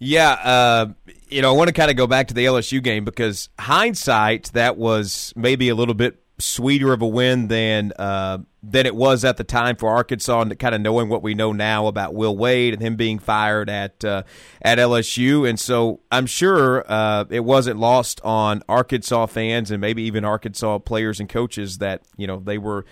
Yeah, 0.04 0.32
uh, 0.32 0.86
you 1.28 1.42
know, 1.42 1.54
I 1.54 1.56
want 1.56 1.68
to 1.68 1.72
kind 1.72 1.88
of 1.88 1.96
go 1.96 2.08
back 2.08 2.26
to 2.26 2.34
the 2.34 2.44
LSU 2.44 2.82
game 2.82 3.04
because 3.04 3.48
hindsight, 3.56 4.50
that 4.52 4.76
was 4.76 5.32
maybe 5.36 5.68
a 5.68 5.76
little 5.76 5.94
bit 5.94 6.20
sweeter 6.40 6.92
of 6.92 7.02
a 7.02 7.06
win 7.06 7.46
than 7.46 7.92
uh, 7.96 8.38
than 8.64 8.84
it 8.86 8.96
was 8.96 9.24
at 9.24 9.36
the 9.36 9.44
time 9.44 9.76
for 9.76 9.88
Arkansas, 9.90 10.40
and 10.40 10.58
kind 10.58 10.74
of 10.74 10.80
knowing 10.80 11.08
what 11.08 11.22
we 11.22 11.34
know 11.34 11.52
now 11.52 11.86
about 11.86 12.14
Will 12.14 12.36
Wade 12.36 12.74
and 12.74 12.82
him 12.82 12.96
being 12.96 13.20
fired 13.20 13.70
at 13.70 14.04
uh, 14.04 14.24
at 14.60 14.78
LSU, 14.78 15.48
and 15.48 15.60
so 15.60 16.00
I'm 16.10 16.26
sure 16.26 16.84
uh, 16.90 17.26
it 17.30 17.44
wasn't 17.44 17.78
lost 17.78 18.20
on 18.24 18.64
Arkansas 18.68 19.26
fans 19.26 19.70
and 19.70 19.80
maybe 19.80 20.02
even 20.02 20.24
Arkansas 20.24 20.80
players 20.80 21.20
and 21.20 21.28
coaches 21.28 21.78
that 21.78 22.02
you 22.16 22.26
know 22.26 22.40
they 22.40 22.58
were 22.58 22.84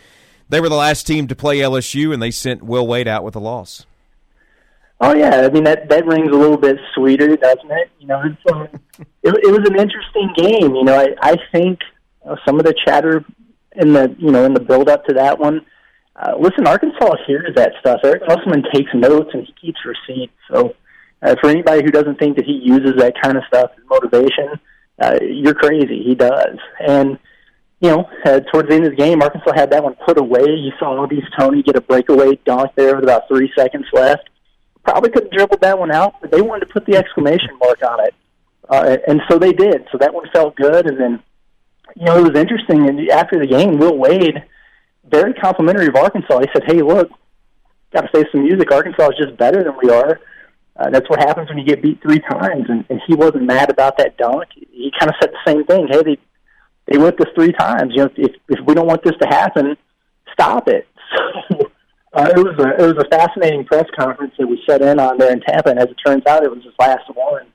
they 0.49 0.61
were 0.61 0.69
the 0.69 0.77
last 0.77 1.09
team 1.09 1.27
to 1.27 1.35
play 1.35 1.59
LSU, 1.59 2.15
and 2.15 2.23
they 2.23 2.31
sent 2.31 2.63
Will 2.63 2.87
Wade 2.87 3.09
out 3.09 3.25
with 3.25 3.35
a 3.35 3.41
loss. 3.41 3.85
Oh 5.01 5.15
yeah, 5.15 5.47
I 5.47 5.49
mean 5.49 5.65
that 5.65 5.89
that 5.89 6.07
rings 6.07 6.31
a 6.31 6.37
little 6.37 6.59
bit 6.59 6.77
sweeter, 6.95 7.37
doesn't 7.37 7.71
it? 7.71 7.91
You 7.99 8.07
know, 8.07 8.23
it's, 8.23 8.53
um, 8.53 8.69
it, 9.23 9.35
it 9.45 9.51
was 9.51 9.67
an 9.69 9.79
interesting 9.79 10.33
game. 10.37 10.75
You 10.75 10.85
know, 10.85 10.99
I 10.99 11.15
I 11.23 11.37
think 11.53 11.81
know, 12.25 12.37
some 12.47 12.59
of 12.59 12.65
the 12.65 12.75
chatter 12.87 13.25
in 13.77 13.93
the 13.93 14.15
you 14.19 14.31
know 14.31 14.45
in 14.45 14.55
the 14.55 14.61
build 14.61 14.89
up 14.89 15.05
to 15.07 15.15
that 15.15 15.39
one. 15.39 15.65
Uh, 16.17 16.35
listen, 16.39 16.67
Arkansas 16.67 17.17
hears 17.27 17.55
that 17.55 17.73
stuff. 17.81 18.01
Eric 18.05 18.23
Musselman 18.27 18.65
takes 18.75 18.91
notes 18.93 19.31
and 19.33 19.47
he 19.47 19.55
keeps 19.61 19.79
receipts. 19.87 20.35
So, 20.51 20.75
uh, 21.23 21.35
for 21.41 21.49
anybody 21.49 21.83
who 21.83 21.91
doesn't 21.91 22.19
think 22.19 22.37
that 22.37 22.45
he 22.45 22.61
uses 22.63 22.97
that 22.99 23.15
kind 23.23 23.39
of 23.39 23.45
stuff 23.49 23.71
as 23.79 23.85
motivation, 23.89 24.61
uh, 25.01 25.19
you're 25.23 25.55
crazy. 25.55 26.03
He 26.03 26.15
does. 26.15 26.59
And 26.87 27.19
you 27.81 27.91
know, 27.91 28.11
uh, 28.27 28.41
towards 28.53 28.69
the 28.69 28.75
end 28.75 28.85
of 28.85 28.91
the 28.91 28.97
game, 28.97 29.23
Arkansas 29.23 29.55
had 29.55 29.71
that 29.71 29.83
one 29.83 29.95
put 30.07 30.19
away. 30.19 30.45
You 30.45 30.73
saw 30.79 30.95
Au'Diese 30.97 31.25
Toney 31.39 31.63
get 31.63 31.77
a 31.77 31.81
breakaway 31.81 32.39
dunk 32.45 32.73
there 32.77 32.97
with 32.97 33.05
about 33.05 33.27
three 33.29 33.51
seconds 33.57 33.87
left. 33.95 34.29
Probably 34.85 35.11
could 35.11 35.25
have 35.25 35.33
dribbled 35.33 35.61
that 35.61 35.79
one 35.79 35.91
out, 35.91 36.15
but 36.21 36.31
they 36.31 36.41
wanted 36.41 36.67
to 36.67 36.73
put 36.73 36.87
the 36.87 36.97
exclamation 36.97 37.51
mark 37.59 37.83
on 37.83 38.01
it, 38.01 38.15
uh, 38.69 38.97
and 39.07 39.21
so 39.29 39.39
they 39.39 39.53
did. 39.53 39.87
So 39.93 39.99
that 39.99 40.15
one 40.15 40.27
felt 40.33 40.57
good, 40.57 40.87
and 40.87 40.99
then 40.99 41.23
you 41.97 42.05
know, 42.05 42.19
it 42.19 42.33
was 42.33 42.41
interesting. 42.41 42.89
And 42.89 43.11
after 43.11 43.39
the 43.39 43.47
game, 43.47 43.79
Will 43.79 43.97
Wade, 43.97 44.43
very 45.11 45.35
complimentary 45.35 45.87
of 45.87 45.97
Arkansas. 45.97 46.41
He 46.41 46.47
said, 46.53 46.65
"Hey, 46.67 46.83
look, 46.83 47.11
got 47.93 48.03
to 48.03 48.09
say 48.15 48.25
some 48.33 48.45
music. 48.45 48.71
Arkansas 48.71 49.09
is 49.11 49.27
just 49.27 49.37
better 49.37 49.63
than 49.63 49.75
we 49.83 49.91
are. 49.91 50.21
Uh, 50.77 50.89
that's 50.91 51.09
what 51.11 51.19
happens 51.19 51.49
when 51.49 51.59
you 51.59 51.65
get 51.65 51.83
beat 51.83 52.01
three 52.01 52.21
times." 52.21 52.67
And, 52.69 52.85
and 52.89 53.01
he 53.07 53.15
wasn't 53.15 53.45
mad 53.45 53.71
about 53.71 53.99
that 53.99 54.17
dunk. 54.17 54.49
He 54.55 54.93
kind 54.99 55.11
of 55.11 55.17
said 55.21 55.31
the 55.33 55.51
same 55.51 55.65
thing. 55.65 55.89
Hey, 55.91 56.03
they 56.03 56.19
they 56.87 56.99
whipped 56.99 57.21
us 57.21 57.29
three 57.35 57.53
times. 57.53 57.93
You 57.95 58.05
know, 58.05 58.11
if 58.17 58.33
if 58.49 58.67
we 58.67 58.75
don't 58.75 58.87
want 58.87 59.03
this 59.03 59.17
to 59.21 59.29
happen, 59.29 59.77
stop 60.33 60.69
it. 60.69 60.87
So 61.51 61.60
uh, 62.13 62.29
it 62.37 62.39
was 62.39 62.59
a 62.59 62.83
it 62.83 62.95
was 62.95 63.05
a 63.05 63.09
fascinating 63.09 63.65
press 63.65 63.87
conference 63.97 64.35
that 64.39 64.47
we 64.47 64.61
set 64.69 64.83
in 64.83 64.99
on 64.99 65.19
there 65.19 65.33
in 65.33 65.41
Tampa. 65.41 65.71
And 65.71 65.79
as 65.79 65.89
it 65.89 65.97
turns 66.05 66.27
out, 66.27 66.43
it 66.43 66.51
was 66.51 66.65
his 66.65 66.75
last 66.79 67.05
one. 67.15 67.47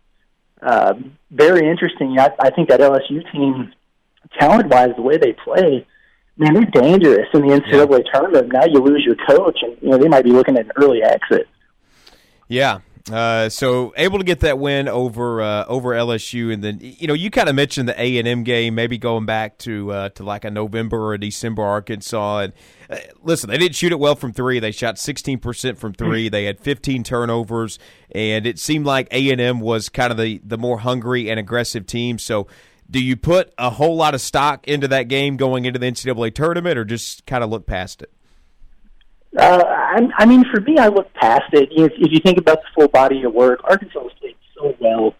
Uh, 0.61 0.93
very 1.31 1.69
interesting. 1.69 2.17
I, 2.17 2.29
I 2.39 2.49
think 2.51 2.69
that 2.69 2.79
LSU 2.79 3.29
team 3.31 3.73
talent 4.39 4.69
wise, 4.69 4.91
the 4.95 5.01
way 5.01 5.17
they 5.17 5.33
play, 5.33 5.85
man, 6.37 6.53
they're 6.53 6.81
dangerous 6.81 7.27
in 7.33 7.41
the 7.41 7.47
NCAA 7.47 8.03
yeah. 8.05 8.11
tournament. 8.13 8.53
Now 8.53 8.65
you 8.65 8.79
lose 8.79 9.03
your 9.05 9.17
coach, 9.27 9.59
and 9.61 9.77
you 9.81 9.89
know 9.89 9.97
they 9.97 10.07
might 10.07 10.23
be 10.23 10.31
looking 10.31 10.57
at 10.57 10.65
an 10.65 10.71
early 10.77 11.03
exit. 11.03 11.49
Yeah. 12.47 12.79
Uh, 13.11 13.49
so 13.49 13.93
able 13.97 14.17
to 14.17 14.23
get 14.23 14.39
that 14.39 14.57
win 14.57 14.87
over 14.87 15.39
uh, 15.39 15.63
over 15.65 15.91
LSU, 15.91 16.51
and 16.51 16.63
then 16.63 16.79
you 16.81 17.05
know 17.07 17.13
you 17.13 17.29
kind 17.29 17.47
of 17.47 17.53
mentioned 17.53 17.87
the 17.87 18.01
A 18.01 18.17
and 18.17 18.27
M 18.27 18.43
game, 18.43 18.73
maybe 18.73 18.97
going 18.97 19.27
back 19.27 19.59
to 19.59 19.91
uh, 19.91 20.09
to 20.09 20.23
like 20.23 20.43
a 20.43 20.49
November 20.49 20.97
or 20.97 21.13
a 21.13 21.19
December 21.19 21.61
Arkansas. 21.61 22.39
And 22.39 22.53
uh, 22.89 22.97
listen, 23.21 23.51
they 23.51 23.59
didn't 23.59 23.75
shoot 23.75 23.91
it 23.91 23.99
well 23.99 24.15
from 24.15 24.33
three. 24.33 24.59
They 24.59 24.71
shot 24.71 24.97
sixteen 24.97 25.37
percent 25.37 25.77
from 25.77 25.93
three. 25.93 26.29
They 26.29 26.45
had 26.45 26.59
fifteen 26.59 27.03
turnovers, 27.03 27.77
and 28.11 28.47
it 28.47 28.57
seemed 28.57 28.87
like 28.87 29.07
A 29.11 29.29
and 29.29 29.39
M 29.39 29.59
was 29.59 29.87
kind 29.87 30.09
of 30.09 30.17
the 30.17 30.41
the 30.43 30.57
more 30.57 30.79
hungry 30.79 31.29
and 31.29 31.39
aggressive 31.39 31.85
team. 31.85 32.17
So 32.17 32.47
do 32.89 32.99
you 32.99 33.15
put 33.15 33.53
a 33.59 33.69
whole 33.69 33.95
lot 33.95 34.15
of 34.15 34.21
stock 34.21 34.67
into 34.67 34.87
that 34.87 35.03
game 35.03 35.37
going 35.37 35.65
into 35.65 35.77
the 35.77 35.85
NCAA 35.85 36.33
tournament, 36.33 36.75
or 36.75 36.83
just 36.83 37.27
kind 37.27 37.43
of 37.43 37.51
look 37.51 37.67
past 37.67 38.01
it? 38.01 38.11
Uh, 39.37 39.63
I, 39.67 40.07
I 40.17 40.25
mean, 40.25 40.45
for 40.53 40.61
me, 40.61 40.77
I 40.77 40.87
look 40.87 41.13
past 41.13 41.53
it. 41.53 41.69
If, 41.71 41.91
if 41.97 42.11
you 42.11 42.19
think 42.19 42.37
about 42.37 42.59
the 42.61 42.67
full 42.73 42.87
body 42.87 43.23
of 43.23 43.33
work, 43.33 43.59
Arkansas 43.63 44.01
has 44.01 44.11
played 44.19 44.35
so 44.55 44.75
well 44.79 45.13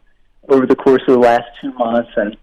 over 0.48 0.66
the 0.66 0.76
course 0.76 1.02
of 1.08 1.16
the 1.16 1.20
last 1.20 1.46
two 1.62 1.74
months, 1.74 2.12
and 2.16 2.38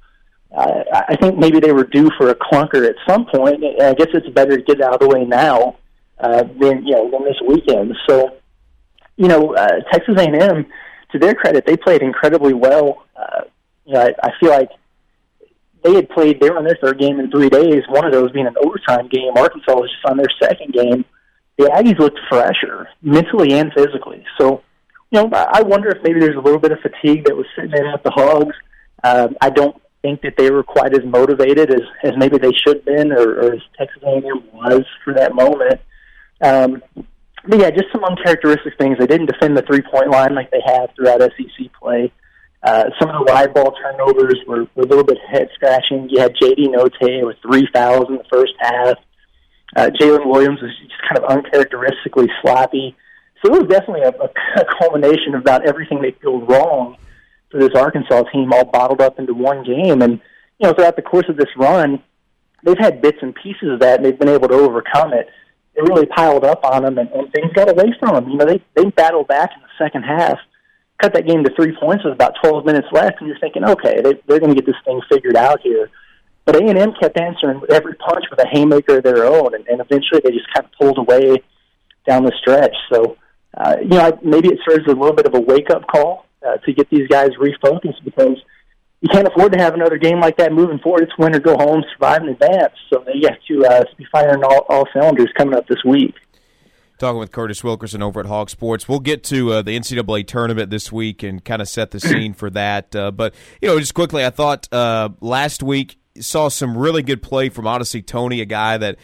uh, 0.57 0.83
I 0.93 1.17
think 1.17 1.39
maybe 1.39 1.61
they 1.61 1.73
were 1.73 1.85
due 1.85 2.11
for 2.19 2.29
a 2.29 2.35
clunker 2.35 2.87
at 2.87 2.97
some 3.09 3.25
point. 3.27 3.65
I 3.81 3.95
guess 3.95 4.09
it's 4.13 4.29
better 4.31 4.57
to 4.57 4.63
get 4.63 4.81
it 4.81 4.83
out 4.83 4.95
of 4.95 5.01
the 5.01 5.09
way 5.09 5.25
now 5.25 5.79
uh, 6.19 6.43
than 6.61 6.85
you 6.85 6.93
know 6.93 7.11
than 7.11 7.25
this 7.25 7.41
weekend. 7.47 7.97
So, 8.09 8.37
you 9.17 9.29
know, 9.29 9.55
uh, 9.55 9.81
Texas 9.91 10.15
A&M, 10.19 10.67
to 11.13 11.19
their 11.19 11.35
credit, 11.35 11.65
they 11.65 11.77
played 11.77 12.03
incredibly 12.03 12.53
well. 12.53 13.05
Uh, 13.17 13.43
you 13.87 13.95
know, 13.95 14.01
I, 14.01 14.11
I 14.23 14.31
feel 14.41 14.51
like 14.51 14.69
they 15.83 15.95
had 15.95 16.09
played, 16.11 16.41
they 16.41 16.51
were 16.51 16.59
on 16.59 16.65
their 16.65 16.79
third 16.83 16.99
game 16.99 17.19
in 17.19 17.31
three 17.31 17.49
days, 17.49 17.83
one 17.89 18.05
of 18.05 18.13
those 18.13 18.31
being 18.33 18.47
an 18.47 18.55
overtime 18.63 19.09
game. 19.09 19.33
Arkansas 19.37 19.75
was 19.75 19.91
just 19.91 20.05
on 20.05 20.17
their 20.17 20.29
second 20.41 20.73
game. 20.73 21.05
The 21.59 21.67
Aggies 21.67 21.99
looked 21.99 22.19
fresher, 22.29 22.89
mentally 23.03 23.53
and 23.53 23.73
physically. 23.75 24.25
So, 24.41 24.63
you 25.11 25.23
know, 25.23 25.31
I 25.33 25.63
wonder 25.63 25.91
if 25.91 26.03
maybe 26.03 26.21
there's 26.21 26.37
a 26.37 26.41
little 26.41 26.59
bit 26.59 26.73
of 26.73 26.79
fatigue 26.81 27.27
that 27.27 27.37
was 27.37 27.47
sitting 27.55 27.73
in 27.73 27.87
at 27.87 28.03
the 28.03 28.11
Hogs. 28.11 28.57
Um, 29.05 29.37
I 29.41 29.51
don't 29.51 29.81
think 30.01 30.23
that 30.23 30.35
they 30.37 30.51
were 30.51 30.63
quite 30.63 30.95
as 30.95 31.05
motivated 31.05 31.71
as, 31.71 31.83
as 32.03 32.13
maybe 32.17 32.39
they 32.39 32.53
should 32.53 32.77
have 32.79 32.85
been 32.85 33.13
or, 33.13 33.41
or 33.41 33.55
as 33.55 33.61
Texas 33.79 34.03
A&M 34.03 34.43
was 34.53 34.85
for 35.05 35.15
that 35.15 35.35
moment. 35.35 35.81
Um, 36.43 36.83
but 37.47 37.59
yeah, 37.59 37.71
just 37.71 37.93
some 37.93 38.05
uncharacteristic 38.05 38.79
things. 38.79 38.99
They 38.99 39.07
didn't 39.07 39.27
defend 39.27 39.57
the 39.57 39.63
three 39.63 39.83
point 39.83 40.11
line 40.11 40.35
like 40.35 40.51
they 40.51 40.63
have 40.65 40.91
throughout 40.95 41.21
SEC 41.21 41.73
play. 41.79 42.13
Uh, 42.63 42.85
some 43.01 43.11
of 43.11 43.27
the 43.27 43.33
live 43.33 43.53
ball 43.55 43.75
turnovers 43.83 44.39
were, 44.47 44.67
were 44.77 44.85
a 44.85 44.87
little 44.87 45.05
bit 45.05 45.19
head 45.29 45.49
scratching. 45.55 46.09
You 46.09 46.21
had 46.21 46.35
J.D. 46.41 46.69
Notae 46.69 47.27
with 47.27 47.37
three 47.43 47.67
fouls 47.73 48.07
in 48.09 48.17
the 48.17 48.25
first 48.33 48.53
half. 48.61 48.97
Uh, 49.75 49.91
Jaylin 50.01 50.27
Williams 50.27 50.61
was 50.61 50.71
just 50.79 51.01
kind 51.09 51.19
of 51.19 51.25
uncharacteristically 51.31 52.29
sloppy. 52.43 52.97
So 53.45 53.55
it 53.55 53.63
was 53.63 53.71
definitely 53.71 54.03
a, 54.03 54.11
a 54.61 54.65
culmination 54.81 55.35
of 55.35 55.41
about 55.41 55.67
everything 55.67 56.03
that 56.03 56.21
go 56.21 56.41
wrong 56.43 56.97
for 57.51 57.61
this 57.61 57.75
Arkansas 57.75 58.23
team, 58.33 58.53
all 58.53 58.65
bottled 58.65 59.01
up 59.01 59.19
into 59.19 59.35
one 59.35 59.65
game. 59.65 60.03
And 60.03 60.21
you 60.59 60.69
know, 60.69 60.73
throughout 60.73 60.97
the 60.97 61.03
course 61.03 61.27
of 61.29 61.37
this 61.37 61.49
run, 61.57 62.03
they've 62.63 62.79
had 62.79 63.03
bits 63.03 63.19
and 63.23 63.35
pieces 63.35 63.71
of 63.71 63.81
that, 63.81 63.97
and 63.97 64.05
they've 64.05 64.19
been 64.19 64.29
able 64.29 64.49
to 64.49 64.55
overcome 64.55 65.13
it. 65.13 65.29
It 65.75 65.83
really 65.83 66.07
piled 66.07 66.45
up 66.45 66.65
on 66.65 66.83
them, 66.83 66.99
and, 66.99 67.11
and 67.11 67.33
things 67.33 67.53
got 67.55 67.71
away 67.71 67.95
from 67.99 68.15
them. 68.15 68.29
You 68.29 68.37
know, 68.37 68.47
they 68.47 68.63
they 68.75 68.91
battled 68.91 69.29
back 69.29 69.51
in 69.55 69.63
the 69.63 69.85
second 69.85 70.03
half, 70.03 70.39
cut 71.01 71.15
that 71.15 71.27
game 71.27 71.45
to 71.45 71.55
three 71.55 71.75
points 71.79 72.05
with 72.05 72.13
about 72.13 72.35
12 72.43 72.65
minutes 72.65 72.89
left, 72.93 73.21
and 73.21 73.29
you're 73.29 73.39
thinking, 73.39 73.65
okay, 73.65 74.01
they, 74.03 74.21
they're 74.27 74.39
going 74.39 74.55
to 74.55 74.61
get 74.61 74.67
this 74.67 74.77
thing 74.85 75.01
figured 75.11 75.37
out 75.37 75.61
here. 75.61 75.91
But 76.45 76.57
A 76.57 76.67
and 76.67 76.79
M 76.79 76.93
kept 77.01 77.19
answering 77.21 77.63
every 77.71 77.95
punch 77.95 78.25
with 78.31 78.41
a 78.41 78.49
haymaker 78.49 78.99
of 78.99 79.05
their 79.05 79.25
own, 79.25 79.55
and, 79.55 79.67
and 79.69 79.81
eventually 79.81 80.21
they 80.25 80.31
just 80.31 80.53
kind 80.53 80.67
of 80.67 80.73
pulled 80.79 80.99
away 80.99 81.43
down 82.07 82.25
the 82.25 82.33
stretch. 82.41 82.75
So, 82.93 83.17
uh, 83.57 83.77
you 83.81 83.89
know, 83.89 84.19
maybe 84.25 84.49
it 84.49 84.59
serves 84.69 84.85
as 84.89 84.93
a 84.93 84.99
little 84.99 85.15
bit 85.15 85.27
of 85.27 85.35
a 85.35 85.41
wake 85.41 85.71
up 85.71 85.87
call 85.87 86.27
uh, 86.47 86.57
to 86.57 86.73
get 86.73 86.91
these 86.91 87.07
guys 87.09 87.31
refocused 87.41 88.03
because 88.05 88.39
you 89.01 89.09
can't 89.09 89.27
afford 89.27 89.53
to 89.53 89.59
have 89.59 89.75
another 89.75 89.99
game 89.99 90.21
like 90.21 90.37
that 90.39 90.53
moving 90.53 90.79
forward. 90.79 91.03
It's 91.03 91.13
win 91.19 91.35
or 91.35 91.41
go 91.41 91.57
home, 91.57 91.85
survive 91.93 92.23
and 92.23 92.31
advance. 92.31 92.75
So 92.89 93.05
they 93.05 93.21
have 93.29 93.39
to 93.49 93.67
uh, 93.67 93.85
be 93.97 94.07
firing 94.11 94.43
all, 94.45 94.65
all 94.69 94.87
cylinders 94.93 95.29
coming 95.37 95.55
up 95.55 95.67
this 95.67 95.83
week. 95.85 96.15
Talking 96.99 97.19
with 97.19 97.33
Curtis 97.33 97.65
Wilkerson 97.65 98.01
over 98.01 98.21
at 98.21 98.27
Hawg 98.27 98.49
Sports. 98.49 98.89
We'll 98.89 99.01
get 99.01 99.25
to 99.25 99.55
uh, 99.55 99.63
the 99.63 99.77
NCAA 99.77 100.25
tournament 100.29 100.71
this 100.71 100.93
week 100.93 101.25
and 101.25 101.45
kind 101.45 101.61
of 101.61 101.69
set 101.69 101.91
the 101.91 101.99
scene 101.99 102.33
for 102.33 102.49
that. 102.51 102.95
Uh, 102.95 103.11
but, 103.11 103.35
you 103.61 103.69
know, 103.69 103.79
just 103.81 103.95
quickly, 103.95 104.25
I 104.25 104.31
thought 104.31 104.73
uh, 104.73 105.09
last 105.21 105.65
week 105.65 105.99
saw 106.21 106.49
some 106.49 106.77
really 106.77 107.03
good 107.03 107.23
play 107.23 107.49
from 107.49 107.65
Au'Diese 107.65 108.07
Toney, 108.07 108.41
a 108.41 108.45
guy 108.47 108.77
that 108.79 108.97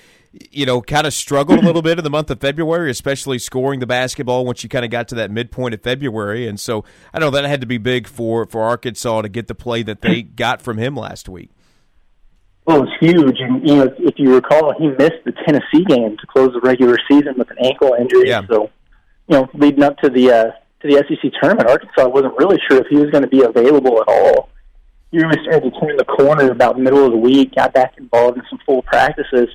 you 0.50 0.66
know, 0.66 0.80
kind 0.80 1.06
of 1.06 1.14
struggled 1.14 1.59
a 1.59 1.62
little 1.62 1.82
bit 1.82 1.98
in 1.98 2.04
the 2.04 2.11
month 2.11 2.30
of 2.30 2.40
February, 2.40 2.90
especially 2.90 3.38
scoring 3.38 3.80
the 3.80 3.86
basketball 3.86 4.44
once 4.44 4.62
you 4.62 4.68
kind 4.68 4.84
of 4.84 4.90
got 4.90 5.09
to 5.09 5.14
that 5.14 5.30
midpoint 5.30 5.74
of 5.74 5.82
February. 5.82 6.46
And 6.46 6.61
so 6.61 6.84
I 7.12 7.18
know 7.18 7.30
that 7.30 7.44
had 7.44 7.61
to 7.61 7.66
be 7.66 7.78
big 7.78 8.06
for, 8.06 8.46
for 8.46 8.62
Arkansas 8.62 9.22
to 9.22 9.28
get 9.28 9.48
the 9.48 9.54
play 9.54 9.82
that 9.82 10.02
they 10.02 10.22
got 10.36 10.61
from 10.61 10.78
him 10.78 10.94
last 10.94 11.28
week. 11.28 11.50
Well, 12.66 12.82
it's 12.82 12.92
huge, 13.00 13.40
and 13.40 13.66
you 13.66 13.76
know, 13.76 13.94
if 13.98 14.18
you 14.18 14.34
recall, 14.34 14.74
he 14.78 14.88
missed 14.88 15.24
the 15.24 15.32
Tennessee 15.46 15.86
game 15.86 16.18
to 16.18 16.26
close 16.26 16.52
the 16.52 16.61
regular 16.61 16.98
season 17.11 17.36
with 17.38 17.50
an 17.50 17.56
ankle 17.64 17.94
injury. 17.98 18.28
Yeah. 18.28 18.42
So, 18.46 18.68
you 19.26 19.38
know, 19.38 19.48
leading 19.54 19.82
up 19.82 19.96
to 20.00 20.11
the 20.11 20.30
uh, 20.30 20.44
to 20.82 20.86
the 20.86 21.02
SEC 21.09 21.32
tournament, 21.40 21.66
Arkansas 21.66 22.06
wasn't 22.06 22.36
really 22.36 22.59
sure 22.68 22.78
if 22.78 22.86
he 22.88 22.96
was 22.96 23.09
going 23.09 23.22
to 23.22 23.28
be 23.28 23.42
available 23.42 24.02
at 24.02 24.09
all. 24.09 24.50
He 25.11 25.18
really 25.18 25.42
started 25.42 25.72
to 25.72 25.80
turn 25.80 25.96
the 25.96 26.04
corner 26.04 26.50
about 26.50 26.78
middle 26.78 27.04
of 27.04 27.12
the 27.12 27.18
week, 27.18 27.54
got 27.54 27.72
back 27.72 27.94
involved 27.96 28.38
in 28.38 28.44
some 28.50 28.59
full 28.66 28.82
practices 28.82 29.48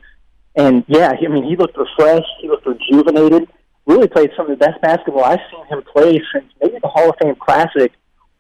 and 0.55 0.83
yeah, 0.87 1.11
I 1.11 1.27
mean, 1.27 1.43
he 1.43 1.55
looked 1.55 1.77
refreshed. 1.77 2.29
He 2.41 2.47
looked 2.47 2.65
rejuvenated. 2.65 3.49
Really 3.85 4.07
played 4.07 4.31
some 4.37 4.49
of 4.49 4.57
the 4.57 4.65
best 4.65 4.79
basketball 4.81 5.23
I've 5.23 5.39
seen 5.51 5.65
him 5.65 5.83
play 5.91 6.21
since 6.33 6.45
maybe 6.61 6.77
the 6.81 6.87
Hall 6.87 7.09
of 7.09 7.15
Fame 7.21 7.35
Classic 7.35 7.91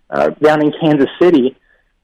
uh, 0.09 0.29
down 0.29 0.63
in 0.63 0.71
Kansas 0.79 1.09
City. 1.21 1.57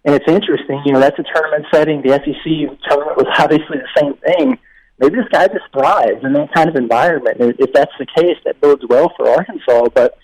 And 0.06 0.16
it's 0.16 0.26
interesting, 0.28 0.82
you 0.86 0.94
know, 0.94 1.00
that's 1.00 1.20
a 1.20 1.24
tournament 1.34 1.66
setting. 1.74 2.02
The 2.02 2.10
SEC 2.10 2.90
tournament 2.90 3.18
was 3.18 3.28
obviously 3.38 3.78
the 3.78 4.02
same 4.02 4.14
thing. 4.16 4.58
Maybe 4.98 5.16
this 5.16 5.28
guy 5.32 5.48
just 5.48 5.72
thrives 5.72 6.24
in 6.24 6.34
that 6.34 6.54
kind 6.54 6.68
of 6.68 6.76
environment. 6.76 7.40
And 7.40 7.56
if 7.60 7.72
that's 7.72 7.92
the 8.00 8.08
case, 8.18 8.38
that 8.46 8.60
bodes 8.60 8.84
well 8.90 9.14
for 9.16 9.30
Arkansas. 9.30 9.90
But 9.94 10.18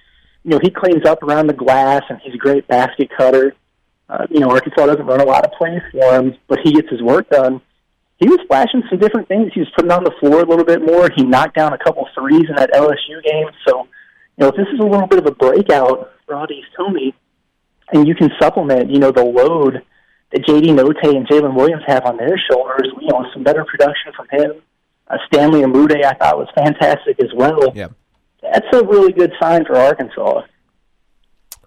you 0.43 0.51
know, 0.51 0.59
he 0.61 0.69
cleans 0.69 1.05
up 1.05 1.23
around 1.23 1.47
the 1.47 1.53
glass, 1.53 2.03
and 2.09 2.19
he's 2.21 2.35
a 2.35 2.37
great 2.37 2.67
basket 2.67 3.09
cutter. 3.17 3.55
Uh, 4.07 4.27
you 4.29 4.39
know, 4.39 4.49
Arkansas 4.49 4.85
doesn't 4.85 5.05
run 5.05 5.21
a 5.21 5.25
lot 5.25 5.45
of 5.45 5.51
plays 5.53 5.81
for 5.91 6.15
him, 6.15 6.35
but 6.47 6.59
he 6.63 6.71
gets 6.71 6.89
his 6.89 7.01
work 7.01 7.29
done 7.29 7.61
he 8.17 8.29
was 8.29 8.39
flashing 8.47 8.83
some 8.89 8.99
different 8.99 9.27
things. 9.27 9.51
He 9.53 9.59
was 9.59 9.69
putting 9.75 9.91
on 9.91 10.03
the 10.03 10.13
floor 10.19 10.41
a 10.41 10.45
little 10.45 10.63
bit 10.63 10.81
more. 10.81 11.09
He 11.15 11.23
knocked 11.23 11.55
down 11.55 11.73
a 11.73 11.77
couple 11.77 12.07
threes 12.15 12.45
in 12.47 12.55
that 12.55 12.71
LSU 12.71 13.21
game. 13.23 13.47
So, 13.67 13.87
you 14.37 14.41
know, 14.41 14.47
if 14.47 14.55
this 14.55 14.67
is 14.73 14.79
a 14.79 14.83
little 14.83 15.07
bit 15.07 15.19
of 15.19 15.25
a 15.25 15.31
breakout 15.31 16.11
for 16.25 16.35
Au'Diese 16.35 16.63
Toney, 16.77 17.13
and 17.91 18.07
you 18.07 18.15
can 18.15 18.31
supplement, 18.41 18.89
you 18.89 18.99
know, 18.99 19.11
the 19.11 19.23
load 19.23 19.83
that 20.31 20.45
J.D. 20.45 20.69
Notae 20.69 21.15
and 21.15 21.27
Jaylin 21.27 21.55
Williams 21.55 21.83
have 21.87 22.05
on 22.05 22.17
their 22.17 22.39
shoulders, 22.49 22.89
you 22.99 23.07
know, 23.09 23.25
some 23.33 23.43
better 23.43 23.65
production 23.65 24.11
from 24.15 24.27
him. 24.31 24.61
Uh, 25.07 25.17
Stanley 25.27 25.61
Umude, 25.61 26.03
I 26.03 26.13
thought, 26.13 26.37
was 26.37 26.47
fantastic 26.55 27.19
as 27.21 27.29
well. 27.35 27.73
Yeah. 27.75 27.89
That's 28.41 28.65
a 28.73 28.83
really 28.83 29.11
good 29.11 29.33
sign 29.39 29.65
for 29.65 29.75
Arkansas. 29.75 30.41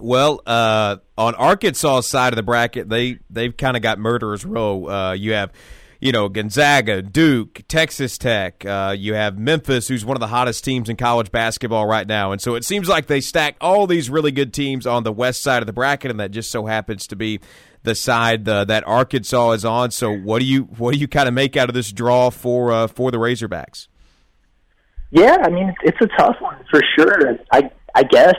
Well, 0.00 0.40
uh, 0.46 0.96
on 1.16 1.34
Arkansas' 1.34 2.02
side 2.02 2.32
of 2.32 2.36
the 2.36 2.42
bracket, 2.42 2.88
they 2.88 3.18
they've 3.30 3.56
kind 3.56 3.76
of 3.76 3.82
got 3.82 3.98
murderers 3.98 4.44
row. 4.44 4.88
Uh, 4.88 5.12
you 5.12 5.32
have 5.32 5.52
you 6.00 6.12
know, 6.12 6.28
Gonzaga, 6.28 7.02
Duke, 7.02 7.62
Texas 7.66 8.18
Tech. 8.18 8.64
Uh, 8.64 8.94
you 8.96 9.14
have 9.14 9.36
Memphis, 9.36 9.88
who's 9.88 10.04
one 10.04 10.16
of 10.16 10.20
the 10.20 10.28
hottest 10.28 10.64
teams 10.64 10.88
in 10.88 10.96
college 10.96 11.32
basketball 11.32 11.86
right 11.86 12.06
now. 12.06 12.30
And 12.30 12.40
so 12.40 12.54
it 12.54 12.64
seems 12.64 12.88
like 12.88 13.06
they 13.06 13.20
stack 13.20 13.56
all 13.60 13.86
these 13.86 14.08
really 14.08 14.30
good 14.30 14.54
teams 14.54 14.86
on 14.86 15.02
the 15.02 15.12
west 15.12 15.42
side 15.42 15.60
of 15.60 15.66
the 15.66 15.72
bracket, 15.72 16.10
and 16.10 16.20
that 16.20 16.30
just 16.30 16.50
so 16.50 16.66
happens 16.66 17.06
to 17.08 17.16
be 17.16 17.40
the 17.82 17.94
side 17.94 18.48
uh, 18.48 18.64
that 18.66 18.86
Arkansas 18.86 19.52
is 19.52 19.64
on. 19.64 19.90
So 19.90 20.12
what 20.12 20.38
do 20.38 20.44
you 20.44 20.62
what 20.62 20.94
do 20.94 21.00
you 21.00 21.08
kind 21.08 21.28
of 21.28 21.34
make 21.34 21.56
out 21.56 21.68
of 21.68 21.74
this 21.74 21.92
draw 21.92 22.30
for 22.30 22.72
uh, 22.72 22.86
for 22.86 23.10
the 23.10 23.18
Razorbacks? 23.18 23.88
Yeah, 25.10 25.38
I 25.42 25.48
mean 25.48 25.74
it's 25.82 26.00
a 26.00 26.08
tough 26.18 26.36
one 26.40 26.64
for 26.70 26.80
sure. 26.96 27.38
I 27.52 27.70
I 27.94 28.02
guess 28.04 28.36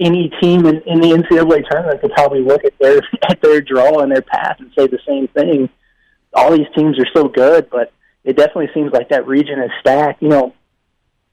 any 0.00 0.30
team 0.42 0.66
in, 0.66 0.82
in 0.86 1.00
the 1.00 1.10
NCAA 1.10 1.68
tournament 1.70 2.00
could 2.00 2.12
probably 2.12 2.40
look 2.40 2.64
at 2.64 2.78
their 2.78 3.00
at 3.30 3.40
their 3.40 3.60
draw 3.60 4.00
and 4.00 4.10
their 4.10 4.22
path 4.22 4.56
and 4.58 4.70
say 4.76 4.86
the 4.86 4.98
same 5.06 5.28
thing 5.28 5.68
all 6.34 6.50
these 6.50 6.66
teams 6.76 6.98
are 6.98 7.06
so 7.14 7.28
good, 7.28 7.70
but 7.70 7.92
it 8.24 8.36
definitely 8.36 8.70
seems 8.74 8.92
like 8.92 9.08
that 9.10 9.26
region 9.26 9.60
is 9.60 9.70
stacked. 9.80 10.22
You 10.22 10.28
know, 10.28 10.54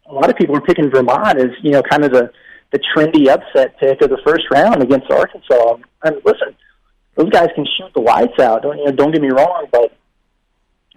a 0.06 0.14
lot 0.14 0.30
of 0.30 0.38
people 0.38 0.56
are 0.56 0.62
picking 0.62 0.90
Vermont 0.90 1.40
as 1.40 1.50
you 1.62 1.72
know 1.72 1.82
kind 1.82 2.06
of 2.06 2.12
the 2.12 2.32
the 2.72 2.80
trendy 2.96 3.28
upset 3.28 3.78
pick 3.80 4.02
of 4.02 4.10
the 4.10 4.22
first 4.26 4.44
round 4.52 4.82
against 4.82 5.12
Arkansas. 5.12 5.78
And 6.04 6.22
listen, 6.24 6.56
those 7.16 7.30
guys 7.30 7.50
can 7.56 7.66
shoot 7.78 7.94
the 7.94 8.02
lights 8.02 8.40
out. 8.40 8.62
Don't 8.62 8.78
you 8.78 8.86
know? 8.86 8.92
Don't 8.92 9.12
get 9.12 9.22
me 9.22 9.30
wrong, 9.30 9.68
but 9.72 9.96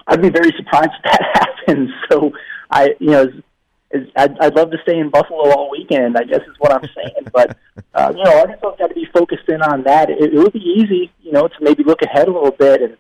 I'd 0.07 0.23
be 0.23 0.31
very 0.31 0.53
surprised 0.57 0.91
if 0.99 1.03
that 1.05 1.23
happens. 1.67 1.91
So 2.11 2.33
I, 2.71 2.95
you 3.01 3.11
know, 3.11 3.33
is, 3.95 4.09
I'd, 4.17 4.39
I'd 4.39 4.55
love 4.55 4.71
to 4.73 4.79
stay 4.83 4.99
in 4.99 5.11
Buffalo 5.11 5.51
all 5.51 5.71
weekend. 5.71 6.17
I 6.17 6.25
guess 6.25 6.41
is 6.41 6.57
what 6.59 6.73
I'm 6.73 6.89
saying. 6.95 7.29
But 7.33 7.57
uh, 7.95 8.13
you 8.17 8.25
know, 8.25 8.41
Arkansas's 8.41 8.79
got 8.79 8.89
to 8.89 8.95
be 8.95 9.07
focused 9.13 9.49
in 9.49 9.63
on 9.63 9.85
that. 9.85 10.11
It, 10.11 10.35
it 10.35 10.39
would 10.39 10.53
be 10.53 10.61
easy, 10.61 11.13
you 11.23 11.33
know, 11.33 11.49
to 11.49 11.55
maybe 11.61 11.85
look 11.85 12.03
ahead 12.03 12.29
a 12.29 12.33
little 12.33 12.51
bit 12.51 12.83
and 12.83 12.97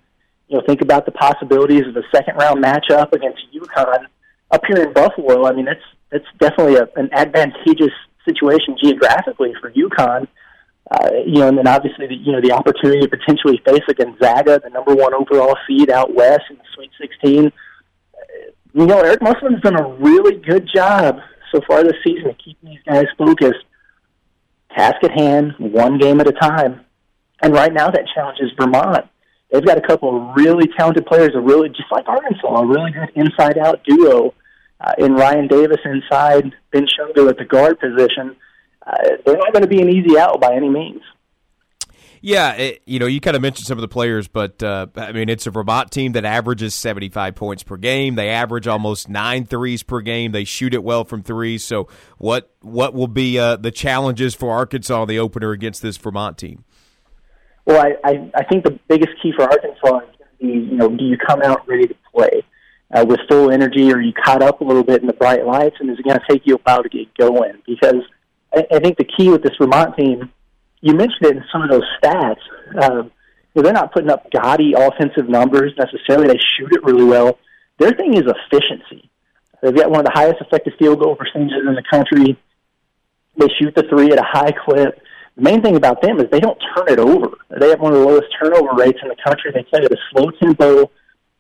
you 0.49 0.59
know, 0.59 0.63
think 0.67 0.83
about 0.83 1.07
the 1.07 1.13
possibilities 1.13 1.87
of 1.87 1.97
a 1.97 2.03
second 2.15 2.37
round 2.37 2.63
matchup 2.63 3.13
against 3.13 3.43
UConn 3.55 4.07
up 4.51 4.63
here 4.67 4.83
in 4.83 4.93
Buffalo. 4.93 5.47
I 5.47 5.53
mean, 5.53 5.65
that's 5.65 5.81
that's 6.11 6.27
definitely 6.39 6.77
a, 6.77 6.89
an 6.97 7.09
advantageous 7.13 7.93
situation 8.25 8.77
geographically 8.81 9.55
for 9.61 9.71
UConn. 9.73 10.29
Uh, 10.91 11.11
you 11.27 11.41
know, 11.41 11.49
and 11.49 11.57
then 11.57 11.67
obviously 11.67 12.07
the 12.07 12.15
you 12.15 12.31
know 12.31 12.41
the 12.41 12.53
opportunity 12.53 13.01
to 13.01 13.09
potentially 13.09 13.61
face 13.67 13.83
a 13.89 13.95
Gonzaga, 13.95 14.61
the 14.63 14.71
number 14.71 14.95
one 14.95 15.15
overall 15.15 15.57
seed 15.67 15.91
out 15.91 16.15
west 16.15 16.45
in 16.51 16.57
the 16.57 16.63
Sweet 16.75 16.91
16. 17.01 17.51
You 18.75 18.87
know, 18.87 18.99
Eric 19.01 19.23
Musselman's 19.23 19.63
done 19.63 19.79
a 19.79 19.89
really 19.95 20.37
good 20.41 20.69
job 20.75 21.19
so 21.53 21.61
far 21.67 21.83
this 21.83 21.95
season 22.05 22.31
of 22.31 22.37
keeping 22.39 22.71
these 22.71 22.81
guys 22.87 23.07
focused. 23.17 23.65
Task 24.77 24.97
at 25.05 25.13
hand, 25.13 25.55
one 25.59 25.99
game 25.99 26.21
at 26.21 26.27
a 26.27 26.33
time. 26.33 26.81
And 27.41 27.53
right 27.55 27.73
now, 27.73 27.91
that 27.91 28.07
challenge 28.15 28.39
is 28.41 28.51
Vermont 28.59 29.07
they've 29.55 29.65
got 29.65 29.79
a 29.79 29.87
couple 29.87 30.17
of 30.17 30.37
really 30.37 30.69
talented 30.77 31.07
players, 31.07 31.31
a 31.35 31.41
really 31.41 31.69
just 31.69 31.91
like 31.91 32.09
Arkansas, 32.09 32.49
a 32.49 32.67
really 32.67 32.91
good 32.91 33.11
inside-out 33.15 33.85
duo 33.85 34.35
uh, 34.81 34.93
in 34.99 35.15
Ryan 35.15 35.47
Davis 35.47 35.79
inside, 35.85 36.53
Ben 36.73 36.87
Shungu 36.87 37.29
at 37.29 37.39
the 37.39 37.45
guard 37.45 37.79
position. 37.79 38.37
Uh, 38.85 39.17
they're 39.25 39.37
not 39.37 39.53
going 39.53 39.63
to 39.63 39.69
be 39.69 39.81
an 39.81 39.89
easy 39.89 40.19
out 40.19 40.41
by 40.41 40.55
any 40.55 40.69
means. 40.69 41.03
Yeah, 42.27 42.55
it, 42.55 42.83
you 42.87 42.99
know, 42.99 43.05
you 43.05 43.21
kind 43.21 43.37
of 43.37 43.43
mentioned 43.43 43.67
some 43.67 43.77
of 43.77 43.83
the 43.83 43.89
players, 43.89 44.29
but 44.29 44.63
uh, 44.63 44.87
I 44.97 45.13
mean, 45.13 45.29
it's 45.29 45.47
a 45.47 45.51
Vermont 45.51 45.91
team 45.91 46.13
that 46.13 46.25
averages 46.25 46.75
75 46.75 47.35
points 47.35 47.63
per 47.63 47.77
game. 47.77 48.15
They 48.15 48.31
average 48.31 48.67
almost 48.67 49.11
nine 49.11 49.45
threes 49.45 49.83
per 49.83 50.01
game. 50.01 50.33
They 50.33 50.45
shoot 50.45 50.73
it 50.73 50.83
well 50.83 51.05
from 51.05 51.23
threes. 51.23 51.67
So, 51.67 51.87
what 52.17 52.51
what 52.63 52.95
will 52.95 53.09
be 53.09 53.39
uh, 53.39 53.57
the 53.57 53.71
challenges 53.71 54.35
for 54.35 54.51
Arkansas 54.53 55.05
the 55.05 55.19
opener 55.19 55.51
against 55.51 55.83
this 55.83 55.99
Vermont 55.99 56.39
team? 56.39 56.65
Well, 57.67 57.85
I, 57.85 57.97
I, 58.03 58.31
I 58.35 58.45
think 58.45 58.65
the 58.65 58.79
biggest 58.89 59.13
key 59.23 59.35
for 59.37 59.43
Arkansas 59.43 59.75
is 59.75 60.17
going 60.17 60.31
to 60.31 60.37
be, 60.41 60.47
you 60.47 60.77
know, 60.79 60.89
do 60.89 61.05
you 61.05 61.19
come 61.19 61.43
out 61.43 61.69
ready 61.69 61.89
to 61.89 61.97
play 62.11 62.43
uh, 62.91 63.05
with 63.07 63.21
full 63.29 63.51
energy, 63.51 63.93
or 63.93 63.97
are 63.97 64.01
you 64.01 64.15
caught 64.15 64.43
up 64.43 64.63
a 64.63 64.65
little 64.65 64.83
bit 64.83 65.03
in 65.03 65.07
the 65.07 65.13
bright 65.13 65.45
lights, 65.45 65.77
and 65.79 65.91
is 65.91 65.99
it 65.99 66.05
going 66.07 66.19
to 66.19 66.25
take 66.27 66.47
you 66.47 66.55
a 66.55 66.59
while 66.65 66.83
to 66.83 66.89
get 66.89 67.15
going? 67.19 67.61
Because 67.67 68.01
I, 68.55 68.65
I 68.73 68.79
think 68.79 68.97
the 68.97 69.05
key 69.05 69.29
with 69.29 69.43
this 69.43 69.53
Vermont 69.61 69.95
team, 69.95 70.31
you 70.85 70.93
mentioned 70.93 71.25
it 71.25 71.37
in 71.37 71.45
some 71.51 71.63
of 71.63 71.71
those 71.71 71.83
stats. 71.99 72.45
Um, 72.83 73.11
they're 73.55 73.73
not 73.73 73.95
putting 73.95 74.11
up 74.11 74.31
gaudy 74.31 74.75
offensive 74.77 75.31
numbers 75.31 75.73
necessarily. 75.79 76.29
They 76.29 76.39
shoot 76.59 76.73
it 76.73 76.85
really 76.85 77.05
well. 77.05 77.39
Their 77.79 77.93
thing 77.93 78.15
is 78.15 78.25
efficiency. 78.27 79.09
They've 79.63 79.75
got 79.75 79.91
one 79.91 80.01
of 80.01 80.05
the 80.05 80.13
highest 80.13 80.43
effective 80.43 80.75
field 80.79 81.01
goal 81.01 81.17
percentages 81.17 81.63
in 81.67 81.75
the 81.75 81.83
country. 81.91 82.37
They 83.39 83.47
shoot 83.59 83.75
the 83.75 83.85
three 83.89 84.13
at 84.13 84.19
a 84.19 84.27
high 84.27 84.53
clip. 84.53 85.01
The 85.37 85.43
main 85.43 85.63
thing 85.63 85.77
about 85.77 86.03
them 86.03 86.21
is 86.21 86.27
they 86.31 86.39
don't 86.39 86.63
turn 86.77 86.89
it 86.89 86.99
over. 86.99 87.29
They 87.59 87.71
have 87.71 87.81
one 87.81 87.95
of 87.95 88.01
the 88.01 88.05
lowest 88.05 88.27
turnover 88.39 88.75
rates 88.77 88.99
in 89.03 89.09
the 89.09 89.17
country. 89.25 89.53
They 89.55 89.63
play 89.63 89.87
at 89.87 89.91
a 89.91 89.97
slow 90.13 90.31
tempo. 90.33 90.91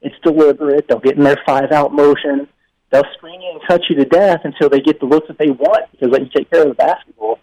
It's 0.01 0.17
deliberate. 0.23 0.89
They'll 0.89 1.01
get 1.01 1.19
in 1.19 1.23
their 1.23 1.41
five 1.45 1.71
out 1.71 1.93
motion. 1.93 2.49
They'll 2.91 3.05
screen 3.15 3.43
you 3.43 3.51
and 3.53 3.61
cut 3.69 3.83
you 3.91 3.97
to 3.97 4.07
death 4.07 4.41
until 4.45 4.71
they 4.71 4.81
get 4.81 5.01
the 5.01 5.07
looks 5.07 5.29
that 5.29 5.37
they 5.37 5.51
want 5.51 5.93
because 5.93 6.13
they 6.13 6.21
can 6.21 6.31
take 6.31 6.51
care 6.51 6.63
of 6.63 6.69
the 6.69 6.75
basketball. 6.75 7.41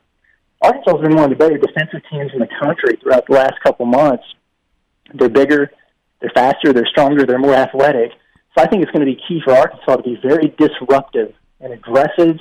Arkansas 0.61 0.97
has 0.97 1.01
been 1.01 1.15
one 1.15 1.25
of 1.25 1.29
the 1.31 1.35
better 1.35 1.57
defensive 1.57 2.01
teams 2.09 2.31
in 2.33 2.39
the 2.39 2.49
country 2.61 2.97
throughout 3.01 3.25
the 3.27 3.33
last 3.33 3.55
couple 3.63 3.85
months. 3.85 4.23
They're 5.13 5.29
bigger. 5.29 5.71
They're 6.21 6.31
faster, 6.35 6.71
they're 6.71 6.85
stronger, 6.85 7.25
they're 7.25 7.39
more 7.39 7.55
athletic. 7.55 8.11
So 8.55 8.63
I 8.63 8.67
think 8.67 8.83
it's 8.83 8.91
going 8.91 9.05
to 9.05 9.11
be 9.11 9.19
key 9.27 9.41
for 9.43 9.53
Arkansas 9.53 9.97
to 9.97 10.03
be 10.03 10.19
very 10.21 10.53
disruptive 10.57 11.33
and 11.59 11.73
aggressive, 11.73 12.39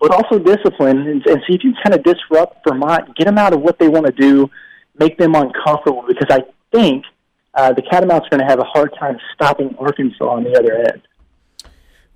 but 0.00 0.10
also 0.12 0.38
disciplined, 0.38 1.06
and, 1.06 1.26
and 1.26 1.42
see 1.46 1.54
if 1.54 1.64
you 1.64 1.74
kind 1.84 1.94
of 1.94 2.02
disrupt 2.04 2.66
Vermont, 2.66 3.14
get 3.16 3.26
them 3.26 3.38
out 3.38 3.52
of 3.52 3.60
what 3.60 3.78
they 3.78 3.88
want 3.88 4.06
to 4.06 4.12
do, 4.12 4.50
make 4.98 5.18
them 5.18 5.34
uncomfortable. 5.34 6.04
Because 6.08 6.28
I 6.30 6.44
think 6.72 7.04
uh, 7.54 7.72
the 7.72 7.82
Catamounts 7.82 8.26
are 8.26 8.30
going 8.30 8.40
to 8.40 8.46
have 8.46 8.60
a 8.60 8.64
hard 8.64 8.94
time 8.98 9.18
stopping 9.34 9.74
Arkansas 9.78 10.24
on 10.24 10.44
the 10.44 10.58
other 10.58 10.74
end. 10.74 11.02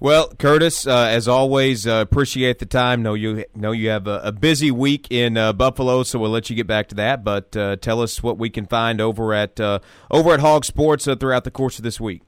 Well, 0.02 0.30
Curtis, 0.30 0.84
uh, 0.84 1.06
as 1.10 1.28
always, 1.28 1.86
uh, 1.86 2.00
appreciate 2.02 2.58
the 2.58 2.66
time. 2.66 3.04
Know 3.04 3.14
you 3.14 3.44
know 3.54 3.70
you 3.70 3.90
have 3.90 4.08
a, 4.08 4.20
a 4.24 4.32
busy 4.32 4.72
week 4.72 5.06
in 5.12 5.36
uh, 5.36 5.52
Buffalo, 5.52 6.02
so 6.02 6.18
we'll 6.18 6.32
let 6.32 6.50
you 6.50 6.56
get 6.56 6.66
back 6.66 6.88
to 6.88 6.96
that. 6.96 7.22
But 7.22 7.56
uh, 7.56 7.76
tell 7.76 8.02
us 8.02 8.20
what 8.20 8.36
we 8.36 8.50
can 8.50 8.66
find 8.66 9.00
over 9.00 9.32
at 9.32 9.60
uh, 9.60 9.78
over 10.10 10.34
at 10.34 10.40
Hawg 10.40 10.64
Sports 10.64 11.06
uh, 11.06 11.14
throughout 11.14 11.44
the 11.44 11.52
course 11.52 11.78
of 11.78 11.84
this 11.84 12.00
week. 12.00 12.22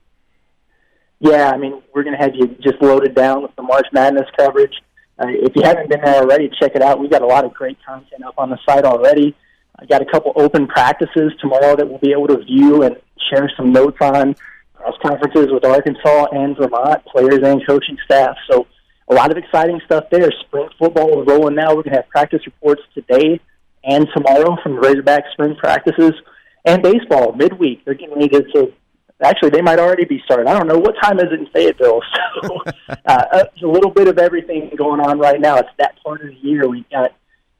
Yeah, 1.19 1.51
I 1.51 1.57
mean, 1.57 1.83
we're 1.93 2.05
going 2.05 2.17
to 2.17 2.23
have 2.23 2.37
you 2.37 2.47
just 2.63 2.81
loaded 2.81 3.17
down 3.17 3.43
with 3.43 3.57
the 3.57 3.63
March 3.63 3.87
Madness 3.93 4.29
coverage. 4.39 4.75
if 5.19 5.57
you 5.57 5.63
haven't 5.65 5.91
been 5.91 6.01
there 6.05 6.23
already, 6.23 6.53
check 6.61 6.77
it 6.77 6.81
out. 6.81 7.01
We've 7.01 7.11
got 7.11 7.23
a 7.23 7.27
lot 7.27 7.45
of 7.45 7.53
great 7.55 7.79
content 7.85 8.23
up 8.25 8.35
on 8.39 8.51
the 8.51 8.59
site 8.65 8.85
already. 8.85 9.35
I 9.81 9.87
got 9.87 10.01
a 10.01 10.07
couple 10.07 10.33
open 10.37 10.69
practices 10.69 11.33
tomorrow 11.41 11.75
that 11.75 11.89
we'll 11.89 11.99
be 11.99 12.13
able 12.13 12.29
to 12.29 12.39
view 12.45 12.85
and 12.85 12.95
share 13.29 13.51
some 13.57 13.73
notes 13.73 13.99
on 14.01 14.37
press 14.85 14.95
conferences 15.03 15.49
with 15.51 15.65
Arkansas 15.65 16.27
and 16.33 16.57
Vermont 16.57 17.05
players 17.07 17.41
and 17.43 17.67
coaching 17.67 17.97
staff. 18.05 18.37
So 18.51 18.67
a 19.09 19.15
lot 19.15 19.31
of 19.31 19.37
exciting 19.37 19.81
stuff 19.87 20.05
there. 20.11 20.31
Spring 20.47 20.69
football 20.79 21.23
is 21.23 21.27
rolling 21.27 21.55
now. 21.55 21.69
We're 21.69 21.83
going 21.83 21.95
to 21.95 22.03
have 22.03 22.09
practice 22.09 22.41
reports 22.47 22.83
today 22.95 23.41
and 23.85 24.07
tomorrow 24.15 24.57
from 24.63 24.77
the 24.77 24.81
Razorback 24.81 25.25
spring 25.33 25.57
practices. 25.57 26.13
And 26.67 26.83
baseball 26.83 27.33
midweek. 27.33 27.85
They're 27.85 27.95
getting 27.95 28.15
ready 28.15 28.29
to. 28.29 28.73
Actually, 29.23 29.51
they 29.51 29.63
might 29.63 29.79
already 29.79 30.05
be 30.05 30.21
started. 30.25 30.47
I 30.49 30.59
don't 30.59 30.67
know 30.67 30.79
what 30.79 30.95
time 31.01 31.19
is 31.19 31.27
it 31.31 31.41
in 31.41 31.47
Fayetteville. 31.47 32.01
So 32.43 32.59
uh, 33.07 33.45
a 33.63 33.67
little 33.67 33.91
bit 33.91 34.09
of 34.09 34.19
everything 34.19 34.71
going 34.77 35.01
on 35.01 35.19
right 35.19 35.41
now. 35.41 35.57
It's 35.57 35.69
that 35.79 35.95
part 36.03 36.21
of 36.21 36.29
the 36.29 36.35
year. 36.35 36.69
We've 36.69 36.89
got 36.91 37.13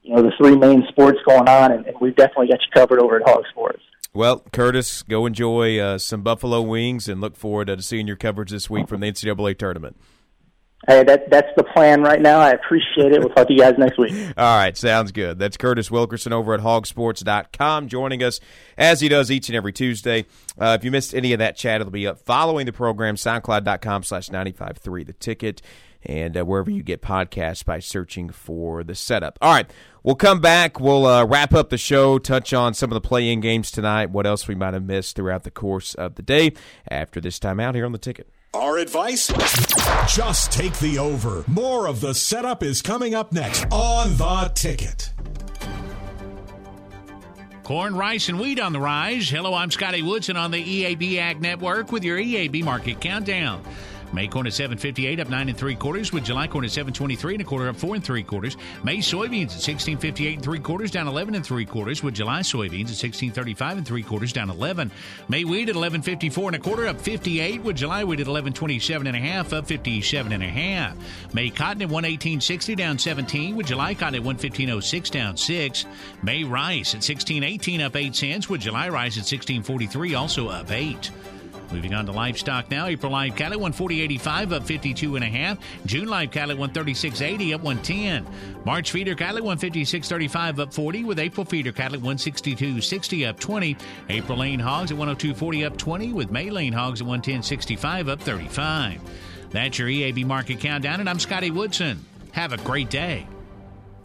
you 0.03 0.13
know 0.15 0.21
the 0.21 0.31
three 0.37 0.55
main 0.55 0.85
sports 0.89 1.17
going 1.25 1.47
on, 1.47 1.71
and, 1.71 1.85
and 1.85 1.95
we've 2.01 2.15
definitely 2.15 2.47
got 2.47 2.59
you 2.61 2.67
covered 2.73 2.99
over 2.99 3.15
at 3.15 3.23
Hawg 3.27 3.45
Sports. 3.51 3.81
Well, 4.15 4.45
Curtis, 4.53 5.03
go 5.03 5.25
enjoy 5.25 5.77
uh, 5.77 5.97
some 5.97 6.21
buffalo 6.21 6.61
wings 6.61 7.09
and 7.09 7.19
look 7.19 7.35
forward 7.35 7.67
to 7.67 7.81
seeing 7.81 8.07
your 8.07 8.15
coverage 8.15 8.49
this 8.49 8.69
week 8.69 8.87
from 8.87 9.01
the 9.01 9.11
NCAA 9.11 9.57
tournament. 9.57 9.97
Hey, 10.87 11.03
that 11.03 11.29
that's 11.29 11.49
the 11.57 11.63
plan 11.63 12.01
right 12.01 12.21
now. 12.21 12.39
I 12.39 12.51
appreciate 12.51 13.11
it. 13.11 13.19
We'll 13.19 13.29
talk 13.29 13.47
to 13.47 13.53
you 13.53 13.59
guys 13.59 13.73
next 13.77 13.97
week. 13.97 14.13
All 14.37 14.57
right, 14.57 14.77
sounds 14.77 15.11
good. 15.11 15.37
That's 15.37 15.57
Curtis 15.57 15.91
Wilkerson 15.91 16.31
over 16.31 16.53
at 16.53 16.61
hawgsports.com 16.61 17.87
joining 17.89 18.23
us 18.23 18.39
as 18.77 19.01
he 19.01 19.09
does 19.09 19.31
each 19.31 19.49
and 19.49 19.55
every 19.55 19.73
Tuesday. 19.73 20.25
Uh, 20.57 20.77
if 20.79 20.85
you 20.85 20.91
missed 20.91 21.13
any 21.13 21.33
of 21.33 21.39
that 21.39 21.57
chat, 21.57 21.81
it'll 21.81 21.91
be 21.91 22.07
up 22.07 22.19
following 22.19 22.67
the 22.67 22.73
program, 22.73 23.15
soundcloud.com 23.15 24.03
slash 24.03 24.29
95.3 24.29 25.05
the 25.05 25.13
ticket 25.13 25.61
and 26.05 26.37
uh, 26.37 26.43
wherever 26.45 26.69
you 26.69 26.83
get 26.83 27.01
podcasts 27.01 27.63
by 27.63 27.79
searching 27.79 28.29
for 28.29 28.83
the 28.83 28.95
setup. 28.95 29.37
All 29.41 29.53
right, 29.53 29.69
we'll 30.03 30.15
come 30.15 30.39
back. 30.39 30.79
We'll 30.79 31.05
uh, 31.05 31.25
wrap 31.25 31.53
up 31.53 31.69
the 31.69 31.77
show, 31.77 32.17
touch 32.19 32.53
on 32.53 32.73
some 32.73 32.91
of 32.91 32.93
the 32.93 33.07
play 33.07 33.31
in 33.31 33.41
games 33.41 33.71
tonight, 33.71 34.09
what 34.11 34.25
else 34.25 34.47
we 34.47 34.55
might 34.55 34.73
have 34.73 34.85
missed 34.85 35.15
throughout 35.15 35.43
the 35.43 35.51
course 35.51 35.95
of 35.95 36.15
the 36.15 36.21
day 36.21 36.53
after 36.89 37.19
this 37.19 37.39
time 37.39 37.59
out 37.59 37.75
here 37.75 37.85
on 37.85 37.91
the 37.91 37.97
ticket. 37.97 38.29
Our 38.53 38.77
advice? 38.77 39.27
Just 40.07 40.51
take 40.53 40.77
the 40.79 40.97
over. 40.97 41.43
More 41.45 41.87
of 41.87 41.99
the 41.99 42.13
setup 42.13 42.63
is 42.63 42.81
coming 42.81 43.13
up 43.13 43.33
next 43.33 43.65
on 43.69 44.15
the 44.15 44.51
ticket. 44.55 45.11
Corn, 47.65 47.95
rice, 47.95 48.29
and 48.29 48.39
wheat 48.39 48.59
on 48.59 48.73
the 48.73 48.79
rise. 48.79 49.27
Hello, 49.27 49.53
I'm 49.55 49.71
Scotty 49.71 50.03
Woodson 50.03 50.37
on 50.37 50.51
the 50.51 50.63
EAB 50.63 51.17
Ag 51.17 51.41
Network 51.41 51.91
with 51.91 52.03
your 52.03 52.17
EAB 52.17 52.63
Market 52.63 53.01
Countdown. 53.01 53.63
May 54.15 54.29
corn 54.29 54.47
at 54.47 54.53
758 54.53 55.19
up 55.19 55.29
nine 55.29 55.49
and 55.49 55.57
three 55.57 55.75
quarters, 55.75 56.13
with 56.13 56.23
July 56.23 56.47
corn 56.47 56.63
at 56.63 56.71
723 56.71 57.33
and 57.33 57.41
a 57.41 57.43
quarter 57.43 57.67
up 57.67 57.75
four 57.75 57.95
and 57.95 58.03
three 58.03 58.23
quarters. 58.23 58.55
May 58.81 58.99
soybeans 58.99 59.51
at 59.51 59.61
1658 59.61 60.35
and 60.35 60.43
three 60.43 60.59
quarters 60.59 60.89
down 60.89 61.09
11 61.09 61.35
and 61.35 61.45
three 61.45 61.65
quarters, 61.65 62.01
with 62.01 62.13
July 62.13 62.39
soybeans 62.39 62.87
at 62.87 62.95
1635 62.95 63.77
and 63.77 63.85
three 63.85 64.03
quarters 64.03 64.31
down 64.31 64.49
11. 64.49 64.89
May 65.27 65.43
wheat 65.43 65.67
at 65.67 65.75
1154 65.75 66.47
and 66.47 66.55
a 66.55 66.59
quarter 66.59 66.87
up 66.87 67.01
58, 67.01 67.61
with 67.61 67.75
July 67.75 68.05
wheat 68.05 68.21
at 68.21 68.27
1127 68.27 69.05
and 69.05 69.17
a 69.17 69.19
half 69.19 69.51
up 69.51 69.67
57 69.67 70.31
and 70.31 70.41
a 70.41 70.47
half. 70.47 70.95
May 71.33 71.49
cotton 71.49 71.81
at 71.81 71.89
11860 71.89 72.73
down 72.75 72.97
17, 72.97 73.53
with 73.53 73.67
July 73.67 73.93
cotton 73.95 74.15
at 74.15 74.23
11506 74.23 75.09
down 75.09 75.35
6. 75.35 75.85
May 76.23 76.45
rice 76.45 76.93
at 76.93 77.03
1618 77.03 77.81
up 77.81 77.97
8 77.97 78.15
cents, 78.15 78.49
with 78.49 78.61
July 78.61 78.87
rice 78.87 79.17
at 79.17 79.27
1643 79.27 80.15
also 80.15 80.47
up 80.47 80.71
8. 80.71 81.11
Moving 81.71 81.93
on 81.93 82.05
to 82.05 82.11
livestock 82.11 82.69
now. 82.69 82.85
April 82.85 83.11
live 83.11 83.35
cattle 83.35 83.59
140.85 83.59 84.53
up 84.53 84.63
52 84.63 85.15
and 85.15 85.25
a 85.25 85.27
half. 85.27 85.57
June 85.85 86.07
live 86.07 86.31
cattle 86.31 86.57
136.80 86.57 87.55
up 87.55 87.61
110. 87.61 88.25
March 88.65 88.91
feeder 88.91 89.15
cattle 89.15 89.41
156.35 89.41 90.59
up 90.59 90.73
40 90.73 91.03
with 91.03 91.19
April 91.19 91.45
feeder 91.45 91.71
cattle 91.71 91.99
162.60 91.99 93.27
up 93.27 93.39
20. 93.39 93.77
April 94.09 94.37
lean 94.37 94.59
hogs 94.59 94.91
at 94.91 94.97
102.40 94.97 95.65
up 95.65 95.77
20 95.77 96.13
with 96.13 96.31
May 96.31 96.49
lean 96.49 96.73
hogs 96.73 97.01
at 97.01 97.07
110.65 97.07 98.09
up 98.09 98.21
35. 98.21 99.01
That's 99.51 99.79
your 99.79 99.87
EAB 99.87 100.25
market 100.25 100.59
countdown 100.59 100.99
and 100.99 101.09
I'm 101.09 101.19
Scotty 101.19 101.51
Woodson. 101.51 102.03
Have 102.31 102.53
a 102.53 102.57
great 102.57 102.89
day. 102.89 103.27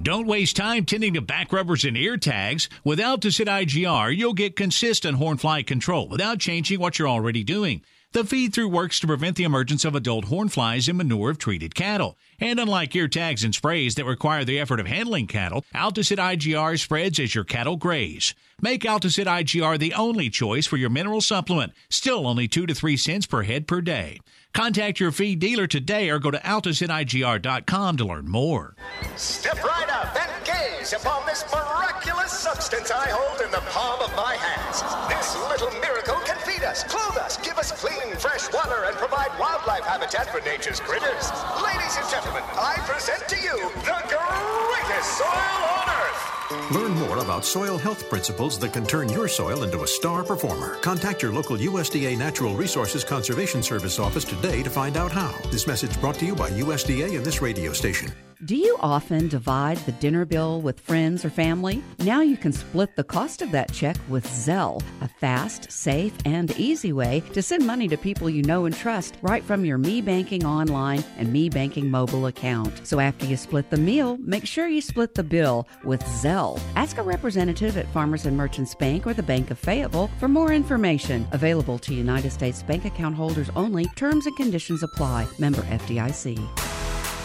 Don't 0.03 0.27
waste 0.27 0.57
time 0.57 0.87
tending 0.87 1.13
to 1.13 1.21
back 1.21 1.53
rubbers 1.53 1.85
and 1.85 1.95
ear 1.95 2.17
tags. 2.17 2.71
With 2.85 2.99
Altosid 2.99 3.47
IGR, 3.47 4.17
you'll 4.17 4.33
get 4.33 4.57
consistent 4.57 5.19
hornfly 5.19 5.67
control 5.67 6.09
without 6.09 6.39
changing 6.39 6.81
what 6.81 6.99
you're 6.99 7.09
already 7.09 7.45
doing. 7.45 7.83
The 8.13 8.25
feed 8.25 8.55
through 8.55 8.71
works 8.71 8.99
to 9.01 9.07
prevent 9.07 9.37
the 9.37 9.45
emergence 9.45 9.85
of 9.85 9.95
adult 9.95 10.27
hornflies 10.27 10.89
in 10.89 10.97
manure 10.97 11.31
of 11.31 11.39
treated 11.39 11.75
cattle. 11.75 12.17
And 12.41 12.59
unlike 12.59 12.97
ear 12.97 13.09
tags 13.09 13.45
and 13.45 13.55
sprays 13.55 13.95
that 13.97 14.07
require 14.07 14.43
the 14.43 14.59
effort 14.59 14.81
of 14.81 14.87
handling 14.87 15.27
cattle, 15.27 15.67
Altosid 15.75 16.17
IGR 16.17 16.81
spreads 16.81 17.21
as 17.21 17.35
your 17.35 17.45
cattle 17.45 17.77
graze. 17.77 18.35
Make 18.63 18.83
Altosid 18.83 19.27
IGR 19.27 19.79
the 19.79 19.95
only 19.95 20.31
choice 20.31 20.67
for 20.67 20.79
your 20.79 20.91
mineral 20.91 21.21
supplement, 21.21 21.73
still 21.91 22.27
only 22.27 22.49
2 22.49 22.67
to 22.67 22.75
3 22.75 22.97
cents 22.97 23.27
per 23.27 23.43
head 23.43 23.69
per 23.69 23.83
day. 23.83 24.21
Contact 24.53 24.99
your 24.99 25.13
feed 25.13 25.39
dealer 25.39 25.67
today 25.67 26.11
or 26.11 26.19
go 26.19 26.31
to 26.31 26.39
AltosidIGR.com 26.39 27.97
to 27.97 28.05
learn 28.05 28.29
more. 28.29 28.75
Step 29.17 29.63
right 29.63 29.89
up 29.89 30.15
and 30.17 30.31
gaze 30.45 30.93
upon 30.93 31.25
this 31.25 31.45
miraculous 31.53 32.33
substance 32.33 32.91
I 32.91 33.09
hold 33.11 33.41
in 33.43 33.51
the 33.53 33.63
palm 33.71 34.01
of 34.03 34.15
my 34.17 34.35
hands. 34.35 34.83
This 35.09 35.37
little 35.49 35.71
miracle 35.81 36.19
can 36.27 36.37
feed 36.39 36.65
us, 36.65 36.83
clothe 36.85 37.19
us, 37.19 37.37
give 37.39 37.59
us 37.59 37.71
clean, 37.73 38.17
fresh 38.17 38.53
water, 38.53 38.85
and 38.87 38.97
provide 38.97 39.31
wildlife 39.39 39.85
habitat 39.85 40.31
for 40.35 40.41
nature's 40.43 40.81
critters. 40.81 41.31
Ladies 41.63 41.97
and 41.97 42.11
gentlemen, 42.11 42.43
I 42.59 42.75
present 42.91 43.29
to 43.29 43.37
you 43.37 43.71
the 43.87 44.03
greatest 44.11 45.19
soil 45.19 45.63
on 45.79 45.89
earth. 45.89 46.30
Learn 46.71 46.93
more 46.95 47.19
about 47.19 47.45
soil 47.45 47.79
health 47.79 48.09
principles 48.09 48.59
that 48.59 48.73
can 48.73 48.87
turn 48.87 49.09
your 49.09 49.29
soil 49.29 49.63
into 49.63 49.83
a 49.83 49.87
star 49.87 50.25
performer. 50.25 50.77
Contact 50.77 51.23
your 51.23 51.33
local 51.33 51.57
USDA 51.57 52.19
Natural 52.19 52.55
Resources 52.55 53.05
Conservation 53.05 53.63
Service 53.63 53.99
office 53.99 54.25
today 54.25 54.63
to 54.63 54.71
find 54.71 54.97
out 54.97 55.13
how. 55.13 55.35
This 55.51 55.67
message 55.67 56.01
brought 56.01 56.17
to 56.17 56.27
you 56.27 56.35
by 56.35 56.51
USDA 56.51 57.17
and 57.17 57.25
this 57.25 57.41
radio 57.41 57.73
station. 57.73 58.13
Do 58.47 58.57
you 58.57 58.79
often 58.81 59.29
divide 59.29 59.77
the 59.85 59.93
dinner 59.93 60.25
bill 60.25 60.63
with 60.63 60.81
friends 60.81 61.27
or 61.27 61.31
family? 61.31 61.85
Now 61.99 62.23
you 62.23 62.39
can 62.39 62.53
split 62.55 62.97
the 62.97 63.05
cost 63.05 63.43
of 63.43 63.51
that 63.51 63.71
check 63.71 63.99
with 64.09 64.27
Zelle, 64.27 64.83
a 65.03 65.09
fast, 65.09 65.71
safe, 65.71 66.15
and 66.25 66.51
easy 66.59 66.95
way 66.95 67.23
to 67.35 67.43
send 67.43 67.67
money 67.67 67.87
to 67.89 67.99
people 67.99 68.31
you 68.31 68.43
know 68.45 68.65
and 68.65 68.75
trust 68.75 69.19
right 69.21 69.45
from 69.45 69.67
your 69.67 69.77
Me 69.77 70.01
Banking 70.01 70.47
online 70.47 71.05
and 71.19 71.31
Me 71.31 71.51
Banking 71.51 71.91
mobile 71.91 72.29
account. 72.29 72.87
So 72.87 72.99
after 72.99 73.27
you 73.27 73.37
split 73.37 73.69
the 73.69 73.77
meal, 73.77 74.17
make 74.17 74.47
sure 74.47 74.67
you 74.67 74.81
split 74.81 75.15
the 75.15 75.23
bill 75.23 75.69
with 75.85 76.03
Zelle. 76.05 76.59
Ask 76.77 76.97
a 76.97 77.03
representative 77.03 77.77
at 77.77 77.93
Farmers 77.93 78.25
and 78.25 78.39
Merchants 78.39 78.75
Bank 78.75 79.07
or 79.07 79.13
the 79.13 79.23
Bank 79.23 79.51
of 79.51 79.59
Fayetteville 79.59 80.11
for 80.19 80.29
more 80.29 80.51
information. 80.51 81.29
Available 81.33 81.79
to 81.81 81.93
United 81.93 82.31
States 82.31 82.63
bank 82.63 82.87
account 82.87 83.17
holders 83.17 83.51
only. 83.55 83.85
Terms 83.97 84.25
and 84.25 84.37
conditions 84.39 84.83
apply. 84.83 85.29
Member 85.39 85.61
FDIC. 85.65 86.80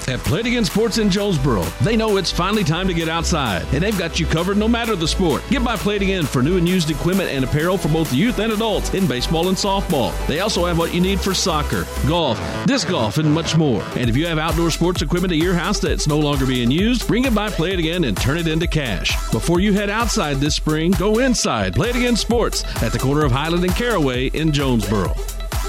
At 0.07 0.31
Again 0.31 0.65
Sports 0.65 0.99
in 0.99 1.09
Jonesboro, 1.09 1.63
they 1.81 1.97
know 1.97 2.17
it's 2.17 2.31
finally 2.31 2.63
time 2.63 2.87
to 2.87 2.93
get 2.93 3.09
outside, 3.09 3.65
and 3.73 3.81
they've 3.81 3.97
got 3.97 4.19
you 4.19 4.27
covered 4.27 4.55
no 4.55 4.67
matter 4.67 4.95
the 4.95 5.07
sport. 5.07 5.41
Get 5.49 5.63
by 5.63 5.73
Again 5.73 6.25
for 6.25 6.43
new 6.43 6.57
and 6.57 6.69
used 6.69 6.91
equipment 6.91 7.31
and 7.31 7.43
apparel 7.43 7.75
for 7.75 7.87
both 7.87 8.13
youth 8.13 8.37
and 8.37 8.53
adults 8.53 8.93
in 8.93 9.07
baseball 9.07 9.47
and 9.47 9.57
softball. 9.57 10.13
They 10.27 10.41
also 10.41 10.65
have 10.65 10.77
what 10.77 10.93
you 10.93 11.01
need 11.01 11.19
for 11.19 11.33
soccer, 11.33 11.87
golf, 12.07 12.39
disc 12.67 12.87
golf, 12.87 13.17
and 13.17 13.33
much 13.33 13.57
more. 13.57 13.81
And 13.95 14.07
if 14.07 14.15
you 14.15 14.27
have 14.27 14.37
outdoor 14.37 14.69
sports 14.69 15.01
equipment 15.01 15.33
at 15.33 15.39
your 15.39 15.55
house 15.55 15.79
that's 15.79 16.07
no 16.07 16.19
longer 16.19 16.45
being 16.45 16.69
used, 16.69 17.07
bring 17.07 17.25
it 17.25 17.33
by 17.33 17.47
Again 17.47 18.03
and 18.03 18.15
turn 18.15 18.37
it 18.37 18.47
into 18.47 18.67
cash. 18.67 19.15
Before 19.31 19.59
you 19.59 19.73
head 19.73 19.89
outside 19.89 20.37
this 20.37 20.55
spring, 20.55 20.91
go 20.91 21.17
inside 21.17 21.79
Again 21.79 22.15
Sports 22.15 22.63
at 22.83 22.91
the 22.91 22.99
corner 22.99 23.25
of 23.25 23.31
Highland 23.31 23.63
and 23.63 23.75
Caraway 23.75 24.27
in 24.27 24.51
Jonesboro. 24.51 25.15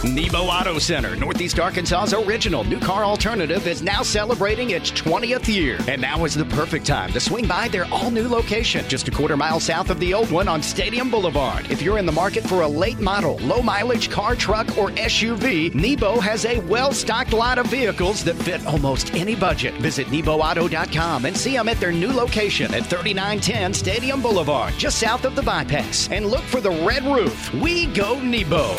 Nebo 0.04 0.38
Auto 0.44 0.78
Center, 0.78 1.16
Northeast 1.16 1.58
Arkansas's 1.58 2.12
original 2.12 2.64
new 2.64 2.78
car 2.78 3.02
alternative, 3.02 3.66
is 3.66 3.82
now 3.82 4.02
celebrating 4.02 4.70
its 4.70 4.90
20th 4.92 5.48
year. 5.48 5.78
And 5.88 6.00
now 6.00 6.24
is 6.24 6.34
the 6.34 6.44
perfect 6.44 6.86
time 6.86 7.12
to 7.12 7.18
swing 7.18 7.48
by 7.48 7.68
their 7.68 7.86
all 7.86 8.10
new 8.10 8.28
location, 8.28 8.86
just 8.88 9.08
a 9.08 9.10
quarter 9.10 9.36
mile 9.36 9.58
south 9.58 9.88
of 9.90 9.98
the 9.98 10.12
old 10.12 10.30
one 10.30 10.48
on 10.48 10.62
Stadium 10.62 11.10
Boulevard. 11.10 11.70
If 11.70 11.80
you're 11.80 11.98
in 11.98 12.06
the 12.06 12.12
market 12.12 12.44
for 12.44 12.62
a 12.62 12.68
late 12.68 13.00
model, 13.00 13.36
low 13.38 13.62
mileage 13.62 14.10
car, 14.10 14.36
truck, 14.36 14.76
or 14.76 14.90
SUV, 14.90 15.74
Nebo 15.74 16.20
has 16.20 16.44
a 16.44 16.60
well 16.60 16.92
stocked 16.92 17.32
lot 17.32 17.58
of 17.58 17.66
vehicles 17.66 18.22
that 18.24 18.34
fit 18.34 18.64
almost 18.66 19.14
any 19.14 19.34
budget. 19.34 19.74
Visit 19.74 20.06
NeboAuto.com 20.08 21.24
and 21.24 21.36
see 21.36 21.52
them 21.52 21.68
at 21.68 21.80
their 21.80 21.92
new 21.92 22.12
location 22.12 22.72
at 22.74 22.84
3910 22.84 23.72
Stadium 23.72 24.20
Boulevard, 24.20 24.74
just 24.74 24.98
south 24.98 25.24
of 25.24 25.34
the 25.34 25.42
bypass. 25.42 26.08
And 26.10 26.26
look 26.26 26.42
for 26.42 26.60
the 26.60 26.70
red 26.70 27.04
roof. 27.04 27.52
We 27.54 27.86
go 27.86 28.20
Nebo. 28.20 28.76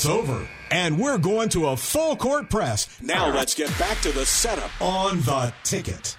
Timeout's 0.00 0.06
over, 0.06 0.48
and 0.70 0.98
we're 0.98 1.18
going 1.18 1.48
to 1.50 1.68
a 1.68 1.76
full 1.76 2.16
court 2.16 2.50
press. 2.50 2.88
Now 3.02 3.32
let's 3.32 3.54
get 3.54 3.76
back 3.78 4.00
to 4.02 4.12
the 4.12 4.26
setup. 4.26 4.70
On 4.80 5.20
the 5.20 5.52
ticket. 5.62 6.16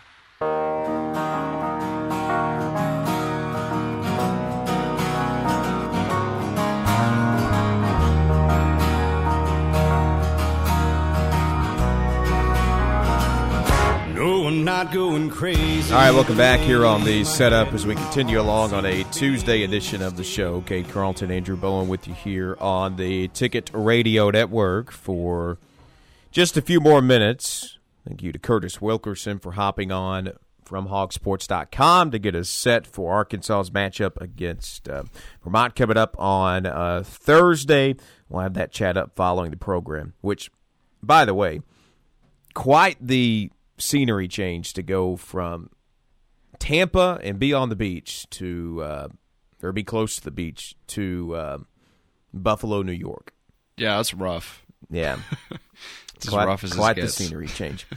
Not 14.64 14.92
going 14.92 15.32
crazy. 15.32 15.92
All 15.92 16.00
right, 16.00 16.12
welcome 16.12 16.38
back 16.38 16.60
here 16.60 16.86
on 16.86 17.04
the 17.04 17.24
setup 17.24 17.74
as 17.74 17.88
we 17.88 17.96
continue 17.96 18.40
along 18.40 18.74
on 18.74 18.86
a 18.86 19.04
Tuesday 19.06 19.64
edition 19.64 20.04
of 20.04 20.18
the 20.18 20.24
show. 20.24 20.62
Cade 20.62 20.88
Carlton, 20.90 21.32
Andrew 21.32 21.56
Bowen 21.56 21.88
with 21.88 22.08
you 22.08 22.14
here 22.14 22.56
on 22.60 22.96
the 22.96 23.28
Ticket 23.30 23.72
Radio 23.74 24.30
Network 24.30 24.92
for 24.92 25.58
just 26.30 26.58
a 26.58 26.62
few 26.62 26.80
more 26.80 27.02
minutes. 27.02 27.80
Thank 28.08 28.22
you 28.22 28.32
to 28.32 28.38
Curtis 28.38 28.80
Wilkerson 28.80 29.40
for 29.40 29.54
hopping 29.54 29.92
on 29.92 30.34
from 30.64 30.90
hawgsports.com 30.90 32.12
to 32.12 32.20
get 32.20 32.36
us 32.36 32.48
set 32.48 32.86
for 32.86 33.14
Arkansas's 33.14 33.72
matchup 33.72 34.22
against 34.22 34.88
uh, 34.88 35.06
Vermont 35.44 35.76
coming 35.76 35.98
up 35.98 36.16
on 36.20 36.68
uh, 36.68 37.02
Thursday. 37.04 37.96
We'll 38.30 38.44
have 38.44 38.54
that 38.54 38.72
chat 38.72 38.96
up 38.96 39.16
following 39.16 39.50
the 39.50 39.58
program, 39.58 40.14
which, 40.22 40.52
by 41.02 41.26
the 41.26 41.34
way, 41.34 41.62
quite 42.54 42.98
the 43.02 43.52
scenery 43.82 44.28
change 44.28 44.74
to 44.74 44.82
go 44.84 45.16
from 45.16 45.70
Tampa 46.60 47.20
and 47.24 47.40
be 47.40 47.54
on 47.54 47.70
the 47.70 47.76
beach 47.76 48.30
to, 48.32 48.82
uh, 48.84 49.08
or 49.62 49.72
be 49.72 49.84
close 49.84 50.16
to 50.16 50.24
the 50.24 50.32
beach 50.32 50.76
to 50.88 51.36
uh, 51.36 51.58
Buffalo, 52.34 52.82
New 52.82 52.92
York. 52.92 53.34
Yeah, 53.78 53.98
that's 53.98 54.14
rough. 54.14 54.66
Yeah. 54.90 55.20
It's 56.24 56.28
as 56.28 56.36
rough 56.36 56.64
as 56.64 56.72
it 56.74 56.76
quite 56.76 56.98
the 56.98 57.02
gets. 57.02 57.16
scenery 57.16 57.48
change. 57.48 57.88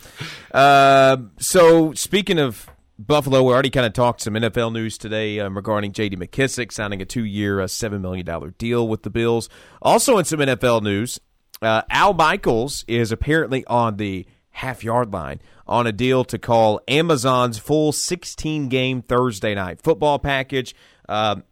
uh, 0.54 1.18
so, 1.38 1.92
speaking 1.92 2.38
of 2.38 2.70
Buffalo, 2.98 3.42
we 3.42 3.52
already 3.52 3.68
kind 3.68 3.84
of 3.84 3.92
talked 3.92 4.22
some 4.22 4.32
NFL 4.32 4.72
news 4.72 4.96
today 4.96 5.40
um, 5.40 5.54
regarding 5.54 5.92
J.D. 5.92 6.16
McKissic 6.16 6.72
signing 6.72 7.02
a 7.02 7.04
two-year, 7.04 7.60
uh, 7.60 7.66
seven 7.66 8.00
million 8.00 8.24
dollar 8.24 8.52
deal 8.52 8.88
with 8.88 9.02
the 9.02 9.10
Bills. 9.10 9.50
Also, 9.82 10.16
in 10.16 10.24
some 10.24 10.38
NFL 10.40 10.82
news, 10.82 11.20
uh, 11.60 11.82
Al 11.90 12.14
Michaels 12.14 12.86
is 12.88 13.12
apparently 13.12 13.62
on 13.66 13.98
the 13.98 14.26
half-yard 14.54 15.12
line 15.12 15.40
on 15.66 15.86
a 15.86 15.92
deal 15.92 16.24
to 16.24 16.38
call 16.38 16.80
Amazon's 16.88 17.58
full 17.58 17.92
16-game 17.92 19.02
Thursday 19.02 19.54
night 19.54 19.80
football 19.80 20.18
package. 20.18 20.74
Um, 21.08 21.44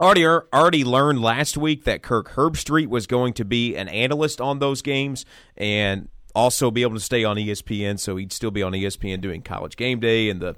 Already, 0.00 0.26
already 0.26 0.82
learned 0.82 1.22
last 1.22 1.56
week 1.56 1.84
that 1.84 2.02
Kirk 2.02 2.30
Herbstreit 2.30 2.88
was 2.88 3.06
going 3.06 3.34
to 3.34 3.44
be 3.44 3.76
an 3.76 3.86
analyst 3.86 4.40
on 4.40 4.58
those 4.58 4.82
games 4.82 5.24
and 5.56 6.08
also 6.34 6.72
be 6.72 6.82
able 6.82 6.94
to 6.94 7.00
stay 7.00 7.22
on 7.22 7.36
ESPN. 7.36 8.00
So 8.00 8.16
he'd 8.16 8.32
still 8.32 8.50
be 8.50 8.64
on 8.64 8.72
ESPN 8.72 9.20
doing 9.20 9.42
College 9.42 9.76
Game 9.76 10.00
Day 10.00 10.28
and 10.28 10.40
the 10.40 10.56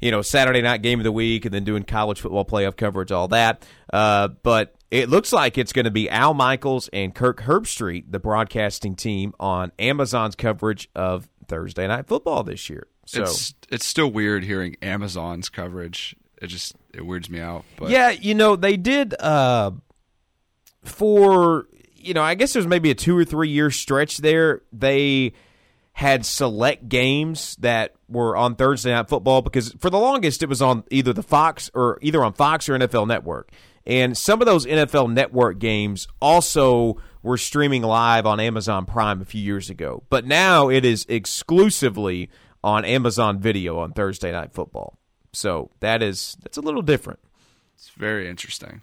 you 0.00 0.10
know 0.10 0.22
Saturday 0.22 0.62
Night 0.62 0.80
Game 0.80 1.00
of 1.00 1.04
the 1.04 1.12
Week, 1.12 1.44
and 1.44 1.52
then 1.52 1.64
doing 1.64 1.82
college 1.82 2.20
football 2.20 2.46
playoff 2.46 2.76
coverage, 2.76 3.12
all 3.12 3.28
that. 3.28 3.66
Uh, 3.92 4.28
but 4.42 4.74
it 4.90 5.08
looks 5.08 5.32
like 5.32 5.58
it's 5.58 5.72
going 5.72 5.84
to 5.84 5.90
be 5.90 6.08
Al 6.08 6.34
Michaels 6.34 6.88
and 6.92 7.14
Kirk 7.14 7.42
Herbstreit, 7.42 8.06
the 8.10 8.18
broadcasting 8.18 8.94
team, 8.94 9.34
on 9.38 9.72
Amazon's 9.78 10.34
coverage 10.34 10.88
of 10.94 11.28
Thursday 11.46 11.86
Night 11.86 12.06
Football 12.06 12.42
this 12.42 12.70
year. 12.70 12.86
So 13.06 13.22
It's 13.22 13.54
it's 13.70 13.86
still 13.86 14.10
weird 14.10 14.44
hearing 14.44 14.76
Amazon's 14.82 15.48
coverage. 15.48 16.14
It 16.40 16.48
just 16.48 16.74
it 16.94 17.04
weirds 17.04 17.28
me 17.30 17.40
out. 17.40 17.64
But 17.76 17.90
yeah, 17.90 18.10
you 18.10 18.34
know 18.34 18.56
they 18.56 18.76
did 18.76 19.14
uh, 19.20 19.72
for 20.84 21.66
you 21.96 22.14
know 22.14 22.22
I 22.22 22.34
guess 22.34 22.52
there's 22.52 22.66
maybe 22.66 22.90
a 22.90 22.94
two 22.94 23.16
or 23.16 23.24
three 23.24 23.48
year 23.48 23.70
stretch 23.70 24.18
there. 24.18 24.62
They 24.72 25.32
had 25.92 26.24
select 26.24 26.88
games 26.88 27.56
that 27.56 27.94
were 28.08 28.36
on 28.36 28.54
Thursday 28.54 28.92
Night 28.92 29.08
Football 29.08 29.42
because 29.42 29.74
for 29.80 29.90
the 29.90 29.98
longest 29.98 30.42
it 30.42 30.48
was 30.48 30.62
on 30.62 30.84
either 30.90 31.12
the 31.12 31.22
Fox 31.24 31.70
or 31.74 31.98
either 32.02 32.22
on 32.24 32.32
Fox 32.34 32.68
or 32.68 32.78
NFL 32.78 33.08
Network. 33.08 33.50
And 33.88 34.16
some 34.16 34.42
of 34.42 34.46
those 34.46 34.66
NFL 34.66 35.12
Network 35.12 35.58
games 35.58 36.06
also 36.20 36.98
were 37.22 37.38
streaming 37.38 37.82
live 37.82 38.26
on 38.26 38.38
Amazon 38.38 38.84
Prime 38.84 39.22
a 39.22 39.24
few 39.24 39.42
years 39.42 39.70
ago. 39.70 40.04
But 40.10 40.26
now 40.26 40.68
it 40.68 40.84
is 40.84 41.06
exclusively 41.08 42.28
on 42.62 42.84
Amazon 42.84 43.40
Video 43.40 43.78
on 43.78 43.92
Thursday 43.92 44.30
Night 44.30 44.52
Football. 44.52 44.98
So 45.32 45.70
that 45.80 46.02
is 46.02 46.36
that's 46.42 46.58
a 46.58 46.60
little 46.60 46.82
different. 46.82 47.18
it's 47.74 47.88
very 47.90 48.28
interesting. 48.28 48.82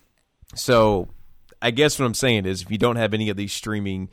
So 0.56 1.10
I 1.62 1.70
guess 1.72 2.00
what 2.00 2.06
I'm 2.06 2.14
saying 2.16 2.46
is 2.48 2.64
if 2.64 2.72
you 2.72 2.78
don't 2.78 2.96
have 2.96 3.14
any 3.14 3.30
of 3.30 3.38
these 3.38 3.54
streaming 3.54 4.10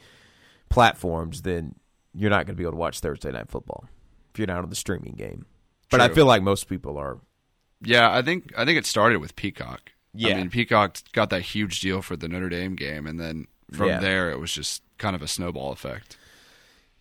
platforms, 0.68 1.42
then 1.42 1.74
you're 2.14 2.30
not 2.30 2.46
going 2.46 2.54
to 2.54 2.58
be 2.58 2.64
able 2.64 2.72
to 2.72 2.78
watch 2.78 3.00
Thursday 3.00 3.32
Night 3.32 3.50
Football 3.50 3.86
if 4.32 4.38
you're 4.38 4.46
not 4.46 4.62
on 4.62 4.68
the 4.68 4.76
streaming 4.76 5.14
game. 5.14 5.46
But 5.90 6.00
I 6.00 6.08
feel 6.08 6.26
like 6.26 6.42
most 6.42 6.68
people 6.68 6.98
are. 6.98 7.18
Yeah, 7.82 8.14
I 8.14 8.22
think 8.22 8.52
I 8.56 8.64
think 8.64 8.78
it 8.78 8.86
started 8.86 9.18
with 9.18 9.36
Peacock. 9.36 9.91
Yeah. 10.14 10.34
I 10.34 10.36
mean 10.38 10.50
Peacock 10.50 10.98
got 11.12 11.30
that 11.30 11.42
huge 11.42 11.80
deal 11.80 12.02
for 12.02 12.16
the 12.16 12.28
Notre 12.28 12.48
Dame 12.48 12.74
game, 12.76 13.06
and 13.06 13.18
then 13.18 13.46
from 13.72 13.88
Yeah. 13.88 14.00
there 14.00 14.30
it 14.30 14.38
was 14.38 14.52
just 14.52 14.82
kind 14.98 15.16
of 15.16 15.22
a 15.22 15.28
snowball 15.28 15.72
effect. 15.72 16.16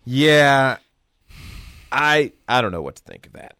Yeah, 0.04 0.78
I 1.90 2.32
I 2.48 2.60
don't 2.62 2.72
know 2.72 2.82
what 2.82 2.96
to 2.96 3.02
think 3.02 3.26
of 3.26 3.32
that. 3.34 3.56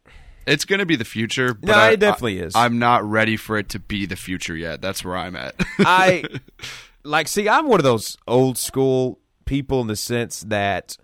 It's 0.47 0.65
going 0.65 0.81
to 0.81 0.87
be 0.87 0.97
the 0.97 1.05
future. 1.05 1.55
But 1.55 1.67
No, 1.69 1.75
I- 1.75 1.91
it 1.93 2.01
definitely 2.01 2.43
I- 2.43 2.47
is. 2.47 2.57
I'm 2.57 2.79
not 2.79 3.09
ready 3.09 3.37
for 3.37 3.59
it 3.59 3.69
to 3.71 3.79
be 3.79 4.07
the 4.07 4.17
future 4.17 4.57
yet. 4.57 4.81
That's 4.83 5.05
where 5.05 5.17
I'm 5.17 5.37
at. 5.37 5.55
I 5.79 6.25
like 7.05 7.29
see 7.29 7.49
I'm 7.49 7.69
one 7.69 7.79
of 7.79 7.85
those 7.85 8.17
old 8.27 8.59
school 8.59 9.21
people 9.45 9.81
in 9.81 9.87
the 9.87 9.97
sense 9.97 10.41
that 10.49 10.97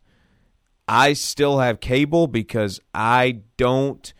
I 0.88 1.12
still 1.12 1.58
have 1.60 1.80
cable 1.80 2.26
because 2.26 2.80
I 2.94 3.40
don't 3.58 4.12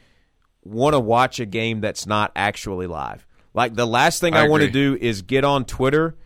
want 0.62 0.94
to 0.94 1.00
watch 1.00 1.40
a 1.40 1.46
game 1.46 1.80
that's 1.80 2.06
not 2.06 2.30
actually 2.36 2.86
live. 2.86 3.26
Like 3.54 3.74
the 3.74 3.86
last 3.86 4.20
thing 4.20 4.34
I 4.34 4.44
I, 4.44 4.48
want 4.48 4.62
to 4.62 4.70
do 4.70 4.96
is 5.00 5.22
get 5.22 5.44
on 5.44 5.64
Twitter 5.64 6.16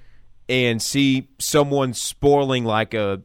and 0.48 0.82
see 0.82 1.28
someone 1.38 1.94
spoiling 1.94 2.64
like 2.64 2.94
a 2.94 3.22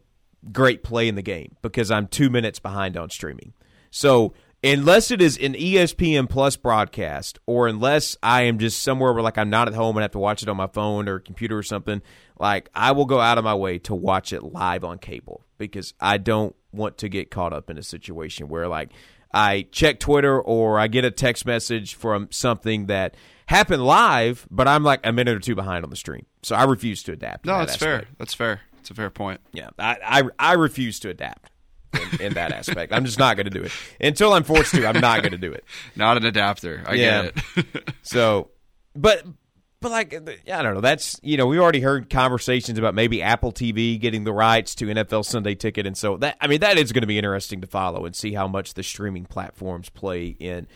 great 0.52 0.84
play 0.84 1.08
in 1.08 1.16
the 1.16 1.22
game 1.22 1.56
because 1.62 1.92
I'm 1.92 2.08
2 2.08 2.30
minutes 2.30 2.60
behind 2.60 2.96
on 2.96 3.10
streaming. 3.10 3.54
So, 3.90 4.34
unless 4.64 5.12
it 5.12 5.22
is 5.22 5.38
an 5.38 5.54
ESPN 5.54 6.30
Plus 6.30 6.56
broadcast, 6.56 7.40
or 7.46 7.68
unless 7.68 8.18
I 8.22 8.44
am 8.44 8.60
just 8.60 8.82
somewhere 8.82 9.14
where 9.14 9.24
like 9.24 9.38
I'm 9.38 9.50
not 9.50 9.68
at 9.68 9.74
home 9.74 9.98
and 9.98 10.02
have 10.04 10.12
to 10.12 10.20
watch 10.20 10.44
it 10.44 10.50
on 10.50 10.58
my 10.58 10.68
phone 10.68 11.08
or 11.08 11.20
computer 11.20 11.58
or 11.58 11.64
something, 11.64 12.02
like 12.40 12.70
I 12.76 12.92
will 12.92 13.06
go 13.06 13.20
out 13.20 13.38
of 13.38 13.44
my 13.44 13.56
way 13.56 13.80
to 13.80 13.96
watch 13.96 14.34
it 14.34 14.44
live 14.44 14.84
on 14.84 15.00
cable 15.00 15.46
because 15.58 15.94
I 16.00 16.18
don't 16.18 16.56
want 16.72 17.00
to 17.00 17.10
get 17.10 17.32
caught 17.32 17.54
up 17.54 17.70
in 17.70 17.78
a 17.78 17.84
situation 17.84 18.48
where 18.48 18.68
like 18.68 18.92
I 19.38 19.68
check 19.72 20.00
Twitter 20.00 20.40
or 20.42 20.80
I 20.80 20.88
get 20.88 21.06
a 21.06 21.12
text 21.12 21.46
message 21.46 21.96
from 21.96 22.28
something 22.32 22.88
that 22.88 23.16
happened 23.46 23.86
live, 23.86 24.48
but 24.50 24.68
I'm 24.68 24.84
like 24.84 25.06
a 25.06 25.12
minute 25.12 25.36
or 25.36 25.40
two 25.40 25.54
behind 25.56 25.84
on 25.84 25.90
the 25.90 25.96
stream. 25.96 26.26
So 26.44 26.56
I 26.56 26.64
refuse 26.64 27.04
to 27.04 27.12
adapt. 27.14 27.46
no, 27.46 27.54
that 27.54 27.60
that's 27.60 27.74
aspect. 27.74 28.06
fair. 28.06 28.16
That's 28.18 28.34
fair. 28.34 28.62
It's 28.80 28.90
a 28.90 28.94
fair 28.94 29.10
point. 29.10 29.42
Yeah, 29.54 29.70
I 29.78 29.98
I, 30.06 30.24
I 30.40 30.54
refuse 30.54 31.00
to 31.02 31.10
adapt 31.10 31.52
in, 31.94 32.22
in 32.22 32.34
that 32.34 32.52
aspect. 32.52 32.92
I'm 32.94 33.06
just 33.06 33.20
not 33.20 33.36
going 33.38 33.46
to 33.46 33.52
do 33.52 33.64
it 33.64 33.72
until 34.00 34.34
I'm 34.34 34.44
forced 34.44 34.74
to. 34.76 34.86
I'm 34.88 35.00
not 35.02 35.22
going 35.22 35.32
to 35.34 35.38
do 35.38 35.52
it. 35.52 35.64
Not 35.96 36.18
an 36.18 36.26
adapter. 36.26 36.84
I 36.86 36.94
Yeah. 36.96 37.24
get 37.24 37.44
it. 37.58 37.94
So, 38.04 38.50
but 38.96 39.24
but 39.82 39.92
like 39.92 40.14
I 40.14 40.62
don't 40.64 40.74
know. 40.76 40.82
That's 40.82 41.20
you 41.22 41.38
know 41.38 41.46
we 41.48 41.60
already 41.60 41.82
heard 41.82 42.10
conversations 42.10 42.78
about 42.80 42.96
maybe 42.96 43.22
Apple 43.22 43.52
TV 43.52 44.00
getting 44.00 44.24
the 44.24 44.34
rights 44.34 44.74
to 44.76 44.86
NFL 44.86 45.26
Sunday 45.26 45.56
Ticket, 45.56 45.86
and 45.86 45.98
so 45.98 46.18
that 46.18 46.38
I 46.42 46.48
mean 46.48 46.60
that 46.62 46.78
is 46.78 46.92
going 46.92 47.02
to 47.02 47.08
be 47.08 47.18
interesting 47.18 47.62
to 47.62 47.68
follow 47.68 48.06
and 48.06 48.16
see 48.16 48.34
how 48.34 48.48
much 48.48 48.74
the 48.74 48.84
streaming 48.84 49.26
platforms 49.26 49.90
play 49.90 50.36
in 50.40 50.68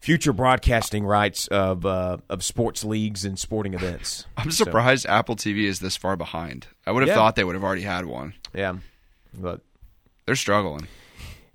future 0.00 0.32
broadcasting 0.32 1.04
rights 1.04 1.48
of 1.48 1.84
uh, 1.84 2.18
of 2.28 2.44
sports 2.44 2.84
leagues 2.84 3.24
and 3.24 3.38
sporting 3.38 3.74
events. 3.74 4.26
I'm 4.36 4.50
So, 4.52 4.64
surprised 4.64 5.06
Apple 5.06 5.34
TV 5.36 5.64
is 5.64 5.80
this 5.80 5.96
far 5.96 6.16
behind. 6.16 6.68
I 6.86 6.92
would 6.92 7.02
have 7.02 7.08
Yeah. 7.08 7.14
thought 7.16 7.34
they 7.36 7.44
would 7.44 7.56
have 7.56 7.64
already 7.64 7.82
had 7.82 8.06
one. 8.06 8.34
yeah, 8.54 8.74
but 9.34 9.60
They're 10.26 10.36
struggling. 10.36 10.86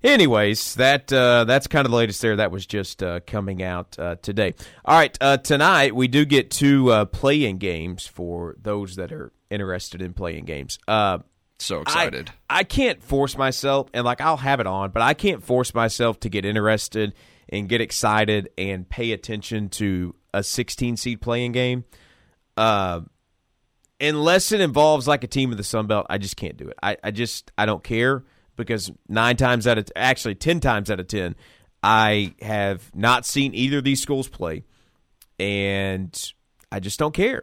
Anyways, 0.04 0.74
that 0.74 1.10
uh, 1.10 1.44
that's 1.44 1.66
kind 1.66 1.86
of 1.86 1.90
the 1.90 1.96
latest 1.96 2.20
there. 2.20 2.36
That 2.36 2.50
was 2.50 2.66
just 2.66 3.02
uh, 3.02 3.20
coming 3.26 3.62
out 3.62 3.98
uh, 3.98 4.16
today. 4.16 4.52
All 4.84 4.98
right, 4.98 5.16
uh, 5.18 5.38
tonight 5.38 5.94
we 5.94 6.08
do 6.08 6.26
get 6.26 6.50
two 6.50 6.92
uh, 6.92 7.06
play-in 7.06 7.56
games 7.56 8.06
for 8.06 8.54
those 8.60 8.96
that 8.96 9.12
are 9.12 9.32
interested 9.48 10.02
in 10.02 10.12
playing 10.12 10.44
games. 10.44 10.78
Uh, 10.86 11.20
so 11.58 11.80
excited. 11.80 12.30
I, 12.50 12.58
I 12.58 12.64
can't 12.64 13.02
force 13.02 13.38
myself, 13.38 13.88
and 13.94 14.04
like 14.04 14.20
I'll 14.20 14.36
have 14.36 14.60
it 14.60 14.66
on, 14.66 14.90
but 14.90 15.00
I 15.00 15.14
can't 15.14 15.42
force 15.42 15.72
myself 15.72 16.20
to 16.20 16.28
get 16.28 16.44
interested 16.44 17.14
and 17.48 17.66
get 17.66 17.80
excited 17.80 18.50
and 18.58 18.86
pay 18.86 19.12
attention 19.12 19.70
to 19.70 20.14
a 20.34 20.42
16 20.42 20.98
seed 20.98 21.22
playing 21.22 21.52
game. 21.52 21.84
Uh, 22.58 23.00
unless 23.98 24.52
it 24.52 24.60
involves 24.60 25.08
like 25.08 25.24
a 25.24 25.28
team 25.28 25.50
in 25.50 25.56
the 25.56 25.64
Sun 25.64 25.86
Belt, 25.86 26.06
I 26.10 26.18
just 26.18 26.36
can't 26.36 26.58
do 26.58 26.68
it. 26.68 26.76
I, 26.82 26.98
I 27.02 27.10
just 27.10 27.52
I 27.56 27.64
don't 27.64 27.82
care 27.82 28.22
because 28.56 28.90
nine 29.08 29.36
times 29.36 29.66
out 29.66 29.78
of 29.78 29.88
actually 29.96 30.34
ten 30.34 30.60
times 30.60 30.90
out 30.90 31.00
of 31.00 31.08
ten, 31.08 31.34
I 31.82 32.34
have 32.40 32.94
not 32.94 33.26
seen 33.26 33.54
either 33.54 33.78
of 33.78 33.84
these 33.84 34.00
schools 34.00 34.28
play, 34.28 34.64
and 35.38 36.32
I 36.72 36.80
just 36.80 36.98
don't 36.98 37.14
care. 37.14 37.42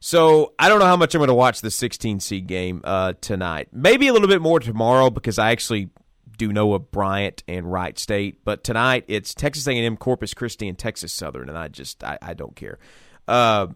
So 0.00 0.52
I 0.58 0.68
don't 0.68 0.80
know 0.80 0.86
how 0.86 0.96
much 0.96 1.14
I'm 1.14 1.20
going 1.20 1.28
to 1.28 1.34
watch 1.34 1.62
the 1.62 1.70
16 1.70 2.20
seed 2.20 2.46
game 2.46 2.82
uh, 2.84 3.14
tonight. 3.22 3.68
Maybe 3.72 4.06
a 4.06 4.12
little 4.12 4.28
bit 4.28 4.42
more 4.42 4.60
tomorrow 4.60 5.08
because 5.08 5.38
I 5.38 5.50
actually 5.50 5.88
do 6.36 6.52
know 6.52 6.74
of 6.74 6.90
Bryant 6.90 7.42
and 7.48 7.70
Wright 7.72 7.98
State. 7.98 8.44
But 8.44 8.64
tonight 8.64 9.04
it's 9.08 9.34
Texas 9.34 9.66
A&M, 9.66 9.96
Corpus 9.96 10.34
Christi, 10.34 10.68
and 10.68 10.78
Texas 10.78 11.12
Southern, 11.12 11.48
and 11.48 11.56
I 11.56 11.68
just 11.68 12.04
I, 12.04 12.18
I 12.20 12.34
don't 12.34 12.54
care. 12.54 12.78
Uh, 13.26 13.68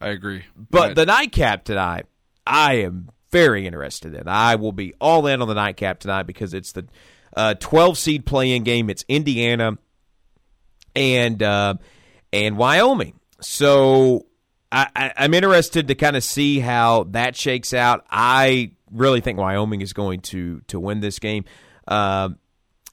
I 0.00 0.08
agree. 0.08 0.44
But 0.56 0.94
the 0.94 1.06
nightcap 1.06 1.64
tonight, 1.64 2.06
I 2.46 2.74
am 2.76 3.10
very 3.34 3.66
interested 3.66 4.14
in. 4.14 4.28
I 4.28 4.54
will 4.54 4.70
be 4.70 4.94
all 5.00 5.26
in 5.26 5.42
on 5.42 5.48
the 5.48 5.54
nightcap 5.54 5.98
tonight 5.98 6.22
because 6.22 6.54
it's 6.54 6.70
the 6.70 6.86
uh, 7.36 7.54
12 7.54 7.98
seed 7.98 8.26
playing 8.26 8.62
game. 8.62 8.88
It's 8.88 9.04
Indiana 9.08 9.76
and 10.94 11.42
uh, 11.42 11.74
and 12.32 12.56
Wyoming. 12.56 13.18
So 13.40 14.26
I, 14.70 15.12
am 15.16 15.34
interested 15.34 15.88
to 15.88 15.96
kind 15.96 16.14
of 16.14 16.22
see 16.22 16.60
how 16.60 17.04
that 17.10 17.34
shakes 17.34 17.74
out. 17.74 18.06
I 18.08 18.70
really 18.92 19.20
think 19.20 19.36
Wyoming 19.36 19.80
is 19.80 19.92
going 19.92 20.20
to 20.20 20.60
to 20.68 20.78
win 20.78 21.00
this 21.00 21.18
game. 21.18 21.44
Uh, 21.88 22.28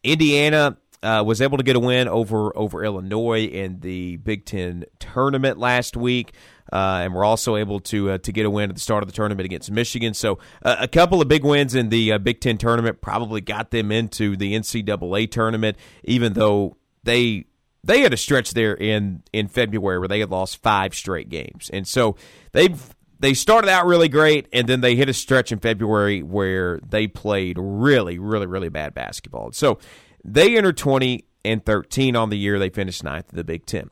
Indiana 0.03 0.75
uh, 1.03 1.23
was 1.23 1.39
able 1.39 1.59
to 1.59 1.63
get 1.63 1.75
a 1.75 1.79
win 1.79 2.07
over 2.07 2.57
over 2.57 2.83
Illinois 2.83 3.45
in 3.45 3.79
the 3.81 4.17
Big 4.17 4.45
Ten 4.45 4.85
tournament 4.97 5.59
last 5.59 5.95
week. 5.95 6.33
Uh, 6.72 7.01
and 7.03 7.13
we're 7.13 7.26
also 7.26 7.55
able 7.57 7.80
to 7.82 8.11
uh, 8.11 8.17
to 8.19 8.32
get 8.32 8.45
a 8.45 8.49
win 8.49 8.69
at 8.69 8.76
the 8.76 8.82
start 8.82 9.03
of 9.03 9.09
the 9.09 9.15
tournament 9.15 9.45
against 9.45 9.69
Michigan. 9.72 10.13
So 10.13 10.39
uh, 10.63 10.78
a 10.80 10.88
couple 10.88 11.22
of 11.22 11.28
big 11.28 11.43
wins 11.43 11.76
in 11.76 11.89
the 11.89 12.13
uh, 12.13 12.17
Big 12.17 12.39
Ten 12.39 12.57
tournament 12.57 13.01
probably 13.01 13.41
got 13.41 13.72
them 13.72 13.91
into 13.91 14.38
the 14.38 14.53
NCAA 14.53 15.30
tournament, 15.30 15.78
even 16.03 16.34
though 16.34 16.78
they 17.03 17.45
they 17.84 18.01
had 18.01 18.13
a 18.13 18.17
stretch 18.17 18.51
there 18.51 18.74
in 18.74 19.24
in 19.34 19.47
February 19.47 19.99
where 19.99 20.07
they 20.07 20.19
had 20.19 20.30
lost 20.30 20.61
five 20.61 20.93
straight 20.93 21.30
games, 21.30 21.69
and 21.74 21.88
so 21.88 22.15
they've 22.53 22.95
they 23.19 23.34
started 23.34 23.69
out 23.69 23.86
really 23.86 24.09
great, 24.09 24.47
and 24.51 24.67
then 24.67 24.82
they 24.82 24.95
hit 24.95 25.07
a 25.07 25.13
stretch 25.13 25.51
in 25.51 25.59
February 25.59 26.24
where 26.24 26.80
they 26.80 27.07
played 27.07 27.57
really, 27.59 28.17
really, 28.17 28.47
really 28.47 28.69
bad 28.69 28.93
basketball. 28.93 29.51
So 29.51 29.78
they 30.24 30.57
entered 30.57 30.78
twenty 30.78 31.26
and 31.43 31.65
thirteen 31.65 32.15
on 32.15 32.30
the 32.30 32.38
year. 32.38 32.59
They 32.59 32.69
finished 32.69 33.03
ninth 33.03 33.28
in 33.32 33.38
the 33.38 33.43
Big 33.43 33.65
Ten. 33.65 33.89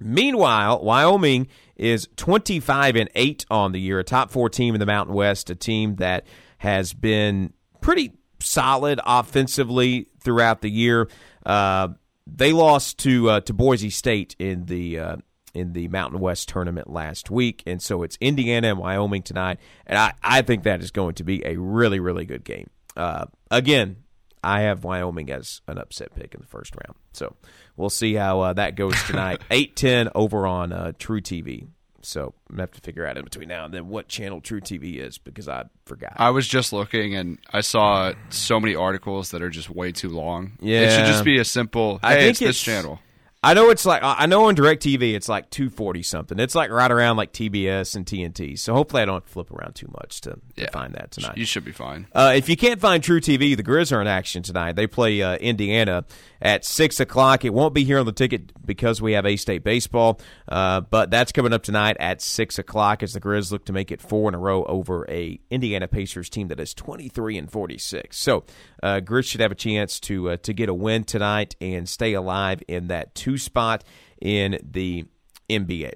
Meanwhile, 0.00 0.82
Wyoming 0.82 1.48
is 1.76 2.08
25 2.16 2.96
and 2.96 3.08
8 3.14 3.46
on 3.50 3.72
the 3.72 3.80
year, 3.80 3.98
a 3.98 4.04
top 4.04 4.30
4 4.30 4.48
team 4.50 4.74
in 4.74 4.80
the 4.80 4.86
Mountain 4.86 5.14
West, 5.14 5.50
a 5.50 5.54
team 5.54 5.96
that 5.96 6.26
has 6.58 6.92
been 6.92 7.52
pretty 7.80 8.12
solid 8.40 9.00
offensively 9.04 10.08
throughout 10.20 10.60
the 10.60 10.70
year. 10.70 11.08
Uh, 11.44 11.88
they 12.26 12.52
lost 12.52 12.98
to 12.98 13.30
uh, 13.30 13.40
to 13.40 13.52
Boise 13.52 13.90
State 13.90 14.36
in 14.38 14.66
the 14.66 14.98
uh, 14.98 15.16
in 15.54 15.72
the 15.72 15.88
Mountain 15.88 16.20
West 16.20 16.48
tournament 16.48 16.90
last 16.90 17.30
week, 17.30 17.62
and 17.66 17.82
so 17.82 18.02
it's 18.02 18.18
Indiana 18.20 18.68
and 18.68 18.78
Wyoming 18.78 19.22
tonight, 19.22 19.58
and 19.86 19.98
I, 19.98 20.12
I 20.22 20.42
think 20.42 20.64
that 20.64 20.82
is 20.82 20.90
going 20.90 21.14
to 21.14 21.24
be 21.24 21.44
a 21.46 21.56
really 21.56 22.00
really 22.00 22.26
good 22.26 22.44
game. 22.44 22.68
Uh, 22.96 23.26
again, 23.50 23.96
I 24.42 24.62
have 24.62 24.84
Wyoming 24.84 25.30
as 25.30 25.60
an 25.66 25.78
upset 25.78 26.14
pick 26.14 26.34
in 26.34 26.40
the 26.40 26.46
first 26.46 26.74
round, 26.74 26.96
so 27.12 27.34
we'll 27.76 27.90
see 27.90 28.14
how 28.14 28.40
uh, 28.40 28.52
that 28.54 28.74
goes 28.76 29.00
tonight. 29.04 29.40
Eight 29.50 29.76
ten 29.76 30.08
over 30.14 30.46
on 30.46 30.72
uh, 30.72 30.92
truTV. 30.98 31.68
So 32.00 32.32
I'm 32.48 32.56
gonna 32.56 32.62
have 32.62 32.70
to 32.72 32.80
figure 32.80 33.04
out 33.06 33.16
in 33.16 33.24
between 33.24 33.48
now 33.48 33.64
and 33.64 33.74
then 33.74 33.88
what 33.88 34.08
channel 34.08 34.40
truTV 34.40 34.96
is 34.96 35.18
because 35.18 35.48
I 35.48 35.64
forgot. 35.84 36.14
I 36.16 36.30
was 36.30 36.46
just 36.46 36.72
looking 36.72 37.14
and 37.14 37.38
I 37.52 37.60
saw 37.60 38.12
so 38.30 38.60
many 38.60 38.74
articles 38.74 39.32
that 39.32 39.42
are 39.42 39.50
just 39.50 39.68
way 39.68 39.92
too 39.92 40.08
long. 40.08 40.52
Yeah, 40.60 40.82
it 40.82 40.90
should 40.92 41.06
just 41.06 41.24
be 41.24 41.38
a 41.38 41.44
simple. 41.44 41.98
Hey, 41.98 42.08
I 42.08 42.14
think 42.18 42.30
it's 42.30 42.40
this 42.40 42.60
channel. 42.60 43.00
I 43.40 43.54
know 43.54 43.70
it's 43.70 43.86
like 43.86 44.00
I 44.02 44.26
know 44.26 44.46
on 44.46 44.56
Directv 44.56 45.14
it's 45.14 45.28
like 45.28 45.48
two 45.48 45.70
forty 45.70 46.02
something. 46.02 46.40
It's 46.40 46.56
like 46.56 46.70
right 46.70 46.90
around 46.90 47.16
like 47.18 47.32
TBS 47.32 47.94
and 47.94 48.04
TNT. 48.04 48.58
So 48.58 48.74
hopefully 48.74 49.02
I 49.02 49.04
don't 49.04 49.24
flip 49.28 49.52
around 49.52 49.74
too 49.74 49.86
much 49.96 50.20
to, 50.22 50.38
Yeah. 50.56 50.66
to 50.66 50.72
find 50.72 50.94
that 50.94 51.12
tonight. 51.12 51.36
You 51.38 51.44
should 51.44 51.64
be 51.64 51.70
fine. 51.70 52.08
Uh, 52.12 52.32
if 52.34 52.48
you 52.48 52.56
can't 52.56 52.80
find 52.80 53.00
truTV, 53.02 53.56
the 53.56 53.62
Grizz 53.62 53.92
are 53.92 54.00
in 54.00 54.08
action 54.08 54.42
tonight. 54.42 54.72
They 54.74 54.88
play 54.88 55.22
uh, 55.22 55.36
Indiana 55.36 56.04
at 56.40 56.64
six 56.64 57.00
o'clock. 57.00 57.44
It 57.44 57.52
won't 57.52 57.74
be 57.74 57.84
here 57.84 57.98
on 57.98 58.06
the 58.06 58.12
ticket 58.12 58.52
because 58.64 59.02
we 59.02 59.12
have 59.12 59.26
A 59.26 59.36
State 59.36 59.64
baseball, 59.64 60.20
uh, 60.48 60.80
but 60.82 61.10
that's 61.10 61.32
coming 61.32 61.52
up 61.52 61.62
tonight 61.62 61.96
at 61.98 62.20
six 62.20 62.58
o'clock 62.58 63.02
as 63.02 63.12
the 63.12 63.20
Grizz 63.20 63.50
look 63.52 63.64
to 63.66 63.72
make 63.72 63.90
it 63.90 64.00
four 64.00 64.28
in 64.28 64.34
a 64.34 64.38
row 64.38 64.64
over 64.64 65.08
a 65.10 65.40
Indiana 65.50 65.88
Pacers 65.88 66.28
team 66.28 66.48
that 66.48 66.60
is 66.60 66.74
twenty 66.74 67.08
three 67.08 67.36
and 67.38 67.50
forty 67.50 67.78
six. 67.78 68.18
So 68.18 68.44
uh, 68.82 69.00
Grizz 69.00 69.26
should 69.26 69.40
have 69.40 69.52
a 69.52 69.56
chance 69.56 70.00
to 70.00 70.30
uh, 70.30 70.36
to 70.38 70.52
get 70.52 70.68
a 70.68 70.74
win 70.74 71.04
tonight 71.04 71.56
and 71.60 71.88
stay 71.88 72.14
alive 72.14 72.62
in 72.68 72.88
that 72.88 73.14
two 73.14 73.38
spot 73.38 73.84
in 74.20 74.58
the 74.62 75.04
NBA. 75.48 75.94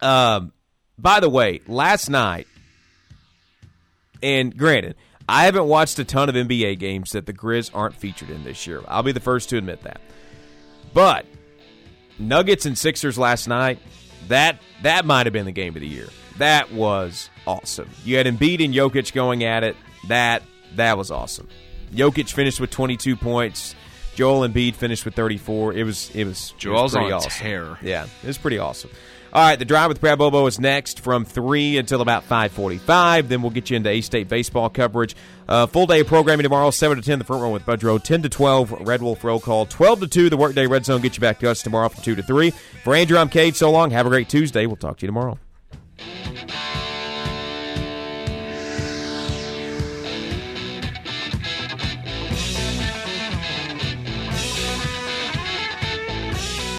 Um, 0.00 0.52
by 0.98 1.20
the 1.20 1.28
way, 1.28 1.60
last 1.66 2.08
night, 2.08 2.46
and 4.22 4.56
granted, 4.56 4.96
I 5.32 5.44
haven't 5.44 5.64
watched 5.64 5.98
a 5.98 6.04
ton 6.04 6.28
of 6.28 6.34
NBA 6.34 6.78
games 6.78 7.12
that 7.12 7.24
the 7.24 7.32
Grizz 7.32 7.70
aren't 7.72 7.94
featured 7.94 8.28
in 8.28 8.44
this 8.44 8.66
year. 8.66 8.82
I'll 8.86 9.02
be 9.02 9.12
the 9.12 9.20
first 9.20 9.48
to 9.48 9.56
admit 9.56 9.82
that. 9.84 10.02
But 10.92 11.24
Nuggets 12.18 12.66
and 12.66 12.76
Sixers 12.76 13.16
last 13.16 13.48
night, 13.48 13.78
that 14.28 14.60
that 14.82 15.06
might 15.06 15.24
have 15.24 15.32
been 15.32 15.46
the 15.46 15.52
game 15.52 15.74
of 15.74 15.80
the 15.80 15.88
year. 15.88 16.08
That 16.36 16.70
was 16.70 17.30
awesome. 17.46 17.88
You 18.04 18.18
had 18.18 18.26
Embiid 18.26 18.62
and 18.62 18.74
Jokic 18.74 19.14
going 19.14 19.42
at 19.42 19.64
it. 19.64 19.74
That 20.08 20.42
that 20.76 20.98
was 20.98 21.10
awesome. 21.10 21.48
Jokic 21.94 22.30
finished 22.30 22.60
with 22.60 22.70
22 22.70 23.16
points. 23.16 23.74
Joel 24.14 24.46
Embiid 24.46 24.74
finished 24.74 25.06
with 25.06 25.14
34. 25.14 25.72
It 25.72 25.84
was 25.84 26.10
it 26.14 26.24
was 26.24 26.52
it 26.62 26.68
was 26.68 26.92
pretty 26.92 27.06
on 27.06 27.12
awesome. 27.14 27.30
tear. 27.30 27.78
Yeah, 27.80 28.04
it 28.22 28.26
was 28.26 28.36
pretty 28.36 28.58
awesome. 28.58 28.90
All 29.34 29.42
right, 29.42 29.58
the 29.58 29.64
drive 29.64 29.88
with 29.88 29.98
Brad 29.98 30.18
Bobo 30.18 30.46
is 30.46 30.60
next 30.60 31.00
from 31.00 31.24
three 31.24 31.78
until 31.78 32.02
about 32.02 32.24
five 32.24 32.52
forty-five. 32.52 33.30
Then 33.30 33.40
we'll 33.40 33.50
get 33.50 33.70
you 33.70 33.76
into 33.78 33.88
A 33.88 34.02
State 34.02 34.28
baseball 34.28 34.68
coverage. 34.68 35.16
Uh, 35.48 35.66
full 35.66 35.86
day 35.86 36.00
of 36.00 36.06
programming 36.06 36.42
tomorrow, 36.44 36.70
seven 36.70 36.98
to 36.98 37.02
ten. 37.02 37.18
The 37.18 37.24
front 37.24 37.42
row 37.42 37.50
with 37.50 37.64
Bud 37.64 37.82
Rowe, 37.82 37.96
ten 37.96 38.20
to 38.22 38.28
twelve. 38.28 38.70
Red 38.86 39.00
Wolf 39.00 39.24
roll 39.24 39.40
call, 39.40 39.64
twelve 39.64 40.00
to 40.00 40.06
two. 40.06 40.28
The 40.28 40.36
workday 40.36 40.66
red 40.66 40.84
zone 40.84 41.00
get 41.00 41.16
you 41.16 41.22
back 41.22 41.38
to 41.38 41.50
us 41.50 41.62
tomorrow 41.62 41.88
from 41.88 42.02
two 42.02 42.14
to 42.14 42.22
three. 42.22 42.50
For 42.84 42.94
Andrew, 42.94 43.16
I'm 43.16 43.30
Cade. 43.30 43.56
So 43.56 43.70
long. 43.70 43.90
Have 43.90 44.04
a 44.04 44.10
great 44.10 44.28
Tuesday. 44.28 44.66
We'll 44.66 44.76
talk 44.76 44.98
to 44.98 45.06
you 45.06 45.08
tomorrow. 45.08 45.38